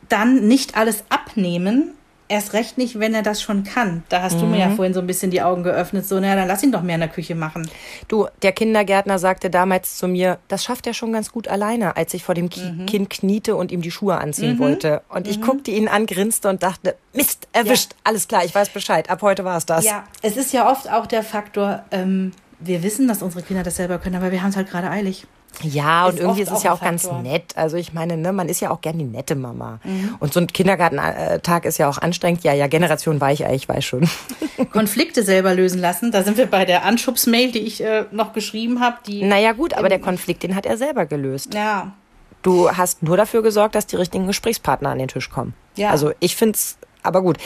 [0.08, 1.94] dann nicht alles abnehmen.
[2.32, 4.04] Erst recht nicht, wenn er das schon kann.
[4.08, 6.08] Da hast du mir ja vorhin so ein bisschen die Augen geöffnet.
[6.08, 7.68] So, naja, dann lass ihn doch mehr in der Küche machen.
[8.08, 12.14] Du, der Kindergärtner sagte damals zu mir, das schafft er schon ganz gut alleine, als
[12.14, 15.02] ich vor dem Ki Kind kniete und ihm die Schuhe anziehen wollte.
[15.10, 19.10] Und ich guckte ihn an, grinste und dachte, Mist, erwischt, alles klar, ich weiß Bescheid.
[19.10, 19.84] Ab heute war es das.
[19.84, 23.76] Ja, es ist ja oft auch der Faktor, ähm, wir wissen, dass unsere Kinder das
[23.76, 25.26] selber können, aber wir haben es halt gerade eilig.
[25.62, 27.56] Ja, und Ist irgendwie ist es ja auch ganz nett.
[27.56, 29.80] Also ich meine, ne, man ist ja auch gern die nette Mama.
[29.84, 30.16] Mhm.
[30.18, 32.42] Und so ein Kindergartentag ist ja auch anstrengend.
[32.42, 34.08] Ja, ja, Generation Weichei, ich weiß schon.
[34.72, 36.10] Konflikte selber lösen lassen.
[36.10, 38.96] Da sind wir bei der Anschubsmail, die ich äh, noch geschrieben habe.
[39.06, 41.54] Die, Naja gut, aber der Konflikt, den hat er selber gelöst.
[41.54, 41.92] ja,
[42.42, 45.54] Du hast nur dafür gesorgt, dass die richtigen Gesprächspartner an den Tisch kommen.
[45.76, 45.90] Ja.
[45.90, 47.38] Also ich find's, aber gut,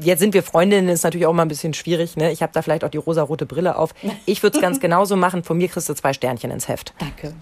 [0.00, 2.16] jetzt sind wir Freundinnen, ist natürlich auch mal ein bisschen schwierig.
[2.16, 2.30] Ne?
[2.32, 3.94] Ich habe da vielleicht auch die rosarote Brille auf.
[4.26, 5.44] Ich würde es ganz genauso machen.
[5.44, 6.94] Von mir kriegst du zwei Sternchen ins Heft.
[6.98, 7.34] danke.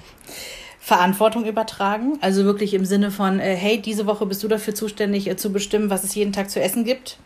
[0.80, 5.28] Verantwortung übertragen, also wirklich im Sinne von, äh, hey, diese Woche bist du dafür zuständig,
[5.28, 7.18] äh, zu bestimmen, was es jeden Tag zu essen gibt.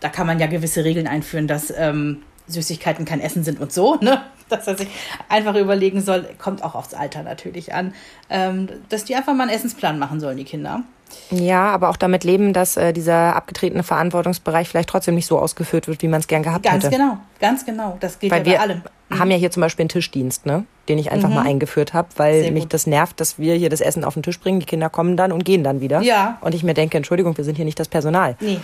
[0.00, 3.96] Da kann man ja gewisse Regeln einführen, dass ähm, Süßigkeiten kein Essen sind und so,
[3.96, 4.22] ne?
[4.50, 4.88] Dass er sich
[5.30, 7.94] einfach überlegen soll, kommt auch aufs Alter natürlich an,
[8.28, 10.82] ähm, dass die einfach mal einen Essensplan machen sollen, die Kinder.
[11.30, 15.88] Ja, aber auch damit leben, dass äh, dieser abgetretene Verantwortungsbereich vielleicht trotzdem nicht so ausgeführt
[15.88, 16.96] wird, wie man es gern gehabt Ganz hätte.
[16.96, 17.96] genau, ganz genau.
[18.00, 18.82] Das geht Weil ja bei wir allem.
[19.18, 20.64] haben ja hier zum Beispiel einen Tischdienst, ne?
[20.88, 22.42] den ich einfach mal eingeführt habe, weil Mhm.
[22.42, 22.74] Sehr mich gut.
[22.74, 25.32] das nervt, dass wir hier das Essen auf den Tisch bringen, die Kinder kommen dann
[25.32, 26.00] und gehen dann wieder.
[26.02, 26.38] Ja.
[26.42, 28.36] Und ich mir denke, Entschuldigung, wir sind hier nicht das Personal.
[28.40, 28.60] Nee.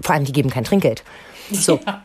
[0.00, 1.02] Vor allem, die geben kein Trinkgeld.
[1.50, 1.80] So.
[1.86, 2.02] Ja.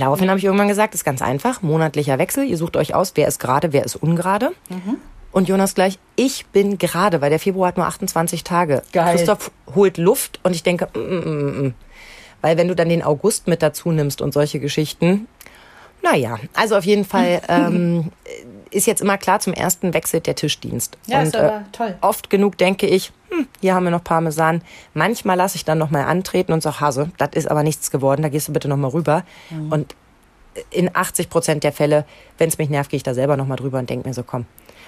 [0.00, 2.44] Daraufhin habe ich irgendwann gesagt, ist ganz einfach, monatlicher Wechsel.
[2.44, 4.50] Ihr sucht euch aus, wer ist gerade, wer ist ungerade.
[4.68, 4.96] Mhm.
[5.36, 8.82] Und Jonas gleich, ich bin gerade, weil der Februar hat nur 28 Tage.
[8.90, 9.14] Geil.
[9.14, 11.74] Christoph holt Luft und ich denke, mm, mm, mm, mm.
[12.40, 15.28] weil wenn du dann den August mit dazu nimmst und solche Geschichten,
[16.02, 18.12] naja, also auf jeden Fall ähm,
[18.70, 20.96] ist jetzt immer klar, zum ersten wechselt der Tischdienst.
[21.04, 21.96] Ja, und, ist aber toll.
[22.00, 24.62] Oft genug denke ich, hm, hier haben wir noch Parmesan.
[24.94, 28.22] Manchmal lasse ich dann noch mal antreten und sage, Hase, das ist aber nichts geworden,
[28.22, 29.22] da gehst du bitte noch mal rüber.
[29.50, 29.70] Mhm.
[29.70, 29.94] Und
[30.70, 32.06] in 80 Prozent der Fälle,
[32.38, 34.22] wenn es mich nervt, gehe ich da selber noch mal drüber und denke mir so,
[34.22, 34.46] komm.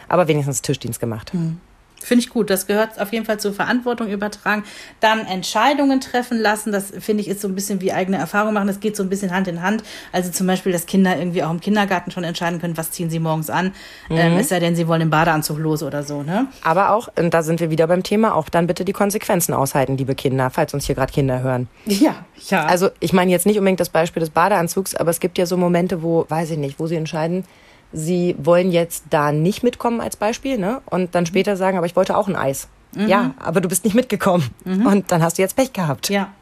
[0.08, 1.32] Aber wenigstens Tischdienst gemacht.
[1.34, 1.60] Mhm.
[2.02, 2.48] Finde ich gut.
[2.50, 4.64] Das gehört auf jeden Fall zur Verantwortung übertragen.
[5.00, 6.72] Dann Entscheidungen treffen lassen.
[6.72, 8.68] Das finde ich ist so ein bisschen wie eigene Erfahrung machen.
[8.68, 9.82] Das geht so ein bisschen Hand in Hand.
[10.12, 13.18] Also zum Beispiel, dass Kinder irgendwie auch im Kindergarten schon entscheiden können, was ziehen sie
[13.18, 13.74] morgens an.
[14.10, 16.22] Ähm, es sei denn, sie wollen im Badeanzug los oder so.
[16.22, 16.46] Ne?
[16.62, 19.96] Aber auch, und da sind wir wieder beim Thema, auch dann bitte die Konsequenzen aushalten,
[19.96, 21.68] liebe Kinder, falls uns hier gerade Kinder hören.
[21.86, 22.14] Ja,
[22.48, 22.64] ja.
[22.64, 25.56] Also ich meine jetzt nicht unbedingt das Beispiel des Badeanzugs, aber es gibt ja so
[25.56, 27.44] Momente, wo, weiß ich nicht, wo sie entscheiden,
[27.92, 30.80] sie wollen jetzt da nicht mitkommen als Beispiel, ne?
[30.86, 32.68] Und dann später sagen, aber ich wollte auch ein Eis.
[32.96, 34.48] Ja, aber du bist nicht mitgekommen.
[34.64, 36.08] Und dann hast du jetzt Pech gehabt.
[36.08, 36.32] Ja.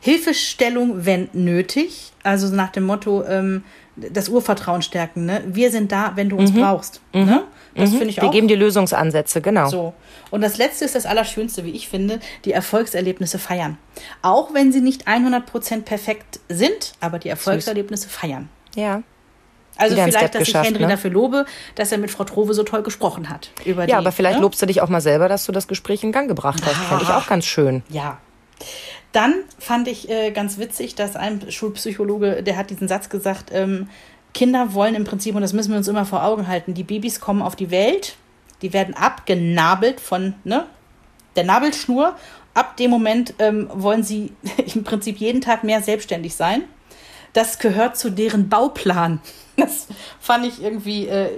[0.00, 2.12] Hilfestellung, wenn nötig.
[2.22, 3.64] Also nach dem Motto, ähm,
[3.96, 5.26] das Urvertrauen stärken.
[5.26, 5.42] Ne?
[5.46, 7.00] Wir sind da, wenn du uns brauchst.
[7.12, 7.44] Ne?
[7.74, 8.22] Das finde ich Mhm.
[8.22, 8.32] Wir auch.
[8.32, 9.68] geben dir Lösungsansätze, genau.
[9.68, 9.94] So.
[10.30, 13.76] Und das letzte ist das Allerschönste, wie ich finde, die Erfolgserlebnisse feiern.
[14.22, 18.48] Auch wenn sie nicht 100% perfekt sind, aber die Erfolgserlebnisse feiern.
[18.74, 19.02] Ja.
[19.80, 20.88] Also vielleicht, dass ich Henry ne?
[20.88, 23.50] dafür lobe, dass er mit Frau Trove so toll gesprochen hat.
[23.64, 24.42] Über die, Ja, aber vielleicht ne?
[24.42, 26.76] lobst du dich auch mal selber, dass du das Gespräch in Gang gebracht hast.
[26.76, 27.82] Fand ich auch ganz schön.
[27.88, 28.18] Ja.
[29.12, 33.88] Dann fand ich äh, ganz witzig, dass ein Schulpsychologe, der hat diesen Satz gesagt, ähm,
[34.34, 37.20] Kinder wollen im Prinzip, und das müssen wir uns immer vor Augen halten, die Babys
[37.20, 38.16] kommen auf die Welt,
[38.62, 40.66] die werden abgenabelt von ne,
[41.36, 42.14] der Nabelschnur.
[42.54, 44.32] Ab dem Moment ähm, wollen sie
[44.74, 46.62] im Prinzip jeden Tag mehr selbstständig sein.
[47.32, 49.20] Das gehört zu deren Bauplan.
[49.60, 49.86] Das
[50.20, 51.30] fand ich irgendwie, äh,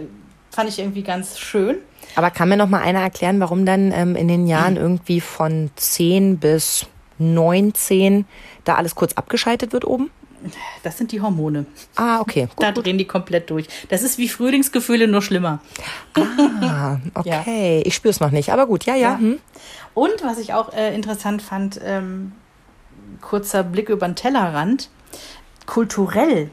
[0.50, 1.78] fand ich irgendwie ganz schön.
[2.14, 5.70] Aber kann mir noch mal einer erklären, warum dann ähm, in den Jahren irgendwie von
[5.76, 6.86] 10 bis
[7.18, 8.26] 19
[8.64, 10.10] da alles kurz abgeschaltet wird oben?
[10.82, 11.66] Das sind die Hormone.
[11.94, 12.48] Ah, okay.
[12.54, 12.62] Gut.
[12.62, 13.68] Da drehen die komplett durch.
[13.88, 15.60] Das ist wie Frühlingsgefühle, nur schlimmer.
[16.60, 17.82] Ah, okay.
[17.86, 19.12] Ich spüre es noch nicht, aber gut, ja, ja.
[19.12, 19.18] Ja.
[19.18, 19.38] Hm.
[19.94, 22.32] Und was ich auch äh, interessant fand, ähm,
[23.20, 24.90] kurzer Blick über den Tellerrand,
[25.66, 26.50] kulturell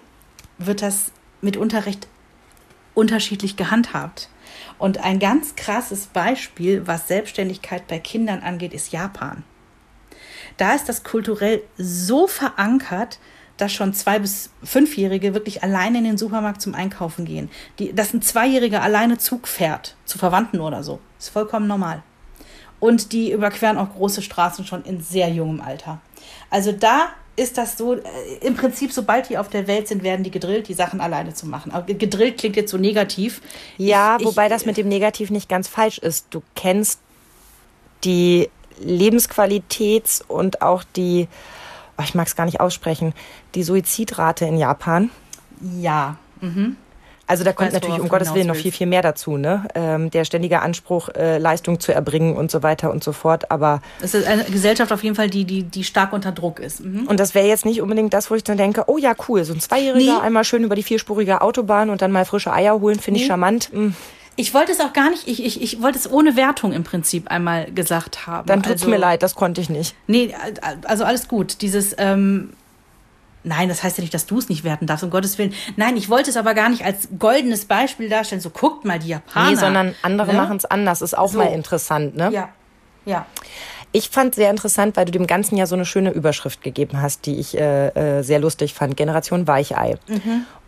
[0.58, 1.12] wird das
[1.42, 2.08] mitunter recht
[2.94, 4.30] unterschiedlich gehandhabt.
[4.78, 9.44] Und ein ganz krasses Beispiel, was Selbstständigkeit bei Kindern angeht, ist Japan.
[10.58, 13.20] Da ist das kulturell so verankert,
[13.58, 17.50] dass schon zwei bis fünfjährige wirklich alleine in den Supermarkt zum Einkaufen gehen.
[17.78, 21.00] Die, dass ein Zweijähriger alleine Zug fährt, zu Verwandten oder so.
[21.18, 22.04] Ist vollkommen normal.
[22.80, 26.00] Und die überqueren auch große Straßen schon in sehr jungem Alter.
[26.50, 27.10] Also da
[27.40, 28.02] ist das so, äh,
[28.42, 31.48] im Prinzip, sobald die auf der Welt sind, werden die gedrillt, die Sachen alleine zu
[31.48, 31.72] machen.
[31.72, 33.42] Aber gedrillt klingt jetzt so negativ.
[33.78, 36.28] Ja, Ich- wobei ich- das mit dem Negativ nicht ganz falsch ist.
[36.30, 37.00] Du kennst
[38.04, 38.50] die
[38.84, 41.28] Lebensqualitäts- und auch die,
[41.98, 43.14] oh, ich mag es gar nicht aussprechen,
[43.56, 45.10] die Suizidrate in Japan.
[45.80, 46.18] Ja.
[46.42, 46.78] Mhm.
[47.30, 49.38] Also da kommt weiß, natürlich um Gottes Willen noch viel, viel mehr dazu.
[49.38, 49.66] Ne?
[49.76, 53.52] Ähm, der ständige Anspruch, äh, Leistung zu erbringen und so weiter und so fort.
[53.52, 56.84] Aber Es ist eine Gesellschaft auf jeden Fall, die, die, die stark unter Druck ist.
[56.84, 57.06] Mhm.
[57.06, 59.54] Und das wäre jetzt nicht unbedingt das, wo ich dann denke, oh ja, cool, so
[59.54, 60.20] ein Zweijähriger, Nee.
[60.26, 63.28] einmal schön über die vierspurige Autobahn und dann mal frische Eier holen, finde ich Nee.
[63.30, 63.70] charmant.
[63.72, 63.94] Hm,
[64.36, 67.30] Ich wollte es auch gar nicht, ich, ich, ich wollte es ohne Wertung im Prinzip
[67.30, 68.48] einmal gesagt haben.
[68.48, 69.94] Dann tut's also, mir leid, das konnte ich nicht.
[70.08, 70.34] Nee,
[70.86, 71.62] also alles gut.
[71.62, 72.54] Dieses, ähm,
[73.44, 75.54] nein, das heißt ja nicht, dass du es nicht werten darfst, um Gottes Willen.
[75.76, 78.42] Nein, ich wollte es aber gar nicht als goldenes Beispiel darstellen.
[78.42, 79.50] So, guckt mal, die Japaner.
[79.52, 80.38] Nee, sondern andere ne?
[80.38, 81.02] machen es anders.
[81.02, 81.38] Ist auch So.
[81.40, 82.30] mal interessant, ne?
[82.32, 82.50] Ja,
[83.06, 83.26] ja.
[83.92, 87.26] Ich fand sehr interessant, weil du dem Ganzen ja so eine schöne Überschrift gegeben hast,
[87.26, 87.88] die ich äh,
[88.20, 88.96] äh, sehr lustig fand.
[88.96, 89.98] Generation Weichei.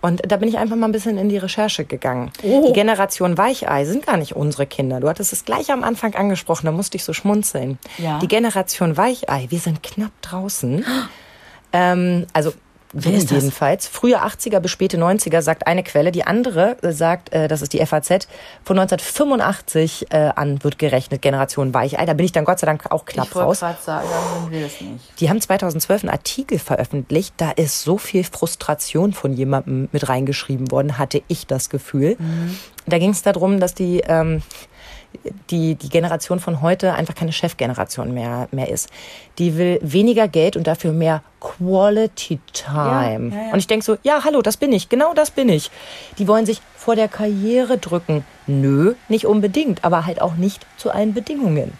[0.02, 2.32] Und da bin ich einfach mal ein bisschen in die Recherche gegangen.
[2.42, 2.66] Oh.
[2.68, 5.00] Die Generation Weichei sind gar nicht unsere Kinder.
[5.00, 7.78] Du hattest es gleich am Anfang angesprochen, da musste ich so schmunzeln.
[8.00, 8.18] Ja.
[8.18, 10.84] Die Generation Weichei, wir sind knapp draußen.
[11.74, 12.54] Ähm, also
[12.94, 13.44] wir ist das?
[13.44, 13.88] jedenfalls.
[13.88, 16.12] Frühe 80er bis späte 90er sagt eine Quelle.
[16.12, 18.28] Die andere äh, sagt, äh, das ist die FAZ,
[18.64, 22.06] von 1985 äh, an wird gerechnet, Generation Weichei.
[22.06, 23.60] Da bin ich dann Gott sei Dank auch knapp ich raus.
[23.60, 24.08] sagen.
[25.20, 27.34] Die haben 2012 einen Artikel veröffentlicht.
[27.38, 32.18] Da ist so viel Frustration von jemandem mit reingeschrieben worden, hatte ich das Gefühl.
[32.86, 34.42] Da ging es darum, dass die, ähm,
[35.50, 38.90] die, die Generation von heute einfach keine Chefgeneration mehr, mehr ist.
[39.38, 43.30] Die will weniger Geld und dafür mehr Quality Time.
[43.30, 43.54] Ja, ja, ja.
[43.54, 45.72] Und ich denke so, ja, hallo, das bin ich, genau das bin ich.
[46.18, 48.26] Die wollen sich vor der Karriere drücken.
[48.48, 51.74] Nö, nicht unbedingt, aber halt auch nicht zu allen Bedingungen.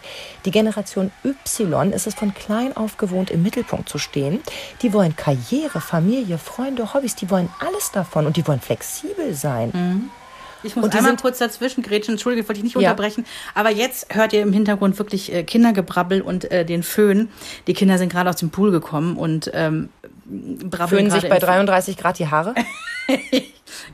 [0.44, 4.40] Die Generation Y ist es von klein auf gewohnt, im Mittelpunkt zu stehen.
[4.82, 10.10] Die wollen Karriere, Familie, Freunde, Hobbys, die wollen alles davon und die wollen flexibel sein.
[10.62, 12.90] Ich muss einmal kurz dazwischen grätschen, Entschuldige, wollte ich nicht Ja.
[12.90, 13.24] unterbrechen.
[13.54, 17.28] Aber jetzt hört ihr im Hintergrund wirklich äh, Kindergebrabbel und äh, den Föhn.
[17.66, 19.88] Die Kinder sind gerade aus dem Pool gekommen und ähm,
[20.24, 21.48] brabbeln Föhnen sich bei im Föhn.
[21.48, 22.54] 33 Grad die Haare.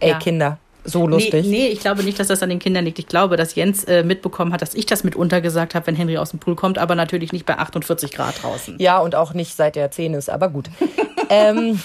[0.01, 0.19] Ey, Ja.
[0.19, 1.47] Kinder, so Nee, lustig.
[1.47, 2.99] nee, ich glaube nicht, dass das an den Kindern liegt.
[2.99, 6.19] Ich glaube, dass Jens äh, mitbekommen hat, dass ich das mitunter gesagt habe, wenn Henry
[6.19, 8.77] aus dem Pool kommt, aber natürlich nicht bei 48 Grad draußen.
[8.79, 10.69] Ja, und auch nicht seit der 10 ist, aber gut.
[11.31, 11.81] ähm,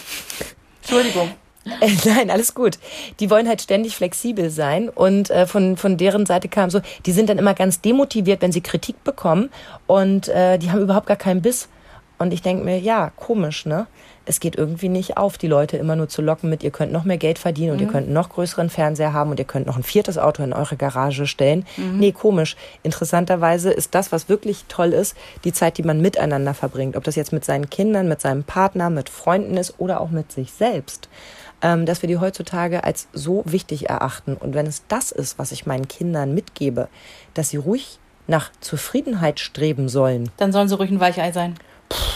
[0.81, 1.31] Entschuldigung.
[1.65, 2.77] Äh, Nein, alles gut.
[3.19, 7.11] Die wollen halt ständig flexibel sein und äh, von, von deren Seite kam so, die
[7.11, 9.49] sind dann immer ganz demotiviert, wenn sie Kritik bekommen
[9.87, 11.69] und äh, die haben überhaupt gar keinen Biss.
[12.19, 13.87] Und ich denke mir, ja, komisch, ne?
[14.25, 17.03] Es geht irgendwie nicht auf, die Leute immer nur zu locken mit, ihr könnt noch
[17.03, 19.75] mehr Geld verdienen und ihr könnt einen noch größeren Fernseher haben und ihr könnt noch
[19.75, 21.65] ein viertes Auto in eure Garage stellen.
[21.99, 22.55] Nee, komisch.
[22.83, 26.95] Interessanterweise ist das, was wirklich toll ist, die Zeit, die man miteinander verbringt.
[26.95, 30.31] Ob das jetzt mit seinen Kindern, mit seinem Partner, mit Freunden ist oder auch mit
[30.31, 31.09] sich selbst
[31.63, 34.35] ähm, dass wir die heutzutage als so wichtig erachten.
[34.35, 36.89] Und wenn es das ist, was ich meinen Kindern mitgebe,
[37.33, 40.29] dass sie ruhig nach Zufriedenheit streben sollen.
[40.37, 41.55] Dann sollen sie ruhig ein Weichei sein.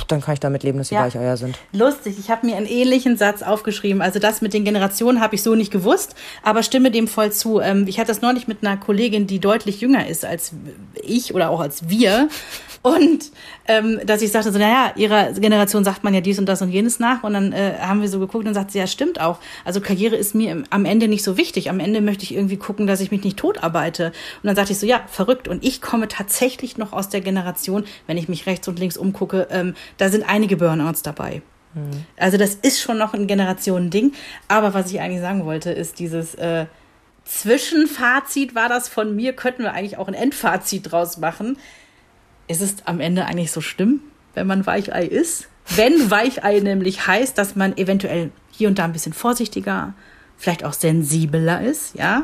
[0.07, 1.05] Dann kann ich damit leben, dass sie ja.
[1.05, 1.57] Weicheier sind.
[1.73, 4.01] Lustig, ich habe mir einen ähnlichen Satz aufgeschrieben.
[4.01, 7.59] Also das mit den Generationen habe ich so nicht gewusst, aber stimme dem voll zu.
[7.59, 10.53] Ähm, ich hatte das neulich mit einer Kollegin, die deutlich jünger ist als
[11.03, 12.29] ich oder auch als wir.
[12.81, 13.31] Und
[13.67, 16.69] ähm, dass ich sagte so, naja, ihrer Generation sagt man ja dies und das und
[16.69, 17.23] jenes nach.
[17.23, 19.39] Und dann äh, haben wir so geguckt und sagt sie, ja, stimmt auch.
[19.65, 21.69] Also Karriere ist mir am Ende nicht so wichtig.
[21.69, 24.07] Am Ende möchte ich irgendwie gucken, dass ich mich nicht totarbeite.
[24.07, 25.47] Und dann sagte ich so, ja, verrückt.
[25.47, 29.47] Und ich komme tatsächlich noch aus der Generation, wenn ich mich rechts und links umgucke,
[29.51, 31.41] ähm, da sind einige Burnouts dabei.
[31.73, 32.05] Mhm.
[32.17, 34.13] Also das ist schon noch ein Generationending.
[34.47, 36.65] Aber was ich eigentlich sagen wollte, ist dieses äh,
[37.25, 41.57] Zwischenfazit war das von mir, könnten wir eigentlich auch ein Endfazit draus machen
[42.47, 44.01] ist es am Ende eigentlich so schlimm,
[44.33, 45.47] wenn man Weichei ist?
[45.75, 49.93] Wenn Weichei nämlich heißt, dass man eventuell hier und da ein bisschen vorsichtiger,
[50.37, 52.23] vielleicht auch sensibler ist, ja,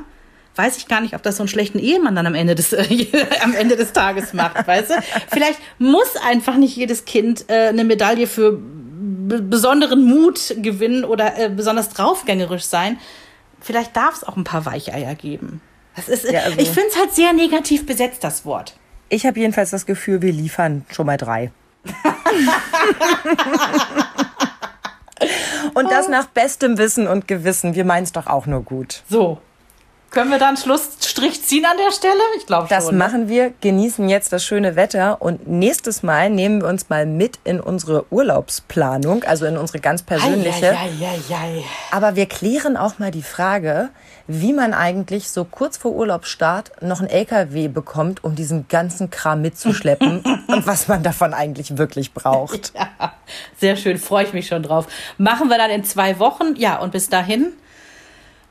[0.55, 2.73] weiß ich gar nicht, ob das so einen schlechten Ehemann dann am Ende des,
[3.43, 4.95] am Ende des Tages macht, weißt du?
[5.31, 8.59] Vielleicht muss einfach nicht jedes Kind äh, eine Medaille für
[9.27, 12.99] besonderen Mut gewinnen oder äh, besonders draufgängerisch sein.
[13.59, 15.61] Vielleicht darf es auch ein paar Weicheier geben.
[15.95, 18.75] Das ist, ja, also ich finde es halt sehr negativ besetzt, das Wort.
[19.09, 21.51] Ich habe jedenfalls das Gefühl, wir liefern schon mal drei.
[25.73, 27.75] und das nach bestem Wissen und Gewissen.
[27.75, 29.03] Wir meinen es doch auch nur gut.
[29.09, 29.39] So,
[30.13, 32.21] können wir da einen Schlussstrich ziehen an der Stelle?
[32.37, 32.77] Ich glaube schon.
[32.77, 37.07] Das machen wir, genießen jetzt das schöne Wetter und nächstes Mal nehmen wir uns mal
[37.07, 40.77] mit in unsere Urlaubsplanung, also in unsere ganz persönliche.
[40.77, 43.89] Ei, ei, ei, Aber wir klären auch mal die Frage,
[44.27, 49.41] wie man eigentlich so kurz vor Urlaubsstart noch einen LKW bekommt, um diesen ganzen Kram
[49.41, 52.71] mitzuschleppen und was man davon eigentlich wirklich braucht.
[52.75, 53.13] Ja,
[53.57, 54.85] sehr schön, freue ich mich schon drauf.
[55.17, 56.55] Machen wir dann in zwei Wochen.
[56.55, 57.53] Ja, und bis dahin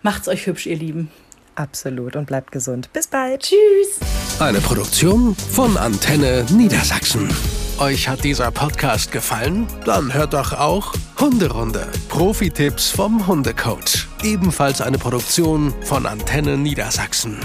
[0.02, 1.10] macht's euch hübsch, ihr Lieben.
[1.54, 2.92] Absolut und bleibt gesund.
[2.92, 3.42] Bis bald.
[3.42, 4.00] Tschüss.
[4.40, 7.28] Eine Produktion von Antenne Niedersachsen.
[7.78, 9.66] Euch hat dieser Podcast gefallen?
[9.84, 11.86] Dann hört doch auch Hunderunde.
[12.08, 14.08] Profi-Tipps vom Hundecoach.
[14.22, 17.40] Ebenfalls eine Produktion von Antenne Niedersachsen.